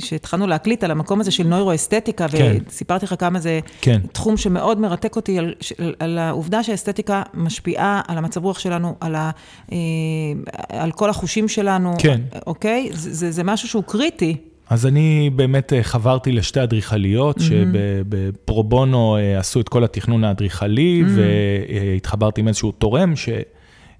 שהתחלנו 0.00 0.46
להקליט 0.46 0.84
על 0.84 0.90
המקום 0.90 1.20
הזה 1.20 1.30
של 1.30 1.46
נוירואסתטיקה, 1.46 2.28
כן. 2.28 2.56
וסיפרתי 2.68 3.06
לך 3.06 3.14
כמה 3.18 3.40
זה 3.40 3.60
כן. 3.80 4.00
תחום 4.12 4.36
שמאוד 4.36 4.80
מרתק 4.80 5.16
אותי, 5.16 5.38
על, 5.38 5.54
על 5.98 6.18
העובדה 6.18 6.62
שהאסתטיקה 6.62 7.22
משפיעה 7.34 8.00
על 8.08 8.18
המצב 8.18 8.44
רוח 8.44 8.58
שלנו, 8.58 8.96
על, 9.00 9.14
ה... 9.14 9.30
אה, 9.72 9.78
על 10.68 10.92
כל 10.92 11.10
החושים 11.10 11.48
שלנו, 11.48 11.94
כן. 11.98 12.20
אוקיי? 12.46 12.88
זה, 12.92 13.14
זה, 13.14 13.30
זה 13.30 13.44
משהו 13.44 13.68
שהוא 13.68 13.84
קריטי. 13.86 14.36
אז 14.72 14.86
אני 14.86 15.30
באמת 15.36 15.72
אה, 15.72 15.82
חברתי 15.82 16.32
לשתי 16.32 16.62
אדריכליות, 16.62 17.38
mm-hmm. 17.38 17.42
שבפרו 17.42 18.64
בונו 18.64 19.16
אה, 19.16 19.38
עשו 19.38 19.60
את 19.60 19.68
כל 19.68 19.84
התכנון 19.84 20.24
האדריכלי, 20.24 21.02
mm-hmm. 21.02 21.10
והתחברתי 21.94 22.40
עם 22.40 22.48
איזשהו 22.48 22.72
תורם 22.72 23.16
ש... 23.16 23.28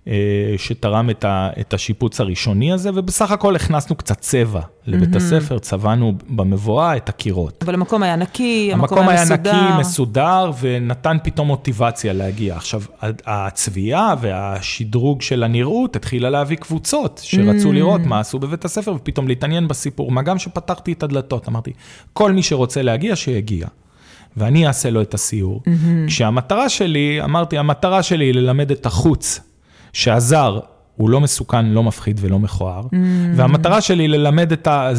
אה, 0.09 0.55
שתרם 0.57 1.11
את, 1.11 1.25
ה, 1.25 1.51
את 1.61 1.75
השיפוץ 1.75 2.21
הראשוני 2.21 2.73
הזה, 2.73 2.91
ובסך 2.95 3.31
הכל 3.31 3.57
הכנסנו 3.57 3.97
קצת 3.97 4.21
צבע 4.21 4.61
לבית 4.87 5.15
mm-hmm. 5.15 5.17
הספר, 5.17 5.59
צבענו 5.59 6.13
במבואה 6.29 6.97
את 6.97 7.09
הקירות. 7.09 7.63
אבל 7.63 7.75
המקום 7.75 8.03
היה 8.03 8.17
נקי, 8.17 8.71
המקום, 8.73 8.99
המקום 8.99 9.09
היה 9.09 9.23
מסודר. 9.23 9.51
המקום 9.51 9.65
היה 9.65 9.75
נקי, 9.75 9.81
מסודר, 9.81 10.51
ונתן 10.61 11.17
פתאום 11.23 11.49
מוטיבציה 11.49 12.13
להגיע. 12.13 12.57
עכשיו, 12.57 12.83
הצביעה 13.27 14.15
והשדרוג 14.21 15.23
של 15.23 15.43
הנראות 15.43 15.97
התחילה 15.97 16.31
להביא 16.31 16.57
קבוצות 16.57 17.21
שרצו 17.25 17.71
mm-hmm. 17.71 17.75
לראות 17.75 18.01
מה 18.01 18.21
עשו 18.21 18.39
בבית 18.39 18.65
הספר, 18.65 18.95
ופתאום 18.95 19.29
להתעניין 19.29 19.69
בסיפור. 19.69 20.11
מה 20.11 20.23
גם 20.23 20.39
שפתחתי 20.39 20.93
את 20.93 21.03
הדלתות, 21.03 21.49
אמרתי, 21.49 21.73
כל 22.13 22.33
מי 22.33 22.43
שרוצה 22.43 22.83
להגיע, 22.83 23.17
שיגיע. 23.17 23.67
ואני 24.37 24.67
אעשה 24.67 24.91
לו 24.91 25.03
את 25.03 25.15
הסיור. 25.15 25.63
Mm-hmm. 25.67 26.09
כשהמטרה 26.09 26.69
שלי, 26.69 27.23
אמרתי, 27.25 27.59
המטרה 27.59 28.03
שלי 28.03 28.25
היא 28.25 28.35
ללמד 28.35 28.71
את 28.71 28.87
החוץ 28.87 29.41
שהזר 29.93 30.61
הוא 30.97 31.11
לא 31.11 31.21
מסוכן, 31.21 31.67
לא 31.67 31.83
מפחיד 31.83 32.21
ולא 32.23 32.39
מכוער. 32.39 32.83
Mm. 32.83 32.97
והמטרה 33.35 33.81
שלי 33.81 34.09
ללמד 34.09 34.53
את, 34.53 34.67
ה, 34.67 34.91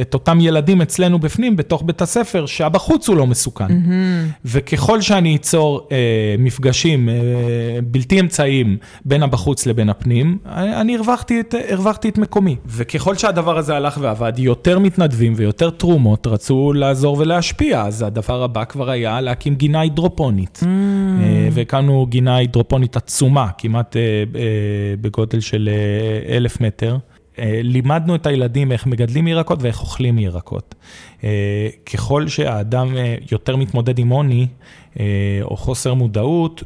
את 0.00 0.14
אותם 0.14 0.38
ילדים 0.40 0.82
אצלנו 0.82 1.18
בפנים, 1.18 1.56
בתוך 1.56 1.82
בית 1.86 2.02
הספר, 2.02 2.46
שהבחוץ 2.46 3.08
הוא 3.08 3.16
לא 3.16 3.26
מסוכן. 3.26 3.66
Mm-hmm. 3.66 4.40
וככל 4.44 5.00
שאני 5.00 5.36
אצור 5.36 5.88
אה, 5.92 5.96
מפגשים 6.38 7.08
אה, 7.08 7.14
בלתי 7.84 8.20
אמצעיים 8.20 8.76
בין 9.04 9.22
הבחוץ 9.22 9.66
לבין 9.66 9.88
הפנים, 9.88 10.38
אני 10.46 10.96
הרווחתי 10.96 11.40
את, 11.40 11.54
הרווחתי 11.70 12.08
את 12.08 12.18
מקומי. 12.18 12.56
וככל 12.66 13.16
שהדבר 13.16 13.58
הזה 13.58 13.76
הלך 13.76 13.98
ועבד, 14.00 14.32
יותר 14.38 14.78
מתנדבים 14.78 15.32
ויותר 15.36 15.70
תרומות 15.70 16.26
רצו 16.26 16.72
לעזור 16.72 17.16
ולהשפיע, 17.18 17.82
אז 17.82 18.02
הדבר 18.02 18.42
הבא 18.42 18.64
כבר 18.64 18.90
היה 18.90 19.20
להקים 19.20 19.54
גינה 19.54 19.80
הידרופונית. 19.80 20.60
Mm. 20.62 20.66
אה, 21.22 21.48
והקמנו 21.52 22.06
גינה 22.06 22.36
הידרופונית 22.36 22.96
עצומה, 22.96 23.46
כמעט 23.58 23.96
אה, 23.96 24.02
אה, 24.02 24.42
בגודל... 25.00 25.29
גודל 25.30 25.40
של 25.40 25.68
אה, 25.72 26.36
אלף 26.36 26.60
מטר. 26.60 26.96
אה, 27.38 27.60
לימדנו 27.62 28.14
את 28.14 28.26
הילדים 28.26 28.72
איך 28.72 28.86
מגדלים 28.86 29.28
ירקות 29.28 29.62
ואיך 29.62 29.80
אוכלים 29.80 30.18
ירקות. 30.18 30.74
אה, 31.24 31.68
ככל 31.92 32.28
שהאדם 32.28 32.94
יותר 33.32 33.56
מתמודד 33.56 33.98
עם 33.98 34.08
עוני 34.08 34.46
או 35.42 35.56
חוסר 35.56 35.94
מודעות, 35.94 36.62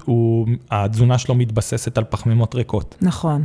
התזונה 0.71 1.19
שלו 1.19 1.35
מתבססת 1.35 1.99
על 1.99 2.05
פחמימות 2.11 2.55
ריקות. 2.55 2.97
נכון. 3.01 3.45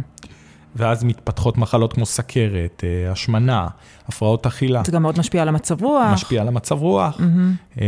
ואז 0.75 1.03
מתפתחות 1.03 1.57
מחלות 1.57 1.93
כמו 1.93 2.05
סכרת, 2.05 2.83
אה, 2.83 3.11
השמנה, 3.11 3.67
הפרעות 4.07 4.45
אכילה. 4.45 4.81
זה 4.85 4.91
גם 4.91 5.01
מאוד 5.01 5.19
משפיע 5.19 5.41
על 5.41 5.47
המצב 5.47 5.83
רוח. 5.83 6.13
משפיע 6.13 6.41
על 6.41 6.47
המצב 6.47 6.81
רוח. 6.81 7.19
Mm-hmm. 7.19 7.81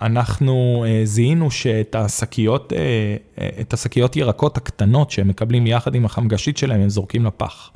ואנחנו 0.00 0.84
אה, 0.88 1.00
זיהינו 1.04 1.50
שאת 1.50 1.94
השקיות, 1.94 2.72
את 3.60 3.72
השקיות 3.72 4.16
ירקות 4.16 4.56
הקטנות 4.56 5.10
שהם 5.10 5.28
מקבלים 5.28 5.66
יחד 5.66 5.94
עם 5.94 6.04
החמגשית 6.04 6.56
שלהם, 6.56 6.80
הם 6.80 6.88
זורקים 6.88 7.26
לפח. 7.26 7.70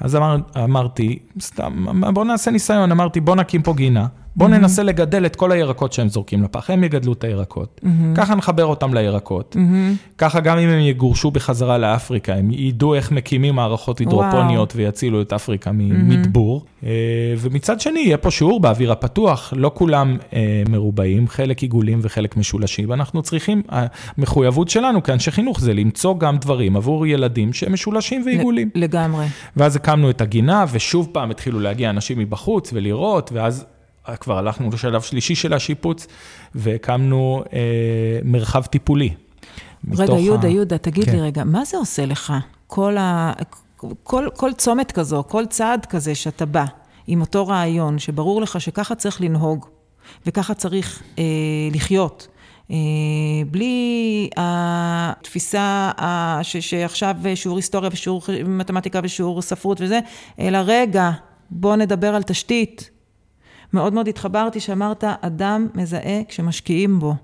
אז 0.00 0.16
אמר, 0.16 0.36
אמרתי, 0.64 1.18
סתם, 1.40 1.86
בוא 2.14 2.24
נעשה 2.24 2.50
ניסיון, 2.50 2.92
אמרתי, 2.92 3.20
בוא 3.20 3.36
נקים 3.36 3.62
פה 3.62 3.74
גינה. 3.74 4.06
בואו 4.36 4.48
mm-hmm. 4.48 4.52
ננסה 4.52 4.82
לגדל 4.82 5.26
את 5.26 5.36
כל 5.36 5.52
הירקות 5.52 5.92
שהם 5.92 6.08
זורקים 6.08 6.42
לפח, 6.42 6.70
הם 6.70 6.84
יגדלו 6.84 7.12
את 7.12 7.24
הירקות. 7.24 7.80
Mm-hmm. 7.84 7.88
ככה 8.16 8.34
נחבר 8.34 8.64
אותם 8.64 8.94
לירקות. 8.94 9.56
Mm-hmm. 9.56 10.14
ככה 10.18 10.40
גם 10.40 10.58
אם 10.58 10.68
הם 10.68 10.78
יגורשו 10.78 11.30
בחזרה 11.30 11.78
לאפריקה, 11.78 12.34
הם 12.34 12.50
ידעו 12.50 12.94
איך 12.94 13.12
מקימים 13.12 13.54
מערכות 13.54 13.98
הידרופוניות 13.98 14.72
וואו. 14.72 14.84
ויצילו 14.84 15.22
את 15.22 15.32
אפריקה 15.32 15.70
מדבור. 15.72 16.60
Mm-hmm. 16.60 16.86
ומצד 17.38 17.80
שני, 17.80 18.00
יהיה 18.00 18.16
פה 18.16 18.30
שיעור 18.30 18.60
באוויר 18.60 18.92
הפתוח, 18.92 19.52
לא 19.56 19.70
כולם 19.74 20.16
אה, 20.32 20.62
מרובעים, 20.68 21.28
חלק 21.28 21.62
עיגולים 21.62 21.98
וחלק 22.02 22.36
משולשים. 22.36 22.92
אנחנו 22.92 23.22
צריכים, 23.22 23.62
המחויבות 23.68 24.68
שלנו 24.68 25.02
כאנשי 25.02 25.30
חינוך 25.30 25.60
זה 25.60 25.74
למצוא 25.74 26.18
גם 26.18 26.36
דברים 26.36 26.76
עבור 26.76 27.06
ילדים 27.06 27.52
שהם 27.52 27.72
משולשים 27.72 28.22
ועיגולים. 28.26 28.70
לגמרי. 28.74 29.26
ואז 29.56 29.76
הקמנו 29.76 30.10
את 30.10 30.20
הגינה, 30.20 30.64
ושוב 30.72 31.08
פעם 31.12 31.30
התחילו 31.30 31.60
להגיע 31.60 31.90
אנשים 31.90 32.18
מבחוץ 32.18 32.70
ולראות, 32.72 33.30
ואז... 33.34 33.66
כבר 34.20 34.38
הלכנו 34.38 34.70
לשלב 34.72 35.02
שלישי 35.02 35.34
של 35.34 35.52
השיפוץ, 35.52 36.06
והקמנו 36.54 37.42
אה, 37.52 37.58
מרחב 38.24 38.62
טיפולי. 38.62 39.14
רגע, 39.92 40.12
יהודה, 40.12 40.48
ה... 40.48 40.50
יהודה, 40.50 40.78
תגיד 40.78 41.04
כן. 41.04 41.12
לי 41.12 41.20
רגע, 41.20 41.44
מה 41.44 41.64
זה 41.64 41.76
עושה 41.76 42.06
לך? 42.06 42.32
כל, 42.66 42.96
ה... 42.96 43.32
כל, 44.02 44.28
כל 44.36 44.52
צומת 44.52 44.92
כזו, 44.92 45.24
כל 45.28 45.46
צעד 45.46 45.86
כזה 45.86 46.14
שאתה 46.14 46.46
בא 46.46 46.64
עם 47.06 47.20
אותו 47.20 47.46
רעיון, 47.46 47.98
שברור 47.98 48.42
לך 48.42 48.60
שככה 48.60 48.94
צריך 48.94 49.20
לנהוג, 49.20 49.66
וככה 50.26 50.54
צריך 50.54 51.02
אה, 51.18 51.24
לחיות. 51.74 52.28
אה, 52.70 52.76
בלי 53.50 54.28
התפיסה 54.36 55.90
אה, 55.98 56.38
ש, 56.42 56.56
שעכשיו 56.56 57.16
שיעור 57.34 57.58
היסטוריה 57.58 57.90
ושיעור 57.92 58.22
מתמטיקה 58.46 59.00
ושיעור 59.02 59.42
ספרות 59.42 59.80
וזה, 59.80 60.00
אלא 60.38 60.58
רגע, 60.64 61.10
בוא 61.50 61.76
נדבר 61.76 62.14
על 62.14 62.22
תשתית, 62.22 62.90
מאוד 63.72 63.92
מאוד 63.94 64.08
התחברתי 64.08 64.60
שאמרת, 64.60 65.04
אדם 65.04 65.68
מזהה 65.74 66.24
כשמשקיעים 66.28 66.98
בו. 66.98 67.14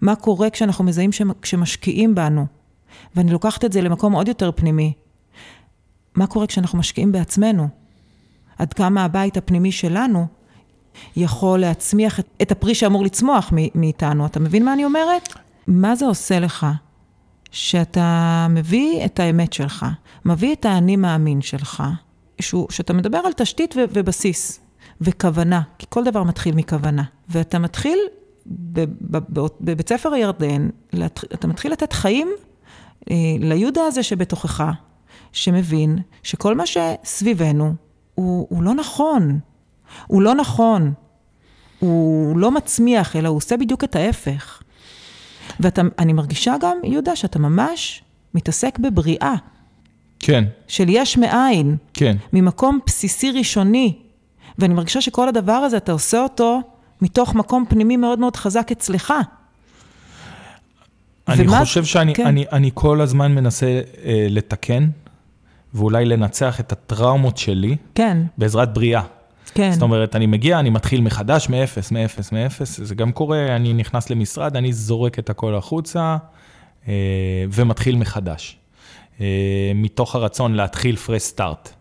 מה 0.00 0.14
קורה 0.14 0.50
כשאנחנו 0.50 0.84
מזהים 0.84 1.10
כשמשקיעים 1.42 2.14
בנו? 2.14 2.46
ואני 3.16 3.32
לוקחת 3.32 3.64
את 3.64 3.72
זה 3.72 3.80
למקום 3.80 4.12
עוד 4.12 4.28
יותר 4.28 4.50
פנימי. 4.54 4.92
מה 6.14 6.26
קורה 6.26 6.46
כשאנחנו 6.46 6.78
משקיעים 6.78 7.12
בעצמנו? 7.12 7.68
עד 8.58 8.72
כמה 8.72 9.04
הבית 9.04 9.36
הפנימי 9.36 9.72
שלנו 9.72 10.26
יכול 11.16 11.58
להצמיח 11.58 12.20
את, 12.20 12.26
את 12.42 12.52
הפרי 12.52 12.74
שאמור 12.74 13.04
לצמוח 13.04 13.52
מאיתנו. 13.74 14.26
אתה 14.26 14.40
מבין 14.40 14.64
מה 14.64 14.72
אני 14.72 14.84
אומרת? 14.84 15.34
מה 15.66 15.96
זה 15.96 16.06
עושה 16.06 16.40
לך? 16.40 16.66
שאתה 17.50 18.46
מביא 18.50 19.04
את 19.04 19.20
האמת 19.20 19.52
שלך, 19.52 19.86
מביא 20.24 20.54
את 20.54 20.64
האני 20.64 20.96
מאמין 20.96 21.42
שלך, 21.42 21.82
שהוא, 22.40 22.66
שאתה 22.70 22.92
מדבר 22.92 23.18
על 23.18 23.32
תשתית 23.32 23.74
ו- 23.76 23.84
ובסיס 23.92 24.60
וכוונה, 25.00 25.62
כי 25.78 25.86
כל 25.88 26.04
דבר 26.04 26.22
מתחיל 26.22 26.54
מכוונה. 26.54 27.02
ואתה 27.28 27.58
מתחיל 27.58 27.98
בבית 29.60 29.88
ספר 29.88 30.12
הירדן, 30.12 30.68
אתה 31.34 31.46
מתחיל 31.46 31.72
לתת 31.72 31.92
חיים 31.92 32.28
אה, 33.10 33.16
ליהודה 33.40 33.84
הזה 33.84 34.02
שבתוכך, 34.02 34.64
שמבין 35.32 35.98
שכל 36.22 36.54
מה 36.54 36.64
שסביבנו 36.66 37.74
הוא, 38.14 38.46
הוא 38.50 38.62
לא 38.62 38.74
נכון. 38.74 39.38
הוא 40.06 40.22
לא 40.22 40.34
נכון. 40.34 40.92
הוא 41.78 42.38
לא 42.38 42.50
מצמיח, 42.50 43.16
אלא 43.16 43.28
הוא 43.28 43.36
עושה 43.36 43.56
בדיוק 43.56 43.84
את 43.84 43.96
ההפך. 43.96 44.62
ואני 45.60 46.12
מרגישה 46.12 46.54
גם, 46.60 46.76
יהודה, 46.84 47.16
שאתה 47.16 47.38
ממש 47.38 48.02
מתעסק 48.34 48.78
בבריאה. 48.78 49.34
כן. 50.18 50.44
של 50.68 50.86
יש 50.88 51.16
מאין. 51.16 51.76
כן. 51.94 52.16
ממקום 52.32 52.78
בסיסי 52.86 53.30
ראשוני. 53.30 53.98
ואני 54.58 54.74
מרגישה 54.74 55.00
שכל 55.00 55.28
הדבר 55.28 55.52
הזה, 55.52 55.76
אתה 55.76 55.92
עושה 55.92 56.22
אותו 56.22 56.60
מתוך 57.02 57.34
מקום 57.34 57.64
פנימי 57.68 57.96
מאוד 57.96 58.18
מאוד 58.18 58.36
חזק 58.36 58.68
אצלך. 58.72 59.14
אני 61.28 61.48
ומה... 61.48 61.58
חושב 61.58 61.84
שאני 61.84 62.14
כן. 62.14 62.26
אני, 62.26 62.44
אני 62.52 62.70
כל 62.74 63.00
הזמן 63.00 63.34
מנסה 63.34 63.66
אה, 64.04 64.26
לתקן, 64.30 64.88
ואולי 65.74 66.04
לנצח 66.04 66.60
את 66.60 66.72
הטראומות 66.72 67.36
שלי, 67.36 67.76
כן. 67.94 68.18
בעזרת 68.38 68.74
בריאה. 68.74 69.02
כן. 69.54 69.72
זאת 69.72 69.82
אומרת, 69.82 70.16
אני 70.16 70.26
מגיע, 70.26 70.58
אני 70.60 70.70
מתחיל 70.70 71.00
מחדש, 71.00 71.48
מאפס, 71.48 71.90
מאפס, 71.90 72.32
מאפס, 72.32 72.80
זה 72.80 72.94
גם 72.94 73.12
קורה, 73.12 73.56
אני 73.56 73.72
נכנס 73.72 74.10
למשרד, 74.10 74.56
אני 74.56 74.72
זורק 74.72 75.18
את 75.18 75.30
הכל 75.30 75.54
החוצה, 75.54 76.16
אה, 76.88 76.94
ומתחיל 77.52 77.96
מחדש. 77.96 78.58
אה, 79.20 79.72
מתוך 79.74 80.14
הרצון 80.14 80.54
להתחיל 80.54 80.96
פרס 80.96 81.24
סטארט. 81.24 81.72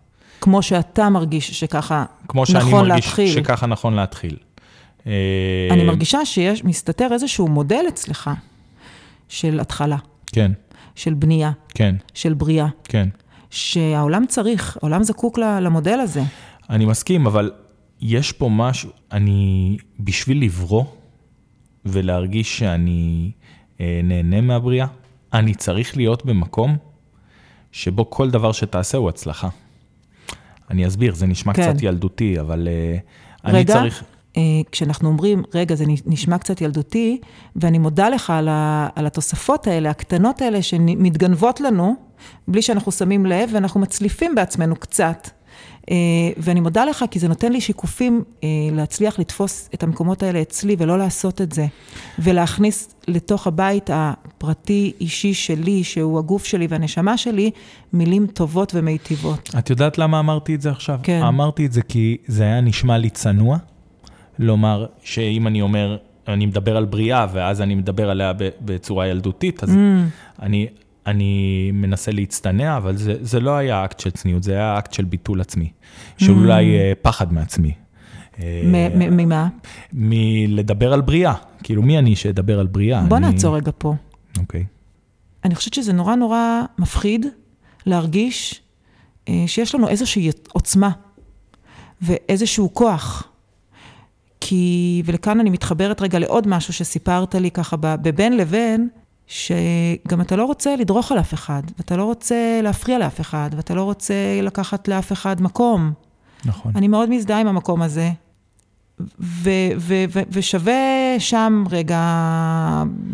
כמו 0.45 0.61
שאתה 0.61 1.09
מרגיש 1.09 1.59
שככה 1.59 2.05
נכון 2.05 2.07
להתחיל. 2.07 2.27
כמו 2.27 2.45
שאני 2.45 2.71
מרגיש 2.71 3.05
להתחיל. 3.05 3.27
שככה 3.27 3.67
נכון 3.67 3.93
להתחיל. 3.93 4.37
אה, 5.07 5.11
אני 5.71 5.83
מרגישה 5.83 6.25
שיש, 6.25 6.63
מסתתר 6.63 7.07
איזשהו 7.13 7.47
מודל 7.47 7.85
אצלך 7.87 8.29
של 9.29 9.59
התחלה. 9.59 9.97
כן. 10.27 10.51
של 10.95 11.13
בנייה. 11.13 11.51
כן. 11.69 11.95
של 12.13 12.33
בריאה. 12.33 12.67
כן. 12.83 13.09
שהעולם 13.49 14.25
צריך, 14.25 14.77
העולם 14.81 15.03
זקוק 15.03 15.37
למודל 15.37 15.99
הזה. 15.99 16.21
אני 16.69 16.85
מסכים, 16.85 17.27
אבל 17.27 17.51
יש 18.01 18.31
פה 18.31 18.49
משהו, 18.49 18.89
אני, 19.11 19.77
בשביל 19.99 20.43
לברוא 20.43 20.83
ולהרגיש 21.85 22.57
שאני 22.57 23.31
אה, 23.81 24.01
נהנה 24.03 24.41
מהבריאה, 24.41 24.87
אני 25.33 25.55
צריך 25.55 25.97
להיות 25.97 26.25
במקום 26.25 26.77
שבו 27.71 28.09
כל 28.09 28.29
דבר 28.29 28.51
שתעשה 28.51 28.97
הוא 28.97 29.09
הצלחה. 29.09 29.49
אני 30.70 30.88
אסביר, 30.88 31.16
זה 31.16 31.28
נשמע 31.28 31.53
כן. 31.53 31.74
קצת 31.74 31.84
ילדותי, 31.84 32.39
אבל 32.39 32.68
אה, 32.68 32.97
אני 33.45 33.57
רגע, 33.57 33.74
צריך... 33.74 33.97
רגע, 33.97 34.16
אה, 34.38 34.61
כשאנחנו 34.72 35.09
אומרים, 35.09 35.43
רגע, 35.53 35.76
זה 35.76 35.86
נשמע 36.05 36.38
קצת 36.38 36.61
ילדותי, 36.61 37.20
ואני 37.55 37.78
מודה 37.78 38.09
לך 38.09 38.30
על, 38.30 38.47
ה, 38.47 38.88
על 38.95 39.05
התוספות 39.05 39.68
האלה, 39.68 39.89
הקטנות 39.89 40.41
האלה, 40.41 40.61
שמתגנבות 40.61 41.61
לנו, 41.61 41.95
בלי 42.47 42.61
שאנחנו 42.61 42.91
שמים 42.91 43.26
לב, 43.26 43.49
ואנחנו 43.53 43.80
מצליפים 43.80 44.36
בעצמנו 44.36 44.76
קצת. 44.76 45.30
אה, 45.91 45.95
ואני 46.38 46.59
מודה 46.59 46.86
לך, 46.86 47.05
כי 47.11 47.20
זה 47.20 47.28
נותן 47.28 47.51
לי 47.51 47.61
שיקופים 47.61 48.24
אה, 48.43 48.47
להצליח 48.72 49.20
לתפוס 49.20 49.70
את 49.74 49.84
המקומות 49.84 50.24
האלה 50.24 50.41
אצלי 50.41 50.76
ולא 50.80 50.97
לעשות 50.97 51.41
את 51.41 51.51
זה. 51.51 51.66
ולהכניס 52.20 52.95
לתוך 53.07 53.47
הבית 53.47 53.89
הפרטי, 54.38 54.93
אישי 55.01 55.33
שלי, 55.33 55.83
שהוא 55.83 56.19
הגוף 56.19 56.45
שלי 56.45 56.67
והנשמה 56.69 57.17
שלי, 57.17 57.51
מילים 57.93 58.27
טובות 58.27 58.71
ומיטיבות. 58.75 59.49
את 59.57 59.69
יודעת 59.69 59.97
למה 59.97 60.19
אמרתי 60.19 60.55
את 60.55 60.61
זה 60.61 60.71
עכשיו? 60.71 60.99
כן. 61.03 61.21
אמרתי 61.23 61.65
את 61.65 61.71
זה 61.71 61.81
כי 61.81 62.17
זה 62.27 62.43
היה 62.43 62.61
נשמע 62.61 62.97
לי 62.97 63.09
צנוע, 63.09 63.57
לומר 64.39 64.86
שאם 65.03 65.47
אני 65.47 65.61
אומר, 65.61 65.97
אני 66.27 66.45
מדבר 66.45 66.77
על 66.77 66.86
בריאה, 66.86 67.27
ואז 67.33 67.61
אני 67.61 67.75
מדבר 67.75 68.09
עליה 68.09 68.33
בצורה 68.61 69.07
ילדותית, 69.07 69.63
אז 69.63 69.69
mm. 69.69 70.41
אני... 70.41 70.67
אני 71.07 71.71
מנסה 71.73 72.11
להצטנע, 72.11 72.77
אבל 72.77 72.95
זה, 72.97 73.15
זה 73.21 73.39
לא 73.39 73.51
היה 73.51 73.86
אקט 73.86 73.99
של 73.99 74.11
צניעות, 74.11 74.43
זה 74.43 74.51
היה 74.51 74.77
אקט 74.77 74.93
של 74.93 75.05
ביטול 75.05 75.41
עצמי, 75.41 75.69
שאולי 76.17 76.65
mm. 76.65 76.95
פחד 77.01 77.33
מעצמי. 77.33 77.71
אה, 78.39 78.91
ממה? 78.95 79.47
מלדבר 79.93 80.93
על 80.93 81.01
בריאה, 81.01 81.33
כאילו 81.63 81.81
מי 81.81 81.97
אני 81.97 82.15
שאדבר 82.15 82.59
על 82.59 82.67
בריאה? 82.67 83.01
בוא 83.01 83.17
אני... 83.17 83.25
נעצור 83.25 83.55
רגע 83.55 83.71
פה. 83.77 83.95
אוקיי. 84.39 84.61
Okay. 84.61 84.75
אני 85.45 85.55
חושבת 85.55 85.73
שזה 85.73 85.93
נורא 85.93 86.15
נורא 86.15 86.61
מפחיד 86.77 87.25
להרגיש 87.86 88.61
אה, 89.29 89.43
שיש 89.47 89.75
לנו 89.75 89.88
איזושהי 89.88 90.29
עוצמה 90.53 90.89
ואיזשהו 92.01 92.73
כוח. 92.73 93.27
כי, 94.41 95.03
ולכאן 95.05 95.39
אני 95.39 95.49
מתחברת 95.49 96.01
רגע 96.01 96.19
לעוד 96.19 96.47
משהו 96.47 96.73
שסיפרת 96.73 97.36
לי 97.36 97.51
ככה 97.51 97.75
בבין 97.77 98.38
לבין, 98.38 98.89
שגם 99.27 100.21
אתה 100.21 100.36
לא 100.36 100.45
רוצה 100.45 100.75
לדרוך 100.75 101.11
על 101.11 101.19
אף 101.19 101.33
אחד, 101.33 101.63
ואתה 101.77 101.97
לא 101.97 102.03
רוצה 102.03 102.59
להפריע 102.63 102.97
לאף 102.99 103.21
אחד, 103.21 103.49
ואתה 103.55 103.75
לא 103.75 103.83
רוצה 103.83 104.13
לקחת 104.43 104.88
לאף 104.88 105.11
אחד 105.11 105.41
מקום. 105.41 105.93
נכון. 106.45 106.71
אני 106.75 106.88
מאוד 106.88 107.09
מזדהה 107.09 107.41
עם 107.41 107.47
המקום 107.47 107.81
הזה, 107.81 108.11
ו- 109.19 109.49
ו- 109.77 110.05
ו- 110.09 110.21
ושווה 110.31 111.15
שם 111.19 111.63
רגע, 111.69 111.99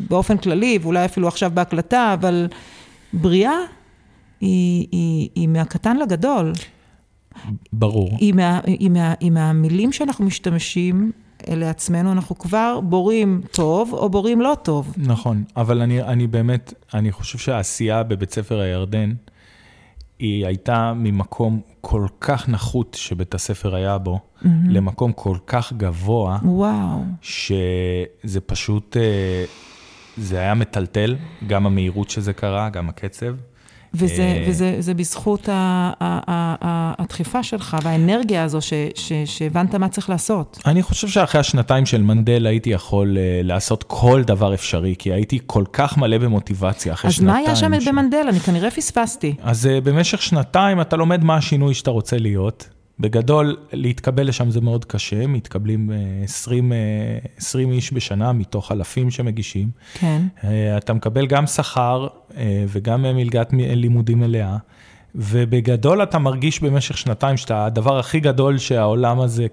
באופן 0.10 0.38
כללי, 0.38 0.80
ואולי 0.82 1.06
אפילו 1.06 1.28
עכשיו 1.28 1.52
בהקלטה, 1.54 2.14
אבל 2.14 2.48
בריאה 3.14 3.58
היא, 4.42 4.88
היא, 4.92 5.30
היא 5.36 5.48
מהקטן 5.48 5.98
לגדול. 5.98 6.54
ברור. 7.74 8.18
היא, 8.18 8.34
מה, 8.34 8.60
היא, 8.66 8.90
מה, 8.90 9.14
היא 9.20 9.32
מהמילים 9.32 9.92
שאנחנו 9.92 10.26
משתמשים 10.26 11.12
לעצמנו, 11.48 12.12
אנחנו 12.12 12.38
כבר 12.38 12.80
בורים 12.80 13.42
טוב 13.52 13.94
או 13.94 14.10
בורים 14.10 14.42
לא 14.42 14.58
טוב. 14.64 14.94
נכון, 14.98 15.44
אבל 15.58 15.82
אני, 15.82 16.02
אני 16.02 16.28
באמת, 16.28 16.74
אני 16.94 17.12
חושב 17.12 17.38
שהעשייה 17.38 18.04
בבית 18.04 18.32
ספר 18.32 18.60
הירדן, 18.60 19.14
היא 20.22 20.46
הייתה 20.46 20.94
ממקום 20.96 21.62
כל 21.82 22.08
כך 22.20 22.50
נחות 22.50 22.98
שבית 23.00 23.36
הספר 23.36 23.76
היה 23.76 23.98
בו, 23.98 24.20
mm-hmm. 24.20 24.48
למקום 24.70 25.14
כל 25.14 25.38
כך 25.48 25.74
גבוה, 25.74 26.40
וואו. 26.44 27.00
שזה 27.22 28.42
פשוט, 28.46 28.98
אה, 28.98 29.46
זה 30.18 30.40
היה 30.40 30.54
מטלטל, 30.54 31.16
גם 31.48 31.66
המהירות 31.66 32.10
שזה 32.10 32.34
קרה, 32.34 32.70
גם 32.70 32.90
הקצב. 32.90 33.36
וזה, 33.94 34.22
אה, 34.22 34.46
וזה 34.48 34.76
זה 34.80 34.94
בזכות 34.94 35.50
ה, 35.50 35.54
ה, 35.54 36.20
ה, 36.32 36.56
ה, 36.62 36.94
הדחיפה 37.04 37.44
שלך 37.44 37.78
והאנרגיה 37.84 38.44
הזו 38.44 38.62
ש, 38.62 38.74
ש, 38.96 39.14
שהבנת 39.26 39.76
מה 39.76 39.90
צריך 39.90 40.10
לעשות. 40.10 40.60
אני 40.66 40.84
חושב 40.84 41.08
שאחרי 41.08 41.42
השנתיים 41.42 41.86
של 41.86 42.02
מנדל 42.02 42.48
הייתי 42.48 42.70
יכול 42.70 43.18
uh, 43.18 43.46
לעשות 43.46 43.84
כל 43.88 44.24
דבר 44.24 44.54
אפשרי, 44.54 44.96
כי 45.00 45.14
הייתי 45.14 45.40
כל 45.46 45.64
כך 45.74 45.98
מלא 45.98 46.18
במוטיבציה 46.18 46.94
אחרי 46.94 47.08
אז 47.08 47.14
שנתיים. 47.14 47.38
אז 47.38 47.44
מה 47.44 47.48
היה 47.48 47.56
שם 47.56 47.82
ש... 47.82 47.88
במנדל? 47.88 48.26
אני 48.30 48.40
כנראה 48.40 48.72
פספסתי. 48.72 49.36
אז 49.44 49.66
uh, 49.66 49.86
במשך 49.86 50.22
שנתיים 50.22 50.82
אתה 50.82 50.96
לומד 50.96 51.24
מה 51.24 51.36
השינוי 51.36 51.74
שאתה 51.74 51.92
רוצה 51.92 52.18
להיות. 52.18 52.70
בגדול, 53.02 53.58
להתקבל 53.74 54.28
לשם 54.28 54.52
זה 54.52 54.62
מאוד 54.62 54.86
קשה, 54.86 55.28
מתקבלים 55.28 55.92
20, 56.24 56.72
20 57.38 57.72
איש 57.72 57.94
בשנה 57.94 58.34
מתוך 58.34 58.72
אלפים 58.72 59.12
שמגישים. 59.12 59.70
כן. 59.94 60.22
אתה 60.78 60.94
מקבל 60.94 61.28
גם 61.28 61.48
שכר 61.48 62.08
וגם 62.68 63.02
מלגת 63.02 63.50
לימודים 63.54 64.20
מלאה, 64.20 64.58
ובגדול 65.16 66.04
אתה 66.04 66.20
מרגיש 66.20 66.60
במשך 66.64 66.98
שנתיים 66.98 67.38
שאתה 67.38 67.66
הדבר 67.66 68.00
הכי 68.00 68.20
גדול 68.20 68.58
שהעולם 68.58 69.20
הזה 69.20 69.48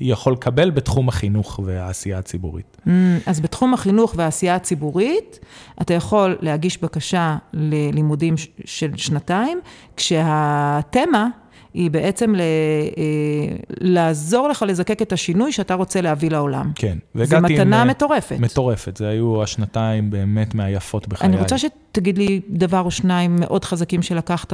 יכול 0.00 0.32
לקבל 0.32 0.70
בתחום 0.70 1.08
החינוך 1.08 1.60
והעשייה 1.64 2.18
הציבורית. 2.18 2.76
Mm, 2.86 2.90
אז 3.26 3.40
בתחום 3.40 3.74
החינוך 3.74 4.14
והעשייה 4.16 4.54
הציבורית, 4.54 5.38
אתה 5.80 5.94
יכול 5.94 6.36
להגיש 6.40 6.82
בקשה 6.82 7.36
ללימודים 7.52 8.34
של 8.64 8.96
שנתיים, 8.96 9.60
כשהתמה... 9.96 11.28
היא 11.74 11.90
בעצם 11.90 12.34
ל, 12.34 12.40
אה, 12.40 13.56
לעזור 13.80 14.48
לך 14.48 14.64
לזקק 14.68 15.02
את 15.02 15.12
השינוי 15.12 15.52
שאתה 15.52 15.74
רוצה 15.74 16.00
להביא 16.00 16.30
לעולם. 16.30 16.72
כן. 16.74 16.98
זו 17.14 17.40
מתנה 17.40 17.82
עם, 17.82 17.88
מטורפת. 17.88 18.36
מטורפת, 18.40 18.96
זה 18.96 19.08
היו 19.08 19.42
השנתיים 19.42 20.10
באמת 20.10 20.54
מהיפות 20.54 21.08
בחיי. 21.08 21.28
אני 21.28 21.36
רוצה 21.36 21.58
שתגיד 21.58 22.18
לי 22.18 22.40
דבר 22.50 22.80
או 22.80 22.90
שניים 22.90 23.36
מאוד 23.40 23.64
חזקים 23.64 24.02
שלקחת 24.02 24.52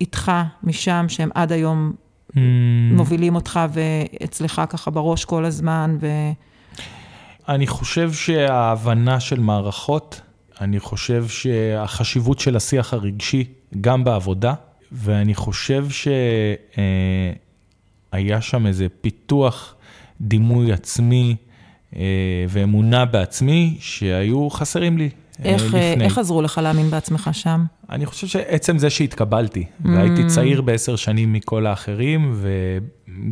איתך 0.00 0.32
משם, 0.62 1.04
שהם 1.08 1.30
עד 1.34 1.52
היום 1.52 1.92
mm. 1.92 2.38
מובילים 2.92 3.34
אותך 3.34 3.60
ואצלך 3.72 4.62
ככה 4.68 4.90
בראש 4.90 5.24
כל 5.24 5.44
הזמן. 5.44 5.96
ו... 6.00 6.06
אני 7.48 7.66
חושב 7.66 8.12
שההבנה 8.12 9.20
של 9.20 9.40
מערכות, 9.40 10.20
אני 10.60 10.80
חושב 10.80 11.28
שהחשיבות 11.28 12.38
של 12.38 12.56
השיח 12.56 12.94
הרגשי, 12.94 13.44
גם 13.80 14.04
בעבודה, 14.04 14.54
ואני 14.92 15.34
חושב 15.34 15.86
שהיה 15.90 17.32
שם 18.40 18.66
איזה 18.66 18.86
פיתוח 19.00 19.74
דימוי 20.20 20.72
עצמי 20.72 21.36
אה, 21.96 22.02
ואמונה 22.48 23.04
בעצמי 23.04 23.76
שהיו 23.80 24.50
חסרים 24.50 24.98
לי 24.98 25.04
אה, 25.44 25.44
איך, 25.44 25.74
אה, 25.74 25.90
לפני. 25.92 26.04
איך 26.04 26.18
עזרו 26.18 26.42
לך 26.42 26.60
להאמין 26.62 26.90
בעצמך 26.90 27.30
שם? 27.32 27.64
אני 27.90 28.06
חושב 28.06 28.26
שעצם 28.26 28.78
זה 28.78 28.90
שהתקבלתי, 28.90 29.64
והייתי 29.84 30.26
צעיר 30.26 30.60
בעשר 30.62 30.96
שנים 30.96 31.32
מכל 31.32 31.66
האחרים, 31.66 32.34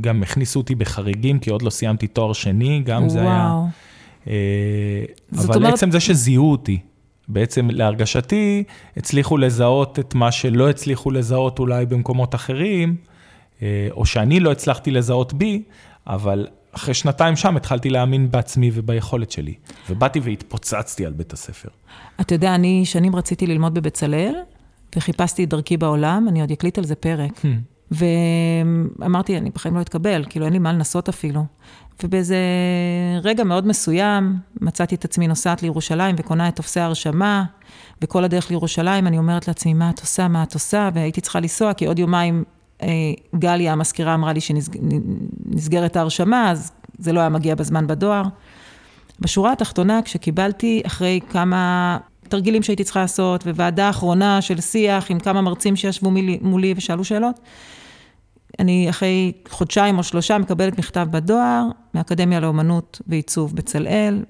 וגם 0.00 0.22
הכניסו 0.22 0.60
אותי 0.60 0.74
בחריגים, 0.74 1.38
כי 1.38 1.50
עוד 1.50 1.62
לא 1.62 1.70
סיימתי 1.70 2.06
תואר 2.06 2.32
שני, 2.32 2.82
גם 2.84 3.08
זה 3.08 3.20
היה... 3.20 3.28
וואו. 3.52 3.66
אה, 4.28 4.32
זאת 5.30 5.44
אבל 5.50 5.56
אומרת- 5.56 5.74
עצם 5.74 5.90
זה 5.90 6.00
שזיהו 6.00 6.50
אותי, 6.50 6.78
בעצם 7.32 7.70
להרגשתי, 7.70 8.64
הצליחו 8.96 9.38
לזהות 9.38 9.98
את 9.98 10.14
מה 10.14 10.32
שלא 10.32 10.70
הצליחו 10.70 11.10
לזהות 11.10 11.58
אולי 11.58 11.86
במקומות 11.86 12.34
אחרים, 12.34 12.96
אה, 13.62 13.88
או 13.90 14.06
שאני 14.06 14.40
לא 14.40 14.52
הצלחתי 14.52 14.90
לזהות 14.90 15.32
בי, 15.32 15.62
אבל 16.06 16.46
אחרי 16.72 16.94
שנתיים 16.94 17.36
שם 17.36 17.56
התחלתי 17.56 17.90
להאמין 17.90 18.30
בעצמי 18.30 18.70
וביכולת 18.74 19.30
שלי. 19.30 19.54
ובאתי 19.90 20.20
והתפוצצתי 20.20 21.06
על 21.06 21.12
בית 21.12 21.32
הספר. 21.32 21.68
אתה 22.20 22.34
יודע, 22.34 22.54
אני 22.54 22.84
שנים 22.84 23.16
רציתי 23.16 23.46
ללמוד 23.46 23.74
בבצלאל, 23.74 24.34
וחיפשתי 24.96 25.44
את 25.44 25.48
דרכי 25.48 25.76
בעולם, 25.76 26.26
אני 26.28 26.40
עוד 26.40 26.50
אקליט 26.50 26.78
על 26.78 26.84
זה 26.84 26.94
פרק. 26.94 27.40
ואמרתי, 27.90 29.36
אני 29.36 29.50
בחיים 29.50 29.76
לא 29.76 29.80
אתקבל, 29.80 30.24
כאילו 30.28 30.44
אין 30.44 30.52
לי 30.52 30.58
מה 30.58 30.72
לנסות 30.72 31.08
אפילו. 31.08 31.44
ובאיזה 32.02 32.36
רגע 33.22 33.44
מאוד 33.44 33.66
מסוים, 33.66 34.36
מצאתי 34.60 34.94
את 34.94 35.04
עצמי 35.04 35.28
נוסעת 35.28 35.62
לירושלים 35.62 36.16
וקונה 36.18 36.48
את 36.48 36.56
טופסי 36.56 36.80
ההרשמה, 36.80 37.44
וכל 38.02 38.24
הדרך 38.24 38.50
לירושלים 38.50 39.06
אני 39.06 39.18
אומרת 39.18 39.48
לעצמי, 39.48 39.74
מה 39.74 39.90
את 39.90 40.00
עושה, 40.00 40.28
מה 40.28 40.42
את 40.42 40.54
עושה, 40.54 40.90
והייתי 40.94 41.20
צריכה 41.20 41.40
לנסוע, 41.40 41.74
כי 41.74 41.86
עוד 41.86 41.98
יומיים 41.98 42.44
אה, 42.82 42.88
גליה, 43.34 43.72
המזכירה, 43.72 44.14
אמרה 44.14 44.32
לי 44.32 44.40
שנסגרת 44.40 45.96
ההרשמה, 45.96 46.50
אז 46.50 46.72
זה 46.98 47.12
לא 47.12 47.20
היה 47.20 47.28
מגיע 47.28 47.54
בזמן 47.54 47.86
בדואר. 47.86 48.22
בשורה 49.20 49.52
התחתונה, 49.52 50.00
כשקיבלתי 50.04 50.82
אחרי 50.86 51.20
כמה 51.30 51.98
תרגילים 52.28 52.62
שהייתי 52.62 52.84
צריכה 52.84 53.00
לעשות, 53.00 53.46
וועדה 53.46 53.90
אחרונה 53.90 54.42
של 54.42 54.60
שיח 54.60 55.10
עם 55.10 55.18
כמה 55.18 55.40
מרצים 55.40 55.76
שישבו 55.76 56.10
מולי 56.40 56.74
ושאלו 56.76 57.04
שאלות, 57.04 57.40
אני 58.58 58.90
אחרי 58.90 59.32
חודשיים 59.48 59.98
או 59.98 60.02
שלושה 60.02 60.38
מקבלת 60.38 60.78
מכתב 60.78 61.06
בדואר, 61.10 61.64
מהאקדמיה 61.94 62.40
לאומנות 62.40 63.00
ועיצוב 63.06 63.56
בצלאל, 63.56 64.24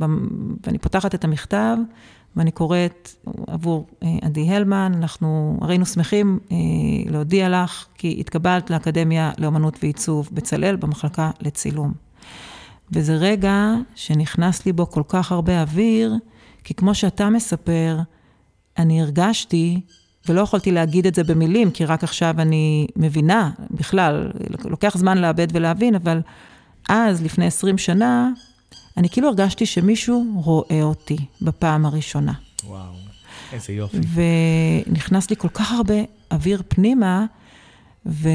ואני 0.67 0.79
פותחת 0.79 1.15
את 1.15 1.25
המכתב, 1.25 1.77
ואני 2.37 2.51
קוראת 2.51 3.11
עבור 3.47 3.87
אה, 4.03 4.09
עדי 4.23 4.51
הלמן, 4.51 4.93
אנחנו 4.97 5.59
היינו 5.69 5.87
שמחים 5.87 6.39
אה, 6.53 6.57
להודיע 7.07 7.49
לך, 7.49 7.87
כי 7.95 8.17
התקבלת 8.21 8.71
לאקדמיה 8.71 9.31
לאומנות 9.39 9.79
ועיצוב 9.83 10.29
בצלאל 10.33 10.77
במחלקה 10.77 11.31
לצילום. 11.41 11.93
וזה 12.93 13.15
רגע 13.15 13.75
שנכנס 13.95 14.67
לי 14.67 14.73
בו 14.73 14.91
כל 14.91 15.03
כך 15.09 15.33
הרבה 15.33 15.63
אוויר, 15.63 16.15
כי 16.65 16.75
כמו 16.75 16.95
שאתה 16.95 17.31
מספר, 17.31 17.99
אני 18.79 19.03
הרגשתי, 19.03 19.81
ולא 20.29 20.41
יכולתי 20.41 20.73
להגיד 20.73 21.07
את 21.07 21.15
זה 21.15 21.25
במילים, 21.25 21.71
כי 21.71 21.85
רק 21.85 22.05
עכשיו 22.05 22.35
אני 22.39 22.87
מבינה, 22.97 23.51
בכלל, 23.71 24.31
לוקח 24.65 24.97
זמן 24.97 25.19
לאבד 25.19 25.47
ולהבין, 25.53 25.95
אבל 25.95 26.21
אז, 26.89 27.23
לפני 27.23 27.47
20 27.47 27.79
שנה, 27.79 28.31
אני 28.97 29.09
כאילו 29.09 29.29
הרגשתי 29.29 29.67
שמישהו 29.67 30.25
רואה 30.35 30.83
אותי 30.83 31.17
בפעם 31.43 31.87
הראשונה. 31.87 32.33
וואו, 32.67 32.93
איזה 33.53 33.73
יופי. 33.73 33.99
ונכנס 34.87 35.31
לי 35.31 35.37
כל 35.37 35.49
כך 35.49 35.73
הרבה 35.73 35.95
אוויר 36.31 36.63
פנימה, 36.69 37.27
ו... 38.07 38.29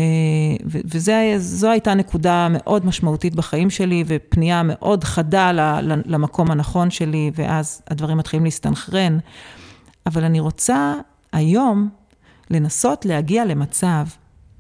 ו... 0.65 0.77
וזו 0.85 1.69
הייתה 1.69 1.93
נקודה 1.93 2.47
מאוד 2.51 2.85
משמעותית 2.85 3.35
בחיים 3.35 3.69
שלי, 3.69 4.03
ופנייה 4.07 4.61
מאוד 4.63 5.03
חדה 5.03 5.51
ל... 5.51 5.81
למקום 6.05 6.51
הנכון 6.51 6.91
שלי, 6.91 7.31
ואז 7.35 7.81
הדברים 7.87 8.17
מתחילים 8.17 8.43
להסתנכרן. 8.43 9.17
אבל 10.05 10.23
אני 10.23 10.39
רוצה 10.39 10.95
היום 11.35 11.89
לנסות 12.49 13.05
להגיע 13.05 13.45
למצב, 13.45 14.05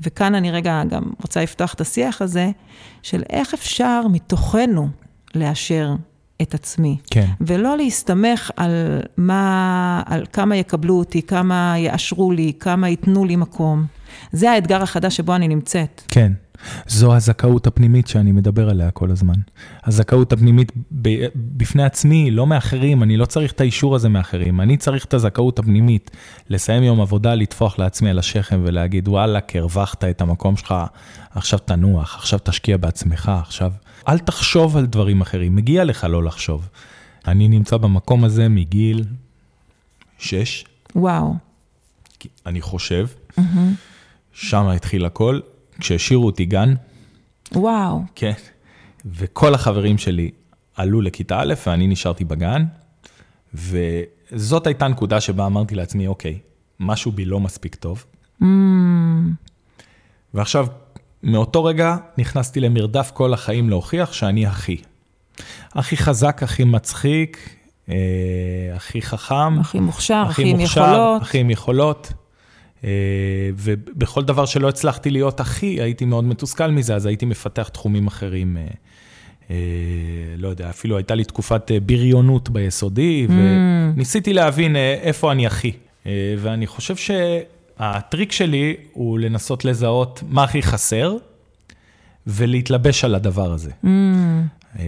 וכאן 0.01 0.35
אני 0.35 0.51
רגע 0.51 0.83
גם 0.89 1.03
רוצה 1.21 1.43
לפתוח 1.43 1.73
את 1.73 1.81
השיח 1.81 2.21
הזה, 2.21 2.51
של 3.01 3.23
איך 3.29 3.53
אפשר 3.53 4.01
מתוכנו 4.11 4.89
לאשר 5.35 5.95
את 6.41 6.53
עצמי. 6.53 6.97
כן. 7.11 7.27
ולא 7.41 7.77
להסתמך 7.77 8.51
על 8.55 9.01
מה, 9.17 10.01
על 10.05 10.25
כמה 10.33 10.55
יקבלו 10.55 10.99
אותי, 10.99 11.21
כמה 11.21 11.75
יאשרו 11.77 12.31
לי, 12.31 12.53
כמה 12.59 12.89
ייתנו 12.89 13.25
לי 13.25 13.35
מקום. 13.35 13.85
זה 14.31 14.51
האתגר 14.51 14.81
החדש 14.81 15.17
שבו 15.17 15.35
אני 15.35 15.47
נמצאת. 15.47 16.01
כן. 16.11 16.31
זו 16.87 17.15
הזכאות 17.15 17.67
הפנימית 17.67 18.07
שאני 18.07 18.31
מדבר 18.31 18.69
עליה 18.69 18.91
כל 18.91 19.11
הזמן. 19.11 19.33
הזכאות 19.83 20.33
הפנימית 20.33 20.71
ב- 21.01 21.25
בפני 21.35 21.83
עצמי, 21.83 22.31
לא 22.31 22.47
מאחרים, 22.47 23.03
אני 23.03 23.17
לא 23.17 23.25
צריך 23.25 23.51
את 23.51 23.61
האישור 23.61 23.95
הזה 23.95 24.09
מאחרים, 24.09 24.61
אני 24.61 24.77
צריך 24.77 25.05
את 25.05 25.13
הזכאות 25.13 25.59
הפנימית, 25.59 26.11
לסיים 26.49 26.83
יום 26.83 27.01
עבודה, 27.01 27.35
לטפוח 27.35 27.79
לעצמי 27.79 28.09
על 28.09 28.19
השכם 28.19 28.61
ולהגיד, 28.63 29.07
וואלה, 29.07 29.39
הרווחת 29.55 30.03
את 30.03 30.21
המקום 30.21 30.57
שלך, 30.57 30.75
עכשיו 31.31 31.59
תנוח, 31.59 32.15
עכשיו 32.15 32.39
תשקיע 32.43 32.77
בעצמך, 32.77 33.31
עכשיו... 33.41 33.71
אל 34.07 34.19
תחשוב 34.19 34.77
על 34.77 34.85
דברים 34.85 35.21
אחרים, 35.21 35.55
מגיע 35.55 35.83
לך 35.83 36.03
לא 36.03 36.23
לחשוב. 36.23 36.69
אני 37.27 37.47
נמצא 37.47 37.77
במקום 37.77 38.23
הזה 38.23 38.49
מגיל 38.49 39.03
6. 40.17 40.65
וואו. 40.95 41.33
אני 42.45 42.61
חושב, 42.61 43.07
mm-hmm. 43.39 43.41
שם 44.33 44.67
התחיל 44.67 45.05
הכל. 45.05 45.39
כשהשאירו 45.79 46.25
אותי 46.25 46.45
גן, 46.45 46.73
וואו. 47.51 48.01
כן, 48.15 48.33
וכל 49.05 49.53
החברים 49.53 49.97
שלי 49.97 50.31
עלו 50.75 51.01
לכיתה 51.01 51.39
א' 51.39 51.53
ואני 51.67 51.87
נשארתי 51.87 52.23
בגן, 52.23 52.65
וזאת 53.53 54.67
הייתה 54.67 54.87
נקודה 54.87 55.21
שבה 55.21 55.45
אמרתי 55.45 55.75
לעצמי, 55.75 56.07
אוקיי, 56.07 56.39
משהו 56.79 57.11
בי 57.11 57.25
לא 57.25 57.39
מספיק 57.39 57.75
טוב. 57.75 58.05
Mm. 58.41 58.45
ועכשיו, 60.33 60.67
מאותו 61.23 61.63
רגע 61.63 61.95
נכנסתי 62.17 62.59
למרדף 62.59 63.11
כל 63.13 63.33
החיים 63.33 63.69
להוכיח 63.69 64.13
שאני 64.13 64.45
הכי. 64.45 64.77
הכי 65.73 65.97
חזק, 65.97 66.43
הכי 66.43 66.63
מצחיק, 66.63 67.49
אה, 67.89 67.95
הכי 68.75 69.01
חכם. 69.01 69.59
הכי 69.59 69.79
מוכשר, 69.79 70.23
הכי 70.29 70.41
הכי 70.41 70.51
עם 70.51 70.59
יכולות. 70.59 71.21
הכי 71.21 71.37
עם 71.37 71.49
יכולות. 71.49 72.13
אה, 72.85 72.89
ובכל 73.55 74.23
דבר 74.23 74.45
שלא 74.45 74.69
הצלחתי 74.69 75.09
להיות 75.09 75.39
הכי, 75.39 75.81
הייתי 75.81 76.05
מאוד 76.05 76.23
מתוסכל 76.23 76.71
מזה, 76.71 76.95
אז 76.95 77.05
הייתי 77.05 77.25
מפתח 77.25 77.67
תחומים 77.67 78.07
אחרים. 78.07 78.57
אה, 78.57 78.63
אה, 79.49 79.55
לא 80.37 80.47
יודע, 80.47 80.69
אפילו 80.69 80.97
הייתה 80.97 81.15
לי 81.15 81.23
תקופת 81.23 81.71
בריונות 81.85 82.49
ביסודי, 82.49 83.27
וניסיתי 83.29 84.33
להבין 84.33 84.75
איפה 85.01 85.31
אני 85.31 85.47
הכי. 85.47 85.71
ואני 86.37 86.67
חושב 86.67 86.95
שהטריק 86.95 88.31
שלי 88.31 88.75
הוא 88.93 89.19
לנסות 89.19 89.65
לזהות 89.65 90.23
מה 90.29 90.43
הכי 90.43 90.61
חסר, 90.61 91.17
ולהתלבש 92.27 93.05
על 93.05 93.15
הדבר 93.15 93.51
הזה. 93.51 93.71
Mm. 93.83 93.87
אה, 94.79 94.83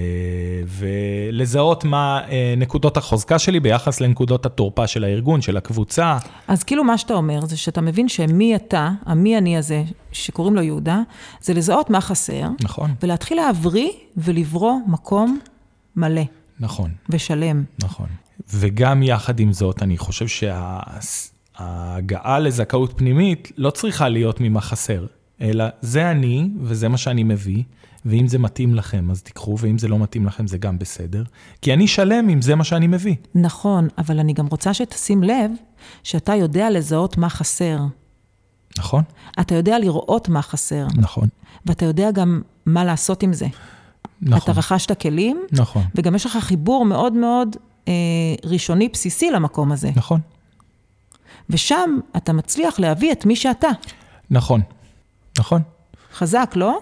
ולזהות 0.68 1.84
מה 1.84 2.22
אה, 2.30 2.54
נקודות 2.58 2.98
החוזקה 2.98 3.40
שלי 3.40 3.60
ביחס 3.60 4.02
לנקודות 4.02 4.46
התורפה 4.46 4.88
של 4.88 5.04
הארגון, 5.04 5.42
של 5.42 5.58
הקבוצה. 5.58 6.18
אז 6.48 6.64
כאילו 6.64 6.84
מה 6.84 6.98
שאתה 6.98 7.14
אומר 7.14 7.46
זה 7.46 7.58
שאתה 7.58 7.82
מבין 7.82 8.10
שמי 8.10 8.56
אתה, 8.56 8.92
המי 9.06 9.38
אני 9.38 9.58
הזה, 9.58 9.84
שקוראים 10.12 10.56
לו 10.56 10.62
יהודה, 10.62 11.02
זה 11.42 11.54
לזהות 11.54 11.90
מה 11.90 12.02
חסר, 12.02 12.48
נכון, 12.62 12.94
ולהתחיל 13.04 13.38
להבריא 13.38 13.90
ולברוא 14.18 14.74
מקום 14.88 15.40
מלא 15.96 16.22
נכון, 16.60 16.92
ושלם. 17.10 17.64
נכון. 17.84 18.08
וגם 18.54 19.04
יחד 19.04 19.40
עם 19.40 19.54
זאת, 19.54 19.84
אני 19.84 19.98
חושב 19.98 20.26
שההגעה 21.58 22.40
לזכאות 22.40 22.94
פנימית 22.98 23.52
לא 23.58 23.70
צריכה 23.70 24.10
להיות 24.10 24.42
ממה 24.42 24.62
חסר, 24.62 25.06
אלא 25.42 25.66
זה 25.82 26.12
אני 26.12 26.50
וזה 26.62 26.88
מה 26.88 26.98
שאני 26.98 27.24
מביא, 27.24 27.64
ואם 28.08 28.28
זה 28.28 28.40
מתאים 28.40 28.76
לכם 28.76 29.12
אז 29.12 29.22
תיקחו, 29.22 29.56
ואם 29.60 29.78
זה 29.78 29.88
לא 29.88 30.00
מתאים 30.00 30.26
לכם 30.26 30.48
זה 30.48 30.58
גם 30.58 30.80
בסדר, 30.80 31.24
כי 31.62 31.74
אני 31.74 31.88
שלם 31.88 32.30
אם 32.30 32.42
זה 32.42 32.56
מה 32.56 32.64
שאני 32.64 32.88
מביא. 32.88 33.16
נכון, 33.36 33.88
אבל 33.98 34.20
אני 34.20 34.34
גם 34.34 34.48
רוצה 34.48 34.74
שתשים 34.74 35.24
לב 35.24 35.52
שאתה 36.04 36.36
יודע 36.36 36.70
לזהות 36.70 37.18
מה 37.18 37.30
חסר. 37.30 37.80
נכון? 38.78 39.04
אתה 39.40 39.56
יודע 39.56 39.80
לראות 39.80 40.30
מה 40.30 40.42
חסר, 40.42 40.88
נכון, 40.96 41.28
ואתה 41.66 41.86
יודע 41.86 42.12
גם 42.12 42.42
מה 42.66 42.86
לעשות 42.86 43.24
עם 43.24 43.34
זה. 43.34 43.48
נכון, 44.22 44.38
אתה 44.38 44.60
רכשת 44.60 45.02
כלים, 45.02 45.42
נכון, 45.52 45.84
וגם 45.96 46.16
יש 46.16 46.26
לך 46.26 46.38
חיבור 46.42 46.86
מאוד 46.86 47.14
מאוד 47.14 47.56
אה, 47.88 47.94
ראשוני 48.44 48.90
בסיסי 48.90 49.32
למקום 49.32 49.72
הזה. 49.72 49.92
נכון, 49.96 50.20
ושם 51.50 52.00
אתה 52.18 52.34
מצליח 52.34 52.80
להביא 52.80 53.12
את 53.12 53.26
מי 53.26 53.36
שאתה. 53.36 53.70
נכון, 54.30 54.62
נכון, 55.40 55.62
חזק, 56.14 56.54
לא? 56.56 56.80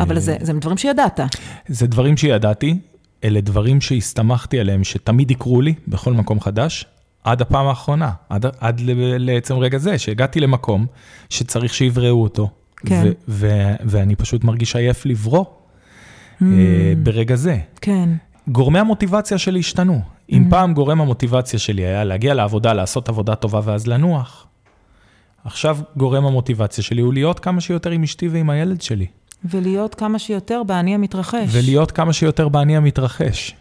אבל 0.00 0.18
זה, 0.18 0.36
זה 0.40 0.52
דברים 0.52 0.76
שידעת. 0.76 1.20
זה 1.68 1.86
דברים 1.86 2.16
שידעתי, 2.16 2.78
אלה 3.24 3.40
דברים 3.40 3.80
שהסתמכתי 3.80 4.60
עליהם, 4.60 4.84
שתמיד 4.84 5.30
יקרו 5.30 5.60
לי 5.60 5.74
בכל 5.88 6.12
מקום 6.12 6.40
חדש, 6.40 6.84
עד 7.24 7.40
הפעם 7.42 7.66
האחרונה, 7.66 8.10
עד, 8.28 8.46
עד 8.60 8.80
לעצם 9.18 9.54
רגע 9.54 9.78
זה, 9.78 9.98
שהגעתי 9.98 10.40
למקום 10.40 10.86
שצריך 11.30 11.74
שיבראו 11.74 12.22
אותו. 12.22 12.50
כן. 12.76 13.02
ו- 13.04 13.12
ו- 13.28 13.74
ואני 13.84 14.16
פשוט 14.16 14.44
מרגיש 14.44 14.76
עייף 14.76 15.06
לברוא 15.06 15.44
Mm. 16.40 16.44
אה, 16.44 16.92
ברגע 17.02 17.36
זה. 17.36 17.58
כן. 17.80 18.08
גורמי 18.48 18.78
המוטיבציה 18.78 19.38
שלי 19.38 19.58
השתנו. 19.58 20.00
אם 20.32 20.46
פעם 20.50 20.74
גורם 20.74 21.00
המוטיבציה 21.00 21.58
שלי 21.58 21.82
היה 21.86 22.04
להגיע 22.04 22.34
לעבודה, 22.34 22.72
לעשות 22.72 23.08
עבודה 23.08 23.34
טובה 23.34 23.60
ואז 23.64 23.86
לנוח, 23.86 24.46
עכשיו 25.44 25.78
גורם 25.96 26.26
המוטיבציה 26.26 26.84
שלי 26.84 27.02
הוא 27.02 27.12
להיות 27.14 27.40
כמה 27.40 27.60
שיותר 27.60 27.90
עם 27.90 28.02
אשתי 28.02 28.28
ועם 28.28 28.50
הילד 28.50 28.82
שלי. 28.82 29.06
ולהיות 29.44 29.94
כמה 29.94 30.18
שיותר 30.18 30.62
באני 30.62 30.94
המתרחש. 30.94 31.48
ולהיות 31.52 31.90
כמה 31.90 32.12
שיותר 32.12 32.48
באני 32.48 32.76
המתרחש. 32.76 33.54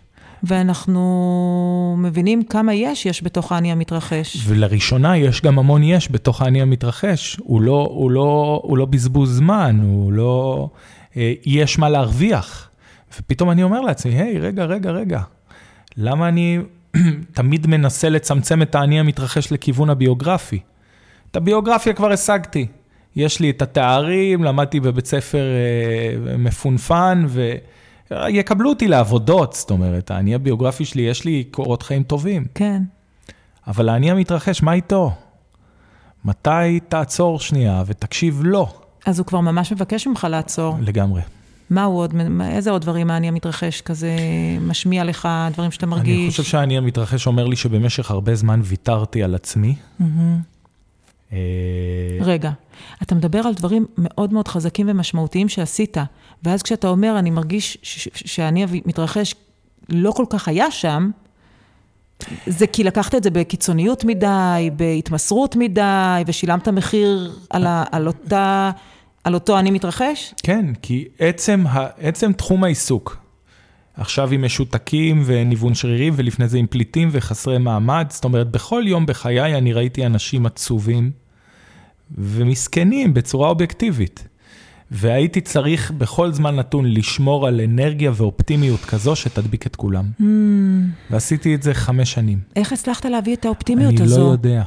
ואנחנו 0.44 1.96
מבינים 2.00 2.44
כמה 2.44 2.74
יש 2.74 3.06
יש 3.06 3.24
בתוך 3.24 3.52
האני 3.52 3.72
המתרחש. 3.72 4.38
ולראשונה 4.48 5.18
יש 5.18 5.42
גם 5.42 5.60
המון 5.60 5.84
יש 5.84 6.12
בתוך 6.12 6.42
האני 6.42 6.62
המתרחש. 6.62 7.38
הוא 7.44 7.62
לא, 7.62 7.88
הוא 7.92 8.12
לא, 8.12 8.62
הוא 8.64 8.78
לא 8.78 8.86
בזבוז 8.86 9.38
זמן, 9.38 9.80
הוא 9.84 10.14
לא... 10.14 10.70
אה, 11.18 11.34
יש 11.46 11.80
מה 11.80 11.90
להרוויח. 11.90 12.70
ופתאום 13.20 13.52
אני 13.52 13.64
אומר 13.64 13.82
לעצמי, 13.82 14.14
היי, 14.14 14.40
רגע, 14.40 14.66
רגע, 14.66 14.92
רגע, 14.92 15.22
למה 15.98 16.28
אני 16.28 16.60
תמיד 17.34 17.68
מנסה 17.68 18.10
לצמצם 18.10 18.62
את 18.62 18.76
האני 18.76 19.00
המתרחש 19.00 19.52
לכיוון 19.52 19.90
הביוגרפי? 19.90 20.60
את 21.32 21.36
הביוגרפיה 21.36 21.94
כבר 21.94 22.12
השגתי. 22.12 22.68
יש 23.16 23.40
לי 23.40 23.50
את 23.50 23.62
התארים, 23.62 24.44
למדתי 24.44 24.80
בבית 24.80 25.06
ספר 25.06 25.44
אה, 25.44 26.38
מפונפן, 26.38 27.26
ויקבלו 28.12 28.70
אותי 28.70 28.88
לעבודות, 28.88 29.54
זאת 29.54 29.72
אומרת, 29.72 30.12
האני 30.12 30.36
הביוגרפי 30.36 30.86
שלי, 30.86 31.02
יש 31.02 31.26
לי 31.26 31.44
קורות 31.52 31.84
חיים 31.84 32.04
טובים. 32.04 32.46
כן. 32.56 32.82
אבל 33.68 33.90
האני 33.90 34.12
המתרחש, 34.12 34.64
מה 34.64 34.74
איתו? 34.74 35.12
מתי 36.26 36.80
תעצור 36.90 37.40
שנייה 37.40 37.84
ותקשיב 37.86 38.42
לו? 38.44 38.68
אז 39.06 39.20
הוא 39.20 39.26
כבר 39.26 39.40
ממש 39.40 39.72
מבקש 39.72 40.08
ממך 40.08 40.28
לעצור. 40.30 40.78
לגמרי. 40.82 41.22
מה 41.70 41.84
הוא 41.84 42.00
עוד, 42.00 42.14
איזה 42.42 42.72
עוד 42.72 42.82
דברים 42.82 43.12
האני 43.12 43.28
המתרחש 43.28 43.82
כזה 43.82 44.18
משמיע 44.62 45.04
לך, 45.04 45.28
דברים 45.54 45.72
שאתה 45.72 45.86
מרגיש? 45.86 46.20
אני 46.20 46.30
חושב 46.30 46.44
שהאני 46.44 46.78
המתרחש 46.78 47.28
אומר 47.28 47.46
לי 47.46 47.56
שבמשך 47.56 48.12
הרבה 48.12 48.36
זמן 48.36 48.62
ויתרתי 48.64 49.24
על 49.24 49.36
עצמי. 49.36 49.76
אה, 50.02 50.06
רגע, 52.22 52.52
אתה 53.02 53.16
מדבר 53.16 53.40
על 53.40 53.54
דברים 53.54 53.86
מאוד 53.98 54.34
מאוד 54.34 54.48
חזקים 54.48 54.90
ומשמעותיים 54.90 55.50
שעשית, 55.50 55.98
ואז 56.44 56.64
כשאתה 56.64 56.88
אומר, 56.88 57.20
אני 57.20 57.30
מרגיש 57.30 57.78
שאני 58.14 58.66
מתרחש, 58.86 59.36
לא 59.90 60.12
כל 60.12 60.26
כך 60.30 60.48
היה 60.48 60.72
שם, 60.72 61.10
זה 62.48 62.68
כי 62.68 62.84
לקחת 62.84 63.16
את 63.16 63.24
זה 63.24 63.30
בקיצוניות 63.30 64.06
מדי, 64.06 64.70
בהתמסרות 64.76 65.56
מדי, 65.56 66.24
ושילמת 66.28 66.68
מחיר 66.68 67.34
על, 67.50 67.66
ה, 67.68 67.84
על, 67.92 68.08
אותה, 68.08 68.72
על 69.24 69.34
אותו 69.34 69.60
אני 69.60 69.72
מתרחש? 69.72 70.34
כן, 70.44 70.66
כי 70.82 71.06
עצם, 71.20 71.64
עצם 71.98 72.34
תחום 72.34 72.64
העיסוק, 72.64 73.18
עכשיו 73.98 74.32
עם 74.32 74.46
משותקים 74.46 75.24
וניוון 75.26 75.74
שרירים, 75.74 76.14
ולפני 76.16 76.48
זה 76.48 76.58
עם 76.58 76.68
פליטים 76.68 77.10
וחסרי 77.12 77.58
מעמד, 77.58 78.08
זאת 78.10 78.24
אומרת, 78.24 78.52
בכל 78.52 78.84
יום 78.88 79.06
בחיי 79.06 79.58
אני 79.58 79.74
ראיתי 79.74 80.06
אנשים 80.06 80.46
עצובים 80.46 81.12
ומסכנים 82.18 83.14
בצורה 83.14 83.50
אובייקטיבית. 83.50 84.28
והייתי 84.92 85.42
צריך 85.42 85.92
בכל 85.92 86.32
זמן 86.32 86.56
נתון 86.56 86.86
לשמור 86.86 87.48
על 87.48 87.62
אנרגיה 87.62 88.12
ואופטימיות 88.16 88.80
כזו 88.80 89.16
שתדביק 89.16 89.68
את 89.68 89.76
כולם. 89.76 90.06
Hmm. 90.20 90.24
ועשיתי 91.12 91.56
את 91.56 91.64
זה 91.64 91.74
חמש 91.74 92.12
שנים. 92.12 92.40
איך 92.56 92.74
הצלחת 92.74 93.06
להביא 93.06 93.36
את 93.36 93.46
האופטימיות 93.46 93.94
אני 93.94 94.04
הזו? 94.04 94.20
לא 94.20 94.32
יודע. 94.32 94.64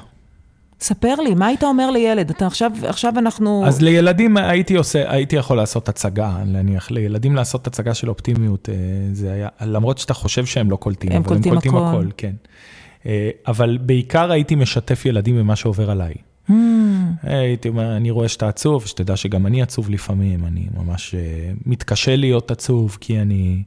ספר 0.81 1.15
לי, 1.15 1.35
מה 1.35 1.47
היית 1.47 1.65
אומר 1.65 1.91
לילד? 1.91 2.31
אתה 2.31 2.47
עכשיו, 2.47 2.73
עכשיו 2.87 3.13
אנחנו... 3.19 3.67
אז 3.67 3.83
לילדים 3.83 4.37
הייתי 4.37 4.77
עושה, 4.77 5.13
הייתי 5.13 5.37
יכול 5.37 5.57
לעשות 5.57 5.89
הצגה, 5.89 6.37
נניח, 6.47 6.91
לילדים 6.91 7.35
לעשות 7.37 7.67
הצגה 7.67 7.95
של 7.95 8.09
אופטימיות, 8.09 8.69
אה, 8.69 8.75
זה 9.13 9.33
היה, 9.33 9.49
למרות 9.61 9.99
שאתה 9.99 10.15
חושב 10.15 10.47
שהם 10.47 10.71
לא 10.71 10.77
קולטים, 10.77 11.13
הם 11.13 11.17
אבל 11.17 11.29
קולטים 11.29 11.53
הם 11.53 11.61
קולטים 11.61 11.77
הכל. 11.77 11.99
הכל, 11.99 12.07
כן. 12.17 12.33
אה, 13.07 13.31
אבל 13.47 13.79
בעיקר 13.81 14.33
הייתי 14.33 14.55
משתף 14.55 15.07
ילדים 15.07 15.39
במה 15.39 15.57
שעובר 15.57 15.91
עליי. 15.91 16.15
Hmm, 16.49 16.53
הייתי 17.23 17.69
אומר, 17.69 17.97
אני 17.97 18.11
רואה 18.11 18.29
שאתה 18.29 18.49
עצוב, 18.49 18.87
שתדע 18.87 19.17
שגם 19.17 19.47
אני 19.47 19.63
עצוב 19.63 19.91
לפעמים, 19.91 20.45
אני 20.45 20.67
ממש 20.77 21.15
אה, 21.15 21.21
מתקשה 21.67 22.17
להיות 22.17 22.51
עצוב, 22.51 22.99
כי 23.01 23.21
אני 23.21 23.63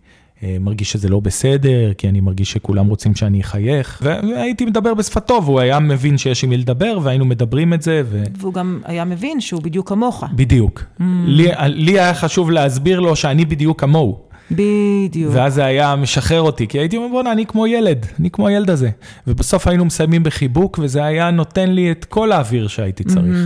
מרגיש 0.59 0.91
שזה 0.91 1.09
לא 1.09 1.19
בסדר, 1.19 1.93
כי 1.97 2.09
אני 2.09 2.19
מרגיש 2.19 2.51
שכולם 2.51 2.87
רוצים 2.87 3.15
שאני 3.15 3.41
אחייך, 3.41 4.01
והייתי 4.05 4.65
מדבר 4.65 4.93
בשפתו, 4.93 5.41
והוא 5.45 5.59
היה 5.59 5.79
מבין 5.79 6.17
שיש 6.17 6.43
עם 6.43 6.49
מי 6.49 6.57
לדבר, 6.57 6.97
והיינו 7.03 7.25
מדברים 7.25 7.73
את 7.73 7.81
זה, 7.81 8.01
ו... 8.05 8.23
והוא 8.37 8.53
גם 8.53 8.81
היה 8.85 9.05
מבין 9.05 9.41
שהוא 9.41 9.61
בדיוק 9.61 9.89
כמוך. 9.89 10.23
בדיוק. 10.33 10.83
Hmm. 10.99 11.03
לי, 11.25 11.47
לי 11.59 11.99
היה 11.99 12.13
חשוב 12.13 12.51
להסביר 12.51 12.99
לו 12.99 13.15
שאני 13.15 13.45
בדיוק 13.45 13.81
כמוהו. 13.81 14.31
בדיוק. 14.51 15.31
ואז 15.35 15.53
זה 15.53 15.65
היה 15.65 15.95
משחרר 15.95 16.41
אותי, 16.41 16.67
כי 16.67 16.79
הייתי 16.79 16.97
אומר, 16.97 17.07
בוא'נה, 17.07 17.31
אני 17.31 17.45
כמו 17.45 17.67
ילד, 17.67 18.05
אני 18.19 18.29
כמו 18.29 18.47
הילד 18.47 18.69
הזה. 18.69 18.89
ובסוף 19.27 19.67
היינו 19.67 19.85
מסיימים 19.85 20.23
בחיבוק, 20.23 20.79
וזה 20.81 21.03
היה 21.03 21.31
נותן 21.31 21.69
לי 21.69 21.91
את 21.91 22.05
כל 22.05 22.31
האוויר 22.31 22.67
שהייתי 22.67 23.03
צריך. 23.03 23.37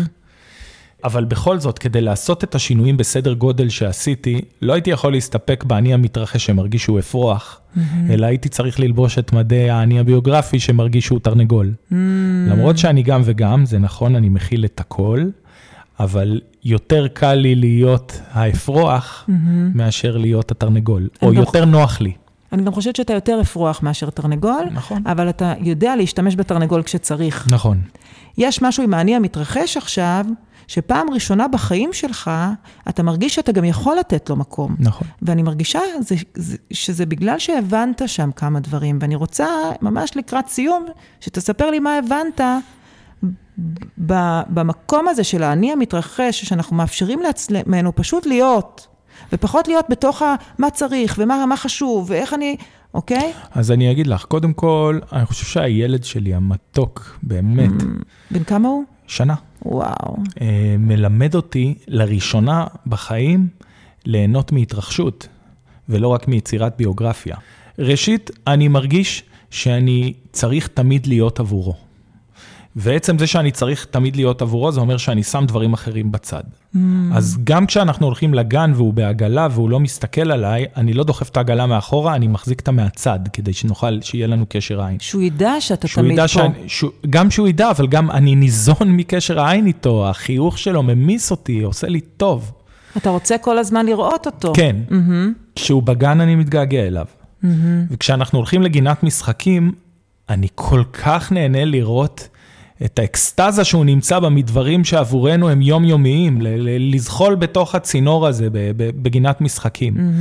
אבל 1.06 1.26
בכל 1.26 1.60
זאת, 1.60 1.80
כדי 1.80 2.02
לעשות 2.02 2.44
את 2.44 2.56
השינויים 2.56 2.98
בסדר 2.98 3.34
גודל 3.34 3.70
שעשיתי, 3.70 4.42
לא 4.62 4.74
הייתי 4.74 4.90
יכול 4.90 5.12
להסתפק 5.12 5.64
באני 5.64 5.94
המתרחש 5.94 6.46
שמרגיש 6.46 6.84
שהוא 6.84 7.00
אפרוח, 7.00 7.60
אלא 8.10 8.26
הייתי 8.26 8.50
צריך 8.50 8.80
ללבוש 8.80 9.20
את 9.20 9.34
מדי 9.34 9.70
האני 9.70 10.00
הביוגרפי 10.00 10.60
שמרגיש 10.60 11.06
שהוא 11.06 11.20
תרנגול. 11.20 11.74
למרות 12.50 12.78
שאני 12.78 13.04
גם 13.04 13.22
וגם, 13.26 13.66
זה 13.66 13.80
נכון, 13.80 14.16
אני 14.16 14.30
מכיל 14.30 14.66
את 14.66 14.80
הכל, 14.80 15.24
אבל 16.00 16.42
יותר 16.64 17.08
קל 17.08 17.34
לי 17.34 17.56
להיות 17.56 18.22
האפרוח 18.32 19.30
מאשר 19.74 20.18
להיות 20.18 20.52
התרנגול, 20.52 21.08
או 21.22 21.34
יותר 21.34 21.66
נוח 21.66 22.02
לי. 22.02 22.12
אני 22.56 22.64
גם 22.64 22.74
חושבת 22.74 22.96
שאתה 22.96 23.14
יותר 23.14 23.42
אפרוח 23.42 23.84
מאשר 23.84 24.10
תרנגול, 24.10 24.66
נכון. 24.72 25.04
אבל 25.06 25.30
אתה 25.30 25.54
יודע 25.62 25.96
להשתמש 25.96 26.36
בתרנגול 26.36 26.84
כשצריך. 26.84 27.48
נכון. 27.52 27.82
יש 28.38 28.62
משהו 28.62 28.84
עם 28.84 28.94
האני 28.94 29.16
המתרחש 29.16 29.78
עכשיו, 29.78 30.26
שפעם 30.68 31.10
ראשונה 31.10 31.48
בחיים 31.48 31.94
שלך, 31.94 32.32
אתה 32.90 33.04
מרגיש 33.04 33.36
שאתה 33.36 33.52
גם 33.52 33.64
יכול 33.64 33.98
לתת 34.00 34.30
לו 34.30 34.36
מקום. 34.36 34.76
נכון. 34.80 35.08
ואני 35.22 35.44
מרגישה 35.44 35.80
זה, 36.00 36.16
זה, 36.36 36.58
שזה 36.72 37.06
בגלל 37.06 37.40
שהבנת 37.40 38.02
שם 38.06 38.30
כמה 38.36 38.60
דברים, 38.60 38.98
ואני 39.02 39.16
רוצה 39.16 39.48
ממש 39.82 40.18
לקראת 40.18 40.48
סיום, 40.48 40.86
שתספר 41.20 41.70
לי 41.70 41.80
מה 41.80 41.98
הבנת 41.98 42.42
במקום 44.48 45.08
הזה 45.08 45.24
של 45.24 45.44
האני 45.44 45.72
המתרחש, 45.72 46.46
שאנחנו 46.46 46.76
מאפשרים 46.76 47.20
לעצמנו 47.20 47.96
פשוט 47.96 48.26
להיות, 48.26 48.88
ופחות 49.34 49.68
להיות 49.68 49.86
בתוך 49.90 50.22
ה, 50.22 50.36
מה 50.58 50.70
צריך, 50.70 51.16
ומה 51.18 51.46
מה 51.46 51.58
חשוב, 51.58 52.10
ואיך 52.10 52.34
אני, 52.34 52.56
אוקיי? 52.94 53.34
אז 53.52 53.72
אני 53.72 53.92
אגיד 53.92 54.08
לך, 54.08 54.26
קודם 54.26 54.54
כל, 54.54 55.00
אני 55.14 55.26
חושב 55.26 55.46
שהילד 55.46 56.04
שלי, 56.04 56.34
המתוק, 56.34 57.20
באמת, 57.24 57.84
בן 58.32 58.44
כמה 58.44 58.68
הוא? 58.68 58.84
שנה, 59.08 59.36
וואו. 59.66 60.18
אה, 60.42 60.76
מלמד 60.80 61.36
אותי 61.36 61.76
לראשונה 61.88 62.66
בחיים 62.88 63.48
ליהנות 64.06 64.52
מהתרחשות, 64.52 65.28
ולא 65.90 66.08
רק 66.08 66.28
מיצירת 66.28 66.78
ביוגרפיה. 66.78 67.36
ראשית, 67.80 68.32
אני 68.48 68.68
מרגיש 68.68 69.24
שאני 69.50 70.14
צריך 70.32 70.68
תמיד 70.68 71.08
להיות 71.08 71.40
עבורו. 71.40 71.85
ועצם 72.76 73.20
זה 73.20 73.28
שאני 73.28 73.52
צריך 73.52 73.86
תמיד 73.86 74.16
להיות 74.16 74.42
עבורו, 74.42 74.72
זה 74.72 74.80
אומר 74.80 74.98
שאני 74.98 75.24
שם 75.24 75.44
דברים 75.48 75.74
אחרים 75.74 76.12
בצד. 76.12 76.44
Mm. 76.76 76.80
אז 77.14 77.38
גם 77.44 77.66
כשאנחנו 77.66 78.06
הולכים 78.06 78.34
לגן 78.34 78.72
והוא 78.76 78.94
בעגלה 78.94 79.48
והוא 79.52 79.70
לא 79.70 79.80
מסתכל 79.80 80.32
עליי, 80.32 80.66
אני 80.78 80.94
לא 80.94 81.04
דוחף 81.04 81.30
את 81.30 81.38
העגלה 81.38 81.66
מאחורה, 81.66 82.16
אני 82.16 82.28
מחזיק 82.28 82.60
אותה 82.60 82.72
מהצד, 82.72 83.20
כדי 83.34 83.54
שנוכל, 83.54 84.02
שיהיה 84.02 84.28
לנו 84.28 84.46
קשר 84.50 84.82
עין. 84.82 84.98
שהוא 85.00 85.22
ידע 85.22 85.54
שאתה 85.60 85.88
שהוא 85.88 86.02
תמיד 86.02 86.14
ידע 86.14 86.22
פה. 86.22 86.28
שאני, 86.28 86.54
שהוא, 86.68 86.92
גם 87.10 87.32
שהוא 87.32 87.48
ידע, 87.48 87.72
אבל 87.72 87.88
גם 87.88 88.12
אני 88.12 88.36
ניזון 88.36 88.92
מקשר 88.92 89.40
העין 89.40 89.68
איתו, 89.68 90.10
החיוך 90.10 90.58
שלו 90.58 90.84
ממיס 90.84 91.32
אותי, 91.32 91.62
עושה 91.62 91.88
לי 91.88 92.02
טוב. 92.02 92.52
אתה 92.98 93.10
רוצה 93.10 93.38
כל 93.38 93.58
הזמן 93.58 93.86
לראות 93.86 94.26
אותו. 94.26 94.54
כן, 94.56 94.76
מהמם, 94.90 95.34
כשהוא 95.56 95.84
בגן 95.84 96.22
אני 96.22 96.36
מתגעגע 96.36 96.88
אליו. 96.88 97.06
מהמם. 97.44 97.86
וכשאנחנו 97.92 98.40
הולכים 98.40 98.62
לגינת 98.62 99.04
משחקים, 99.04 99.72
אני 100.30 100.48
כל 100.56 100.84
כך 100.94 101.32
נהנה 101.32 101.66
לראות 101.66 102.28
את 102.84 103.00
האקסטזה 103.00 103.64
שהוא 103.64 103.86
נמצא 103.86 104.20
בה 104.20 104.30
מדברים 104.30 104.84
שעבורנו 104.84 105.50
הם 105.50 105.62
יומיומיים, 105.62 106.38
לזחול 106.66 107.36
בתוך 107.36 107.76
הצינור 107.76 108.28
הזה 108.28 108.48
בגינת 108.78 109.42
משחקים, 109.42 110.12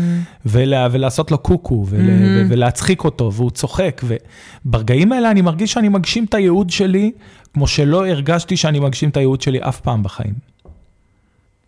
ולה, 0.47 0.89
ולעשות 0.91 1.31
לו 1.31 1.39
קוקו, 1.39 1.87
ול, 1.89 2.01
ו- 2.11 2.47
ולהצחיק 2.49 3.05
אותו, 3.05 3.33
והוא 3.33 3.51
צוחק, 3.51 4.03
וברגעים 4.05 5.13
האלה 5.13 5.31
אני 5.31 5.43
מרגיש 5.43 5.73
שאני 5.73 5.89
מגשים 5.89 6.25
את 6.25 6.35
הייעוד 6.35 6.71
שלי, 6.71 7.13
כמו 7.55 7.67
שלא 7.67 8.07
הרגשתי 8.07 8.57
שאני 8.57 8.81
מגשים 8.81 9.09
את 9.09 9.17
הייעוד 9.17 9.41
שלי 9.41 9.59
אף 9.61 9.81
פעם 9.81 10.03
בחיים. 10.03 10.35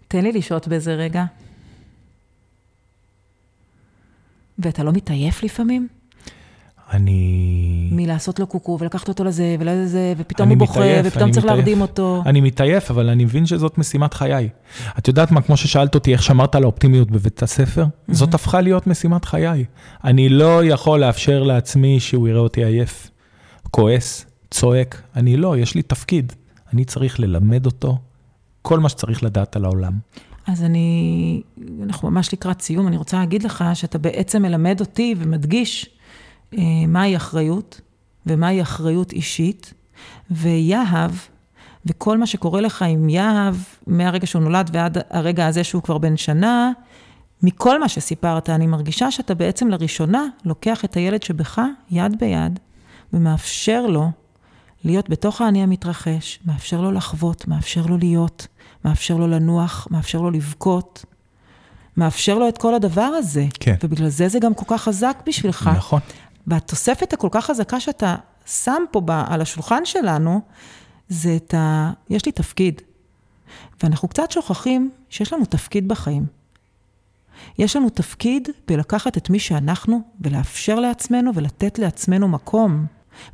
תן 0.09 0.21
לי 0.25 0.33
לשהות 0.33 0.69
באיזה 0.69 0.95
רגע. 0.95 1.25
ואתה 4.59 4.85
לא 4.85 4.93
מתעייף 4.93 5.43
לפעמים? 5.43 5.89
אני... 6.93 7.89
מלעשות 7.93 8.39
לו 8.41 8.47
קוקו 8.47 8.79
ולקחת 8.81 9.09
אותו 9.09 9.25
לזה 9.25 9.57
ולזה, 9.61 10.15
ופתאום 10.17 10.49
הוא 10.49 10.59
בוכה, 10.59 10.81
מתעייף, 10.81 11.07
ופתאום 11.07 11.31
צריך 11.31 11.45
מתעייף. 11.45 11.59
להרדים 11.59 11.81
אותו. 11.81 12.23
אני 12.27 12.41
מתעייף, 12.41 12.91
אבל 12.91 13.09
אני 13.09 13.25
מבין 13.25 13.47
שזאת 13.47 13.79
משימת 13.79 14.15
חיי. 14.15 14.49
את 14.99 15.09
יודעת 15.09 15.31
מה, 15.31 15.43
כמו 15.43 15.57
ששאלת 15.57 15.95
אותי, 15.95 16.13
איך 16.13 16.23
שמרת 16.23 16.55
על 16.55 16.63
האופטימיות 16.63 17.11
בבית 17.11 17.43
הספר? 17.43 17.85
זאת 18.09 18.35
הפכה 18.35 18.61
להיות 18.61 18.87
משימת 18.87 19.25
חיי. 19.25 19.65
אני 20.05 20.29
לא 20.29 20.65
יכול 20.65 21.01
לאפשר 21.01 21.43
לעצמי 21.43 22.01
שהוא 22.01 22.29
יראה 22.29 22.41
אותי 22.41 22.65
עייף, 22.65 23.11
כועס, 23.71 24.27
צועק. 24.51 25.03
אני 25.17 25.37
לא, 25.37 25.57
יש 25.57 25.75
לי 25.75 25.83
תפקיד. 25.83 26.33
אני 26.73 26.85
צריך 26.85 27.21
ללמד 27.21 27.67
אותו 27.67 27.99
כל 28.63 28.81
מה 28.81 28.89
שצריך 28.89 29.23
לדעת 29.23 29.57
על 29.57 29.65
העולם. 29.65 29.93
אז 30.47 30.63
אני, 30.63 31.43
אנחנו 31.83 32.11
ממש 32.11 32.33
לקראת 32.33 32.61
סיום, 32.61 32.89
אני 32.89 32.97
רוצה 32.97 33.17
להגיד 33.19 33.43
לך 33.43 33.65
שאתה 33.75 33.99
בעצם 33.99 34.43
מלמד 34.43 34.81
אותי 34.81 35.15
ומדגיש 35.19 35.96
מהי 36.89 37.17
אחריות, 37.17 37.81
ומהי 38.27 38.63
אחריות 38.63 39.13
אישית, 39.13 39.75
ויהב, 40.31 41.11
וכל 41.87 42.19
מה 42.19 42.27
שקורה 42.27 42.61
לך 42.61 42.83
עם 42.83 43.09
יהב, 43.09 43.55
מהרגע 43.87 44.27
שהוא 44.27 44.43
נולד 44.43 44.71
ועד 44.73 44.99
הרגע 45.11 45.47
הזה 45.47 45.65
שהוא 45.65 45.83
כבר 45.83 45.99
בן 45.99 46.17
שנה, 46.17 46.73
מכל 47.43 47.81
מה 47.81 47.89
שסיפרת, 47.89 48.51
אני 48.51 48.67
מרגישה 48.67 49.11
שאתה 49.11 49.35
בעצם 49.35 49.69
לראשונה 49.69 50.27
לוקח 50.45 50.85
את 50.85 50.97
הילד 50.97 51.23
שבך 51.23 51.61
יד 51.91 52.19
ביד, 52.19 52.59
ומאפשר 53.13 53.87
לו 53.87 54.11
להיות 54.85 55.11
בתוך 55.11 55.41
האני 55.41 55.63
המתרחש, 55.63 56.39
מאפשר 56.47 56.81
לו 56.81 56.93
לחוות, 56.93 57.49
מאפשר 57.49 57.87
לו 57.87 57.97
להיות, 57.97 58.47
מאפשר 58.85 59.17
לו 59.17 59.27
לנוח, 59.27 59.89
מאפשר 59.91 60.21
לו 60.21 60.31
לבכות, 60.31 61.05
מאפשר 61.97 62.39
לו 62.39 62.49
את 62.49 62.59
כל 62.59 62.75
הדבר 62.75 63.03
הזה. 63.03 63.47
כן. 63.61 63.75
ובגלל 63.83 64.09
זה 64.09 64.29
זה 64.29 64.39
גם 64.39 64.55
כל 64.55 64.65
כך 64.69 64.83
חזק 64.83 65.23
בשבילך. 65.27 65.71
נכון. 65.77 66.01
והתוספת 66.47 67.13
הכל 67.13 67.29
כך 67.31 67.45
חזקה 67.45 67.81
שאתה 67.81 68.17
שם 68.47 68.83
פה 68.91 69.01
ב, 69.01 69.11
על 69.11 69.41
השולחן 69.41 69.85
שלנו, 69.85 70.41
זה 71.09 71.37
את 71.37 71.55
ה... 71.55 71.93
יש 72.11 72.27
לי 72.27 72.33
תפקיד. 72.33 72.83
ואנחנו 73.83 74.09
קצת 74.09 74.31
שוכחים 74.31 74.91
שיש 75.11 75.33
לנו 75.33 75.45
תפקיד 75.45 75.89
בחיים. 75.89 76.27
יש 77.59 77.77
לנו 77.77 77.91
תפקיד 77.91 78.49
בלקחת 78.69 79.17
את 79.17 79.31
מי 79.31 79.39
שאנחנו 79.39 80.01
ולאפשר 80.21 80.81
לעצמנו 80.81 81.31
ולתת 81.35 81.79
לעצמנו 81.79 82.29
מקום, 82.29 82.87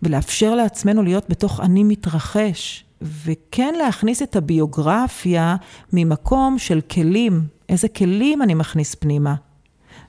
ולאפשר 0.03 0.55
לעצמנו 0.55 1.03
להיות 1.03 1.25
בתוך 1.29 1.61
אני 1.61 1.85
מתרחש, 1.85 2.85
וכן 3.03 3.75
להכניס 3.79 4.23
את 4.23 4.37
הביוגרפיה 4.37 5.57
ממקום 5.93 6.59
של 6.59 6.81
כלים, 6.81 7.47
איזה 7.69 7.89
כלים 7.89 8.43
אני 8.43 8.55
מכניס 8.55 8.95
פנימה. 8.95 9.35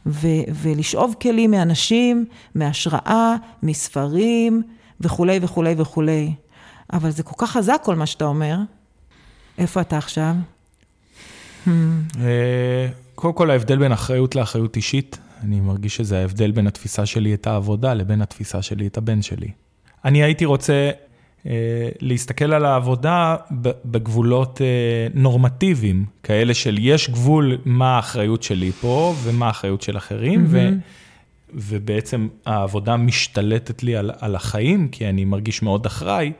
ו- 0.05 0.27
ולשאוב 0.53 1.15
כלים 1.21 1.51
מאנשים, 1.51 2.25
מהשראה, 2.55 3.35
מספרים 3.63 4.63
וכולי 5.01 5.39
וכולי 5.41 5.75
וכולי. 5.77 6.33
אבל 6.93 7.11
זה 7.11 7.23
כל 7.23 7.35
כך 7.37 7.51
חזק 7.51 7.81
כל 7.83 7.95
מה 7.95 8.05
שאתה 8.05 8.25
אומר. 8.25 8.57
איפה 9.57 9.81
אתה 9.81 9.97
עכשיו? 9.97 10.33
אה, 11.67 12.87
קודם 13.15 13.33
כל, 13.33 13.51
ההבדל 13.51 13.77
בין 13.77 13.91
אחריות 13.91 14.35
לאחריות 14.35 14.75
אישית, 14.75 15.17
אני 15.43 15.59
מרגיש 15.59 15.95
שזה 15.95 16.19
ההבדל 16.19 16.51
בין 16.51 16.67
התפיסה 16.67 17.05
שלי 17.05 17.33
את 17.33 17.47
העבודה 17.47 17.93
לבין 17.93 18.21
התפיסה 18.21 18.61
שלי 18.61 18.87
את 18.87 18.97
הבן 18.97 19.21
שלי. 19.21 19.51
אני 20.05 20.23
הייתי 20.23 20.45
רוצה 20.45 20.91
להסתכל 22.01 22.53
על 22.53 22.65
העבודה 22.65 23.35
בגבולות 23.85 24.61
אה, 24.61 25.07
נורמטיביים, 25.13 26.05
כאלה 26.23 26.53
של 26.53 26.77
יש 26.79 27.09
גבול 27.09 27.57
מה 27.65 27.95
האחריות 27.95 28.43
שלי 28.43 28.71
פה 28.71 29.13
ומה 29.23 29.47
האחריות 29.47 29.81
של 29.81 29.97
אחרים, 29.97 30.45
ו, 30.47 30.69
ובעצם 31.53 32.27
העבודה 32.45 32.97
משתלטת 32.97 33.83
לי 33.83 33.95
על, 33.95 34.11
על 34.19 34.35
החיים, 34.35 34.87
כי 34.87 35.09
אני 35.09 35.25
מרגיש 35.25 35.61
מאוד 35.61 35.85
אחראי. 35.85 36.31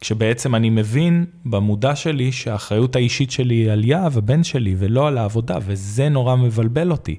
כשבעצם 0.00 0.54
אני 0.54 0.70
מבין 0.70 1.24
במודע 1.44 1.96
שלי 1.96 2.32
שהאחריות 2.32 2.96
האישית 2.96 3.30
שלי 3.30 3.54
היא 3.54 3.70
על 3.70 3.84
יהב, 3.84 4.18
הבן 4.18 4.44
שלי, 4.44 4.74
ולא 4.78 5.08
על 5.08 5.18
העבודה, 5.18 5.58
וזה 5.66 6.08
נורא 6.08 6.36
מבלבל 6.36 6.90
אותי. 6.90 7.18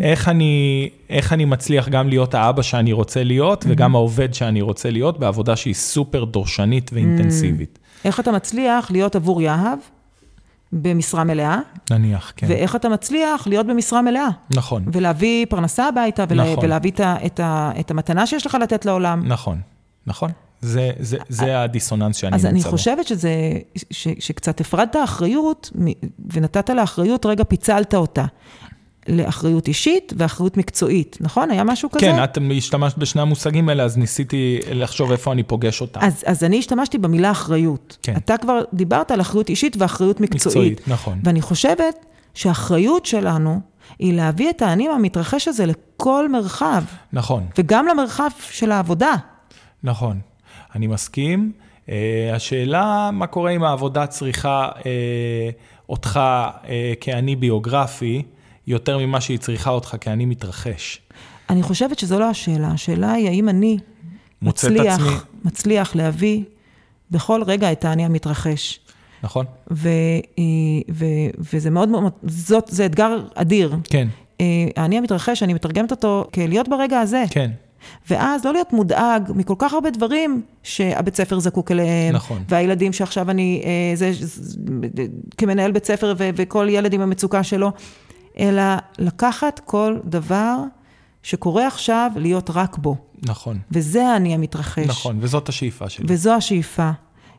איך 0.00 0.28
אני, 0.28 0.88
איך 1.10 1.32
אני 1.32 1.44
מצליח 1.44 1.88
גם 1.88 2.08
להיות 2.08 2.34
האבא 2.34 2.62
שאני 2.62 2.92
רוצה 2.92 3.24
להיות, 3.24 3.64
וגם 3.68 3.94
העובד 3.94 4.34
שאני 4.34 4.60
רוצה 4.60 4.90
להיות, 4.90 5.18
בעבודה 5.18 5.56
שהיא 5.56 5.74
סופר 5.74 6.24
דורשנית 6.24 6.90
ואינטנסיבית. 6.94 7.78
איך 8.04 8.20
אתה 8.20 8.32
מצליח 8.32 8.90
להיות 8.90 9.16
עבור 9.16 9.42
יהב 9.42 9.78
במשרה 10.72 11.24
מלאה, 11.24 11.58
נניח, 11.90 12.32
כן. 12.36 12.46
ואיך 12.50 12.76
אתה 12.76 12.88
מצליח 12.88 13.46
להיות 13.46 13.66
במשרה 13.66 14.02
מלאה, 14.02 14.28
נכון, 14.54 14.84
ולהביא 14.92 15.46
פרנסה 15.48 15.88
הביתה, 15.88 16.24
ולה, 16.28 16.52
נכון. 16.52 16.64
ולהביא 16.64 16.90
את, 16.90 17.00
ה, 17.00 17.16
את, 17.26 17.40
ה, 17.40 17.72
את 17.80 17.90
המתנה 17.90 18.26
שיש 18.26 18.46
לך 18.46 18.56
לתת 18.62 18.84
לעולם. 18.84 19.22
נכון, 19.26 19.60
נכון. 20.06 20.30
זה, 20.60 20.90
זה, 20.98 21.18
זה 21.28 21.62
הדיסוננס 21.62 22.16
שאני 22.16 22.36
אז 22.36 22.44
נמצא 22.44 22.48
אני 22.54 22.60
בו. 22.60 22.70
חושבת 22.70 23.06
שזה, 23.06 23.30
ש, 23.90 24.08
שקצת 24.18 24.60
הפרדת 24.60 24.96
אחריות, 25.04 25.70
ונתת 26.32 26.70
לה 26.70 26.82
אחריות, 26.82 27.26
רגע 27.26 27.44
פיצלת 27.44 27.94
אותה. 27.94 28.24
לאחריות 29.10 29.68
אישית 29.68 30.12
ואחריות 30.16 30.56
מקצועית, 30.56 31.18
נכון? 31.20 31.50
היה 31.50 31.64
משהו 31.64 31.90
כזה? 31.90 32.00
כן, 32.00 32.24
את 32.24 32.38
השתמשת 32.56 32.98
בשני 32.98 33.22
המושגים 33.22 33.68
האלה, 33.68 33.82
אז 33.82 33.98
ניסיתי 33.98 34.58
לחשוב 34.72 35.10
איפה 35.10 35.32
אני 35.32 35.42
פוגש 35.42 35.80
אותם. 35.80 36.00
אז, 36.02 36.24
אז 36.26 36.44
אני 36.44 36.58
השתמשתי 36.58 36.98
במילה 36.98 37.30
אחריות. 37.30 37.96
כן. 38.02 38.16
אתה 38.16 38.36
כבר 38.36 38.60
דיברת 38.72 39.10
על 39.10 39.20
אחריות 39.20 39.48
אישית 39.48 39.76
ואחריות 39.78 40.20
מקצועית. 40.20 40.46
מקצועית, 40.46 40.88
נכון. 40.88 41.18
ואני 41.24 41.40
חושבת 41.40 42.06
שהאחריות 42.34 43.06
שלנו 43.06 43.60
היא 43.98 44.14
להביא 44.14 44.50
את 44.50 44.62
האני 44.62 44.88
המתרחש 44.88 45.48
הזה 45.48 45.66
לכל 45.66 46.28
מרחב, 46.28 46.82
נכון. 47.12 47.46
וגם 47.58 47.86
למרחב 47.86 48.30
של 48.50 48.72
העבודה. 48.72 49.12
נכון, 49.82 50.20
אני 50.74 50.86
מסכים. 50.86 51.52
Uh, 51.86 51.90
השאלה, 52.34 53.10
מה 53.12 53.26
קורה 53.26 53.50
אם 53.50 53.64
העבודה 53.64 54.06
צריכה 54.06 54.68
uh, 54.78 54.82
אותך 55.88 56.20
uh, 56.62 56.66
כאני 57.00 57.36
ביוגרפי, 57.36 58.22
יותר 58.70 58.98
ממה 58.98 59.20
שהיא 59.20 59.38
צריכה 59.38 59.70
אותך 59.70 59.96
כאני 60.00 60.26
מתרחש. 60.26 61.00
אני 61.50 61.62
חושבת 61.62 61.98
שזו 61.98 62.18
לא 62.18 62.24
השאלה, 62.24 62.68
השאלה 62.68 63.12
היא 63.12 63.28
האם 63.28 63.48
אני 63.48 63.78
מצליח, 64.42 64.94
עצמי. 64.94 65.14
מצליח 65.44 65.96
להביא 65.96 66.42
בכל 67.10 67.42
רגע 67.42 67.72
את 67.72 67.84
האני 67.84 68.04
המתרחש. 68.04 68.80
נכון? 69.22 69.46
ו, 69.70 69.88
אה, 70.38 70.44
ו, 70.92 71.04
וזה 71.52 71.70
מאוד 71.70 71.88
מאוד, 71.88 72.12
זאת, 72.22 72.68
זה 72.68 72.86
אתגר 72.86 73.18
אדיר. 73.34 73.76
כן, 73.84 74.08
אה, 74.40 74.46
האני 74.76 74.98
המתרחש, 74.98 75.42
אני 75.42 75.54
מתרגמת 75.54 75.90
אותו 75.90 76.24
כלהיות 76.34 76.68
ברגע 76.68 77.00
הזה. 77.00 77.24
כן, 77.30 77.50
ואז 78.10 78.44
לא 78.44 78.52
להיות 78.52 78.72
מודאג 78.72 79.32
מכל 79.34 79.54
כך 79.58 79.72
הרבה 79.72 79.90
דברים 79.90 80.42
שהבית 80.62 81.16
ספר 81.16 81.38
זקוק 81.38 81.70
אליהם. 81.70 82.14
נכון. 82.14 82.42
והילדים 82.48 82.92
שעכשיו 82.92 83.30
אני, 83.30 83.62
אה, 83.64 83.96
זה, 83.96 84.10
זה, 84.12 84.58
כמנהל 85.38 85.72
בית 85.72 85.84
ספר 85.84 86.14
ו, 86.18 86.30
וכל 86.36 86.66
ילד 86.70 86.92
עם 86.92 87.00
המצוקה 87.00 87.42
שלו, 87.42 87.72
אלא 88.40 88.62
לקחת 88.98 89.60
כל 89.64 89.98
דבר 90.04 90.56
שקורה 91.22 91.66
עכשיו, 91.66 92.10
להיות 92.16 92.50
רק 92.50 92.78
בו. 92.78 92.96
נכון, 93.22 93.58
וזה 93.70 94.08
האני 94.08 94.34
המתרחש. 94.34 94.86
נכון, 94.86 95.18
וזאת 95.20 95.48
השאיפה 95.48 95.88
שלי. 95.88 96.04
וזו 96.08 96.32
השאיפה. 96.32 96.90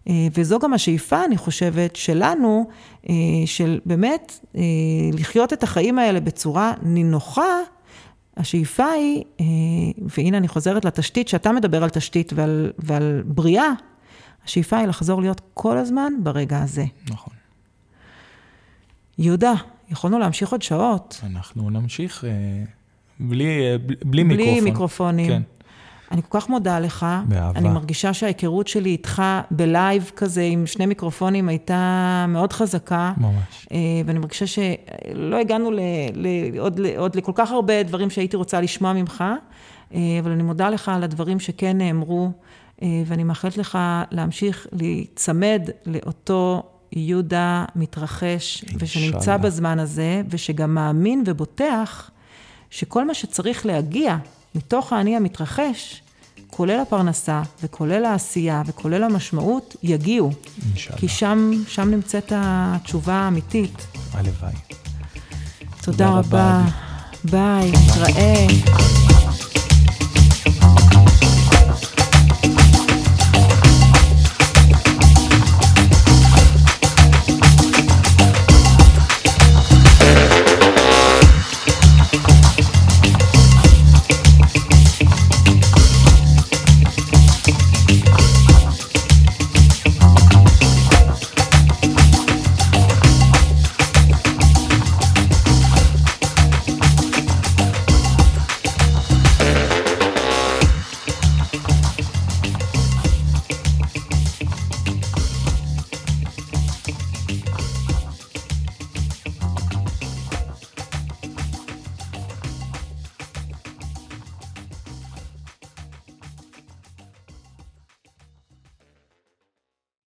אה, 0.08 0.28
וזו 0.34 0.60
גם 0.60 0.74
השאיפה, 0.74 1.26
אני 1.26 1.38
חושבת, 1.38 1.95
שלנו, 1.95 2.70
אה, 3.10 3.14
של 3.45 3.80
באמת 3.86 4.39
אה, 4.56 4.62
לחיות 5.14 5.54
את 5.54 5.64
החיים 5.64 5.99
האלה 5.99 6.20
בצורה 6.20 6.74
נינוחה. 6.82 7.58
השאיפה 8.38 8.86
היא, 8.86 9.24
והנה 10.18 10.38
אני 10.38 10.47
חוזרת 10.47 10.86
לתשתית, 10.86 11.28
שאתה 11.28 11.52
מדבר 11.52 11.84
על 11.84 11.89
תשתית 11.89 12.34
ועל, 12.36 12.72
ועל 12.80 13.24
בריאה, 13.26 13.72
השאיפה 14.45 14.78
היא 14.78 14.88
לחזור 14.88 15.22
להיות 15.22 15.41
כל 15.54 15.78
הזמן 15.78 16.14
ברגע 16.24 16.62
הזה. 16.62 16.86
נכון. 17.10 17.34
יהודה, 19.18 19.54
יכולנו 19.91 20.19
להמשיך 20.19 20.51
עוד 20.51 20.61
שעות. 20.61 21.21
אנחנו 21.25 21.69
נמשיך 21.69 22.25
אה, 22.25 22.29
בלי, 23.19 23.45
אה, 23.45 23.77
בלי, 23.77 23.95
בלי 24.05 24.23
מיקרופון. 24.23 24.53
בלי 24.53 24.61
מיקרופונים. 24.61 25.27
כן. 25.27 25.41
אני 26.11 26.21
כל 26.29 26.39
כך 26.39 26.49
מודה 26.49 26.79
לך. 26.79 27.05
באהבה. 27.27 27.59
אני 27.59 27.69
מרגישה 27.69 28.13
שההיכרות 28.13 28.67
שלי 28.67 28.89
איתך 28.89 29.23
בלייב 29.51 30.11
כזה 30.15 30.41
עם 30.41 30.65
שני 30.65 30.85
מיקרופונים 30.85 31.49
הייתה 31.49 32.25
מאוד 32.27 32.53
חזקה. 32.53 33.13
ממש. 33.17 33.67
אה, 33.71 33.77
ואני 34.05 34.19
מרגישה 34.19 34.47
שלא 34.47 35.35
הגענו 35.37 35.71
ל, 35.71 35.79
ל, 36.13 36.27
עוד, 36.59 36.79
ל, 36.79 36.85
עוד 36.97 37.15
לכל 37.15 37.31
כך 37.35 37.51
הרבה 37.51 37.83
דברים 37.83 38.09
שהייתי 38.09 38.37
רוצה 38.37 38.61
לשמוע 38.61 38.93
ממך, 38.93 39.23
אבל 39.91 40.31
אני 40.31 40.43
מודה 40.43 40.69
לך 40.69 40.89
על 40.89 41.03
הדברים 41.03 41.39
שכן 41.39 41.77
נאמרו, 41.77 42.31
ואני 42.81 43.23
מאחלת 43.23 43.57
לך 43.57 43.77
להמשיך 44.11 44.67
להיצמד 44.71 45.69
לאותו 45.85 46.63
יהודה 46.91 47.65
מתרחש, 47.75 48.65
ושנמצא. 48.79 49.37
בזמן 49.37 49.79
הזה, 49.79 50.21
ושגם 50.29 50.75
מאמין 50.75 51.23
ובוטח 51.25 52.11
שכל 52.69 53.07
מה 53.07 53.13
שצריך 53.13 53.65
להגיע 53.65 54.17
מתוך 54.55 54.93
האני 54.93 55.15
המתרחש, 55.15 56.01
כולל 56.49 56.79
הפרנסה 56.79 57.41
וכולל 57.63 58.05
העשייה 58.05 58.61
וכולל 58.65 59.03
המשמעות, 59.03 59.75
יגיעו. 59.83 60.31
אינשאללה. 60.67 60.99
כי 60.99 61.07
שם, 61.07 61.51
שם 61.67 61.91
נמצאת 61.91 62.31
התשובה 62.35 63.13
האמיתית. 63.13 63.87
הלוואי. 64.13 64.53
תודה 65.81 66.09
רבה, 66.09 66.19
רבה. 66.19 66.63
ביי, 67.23 67.71
נתראה. 67.71 68.47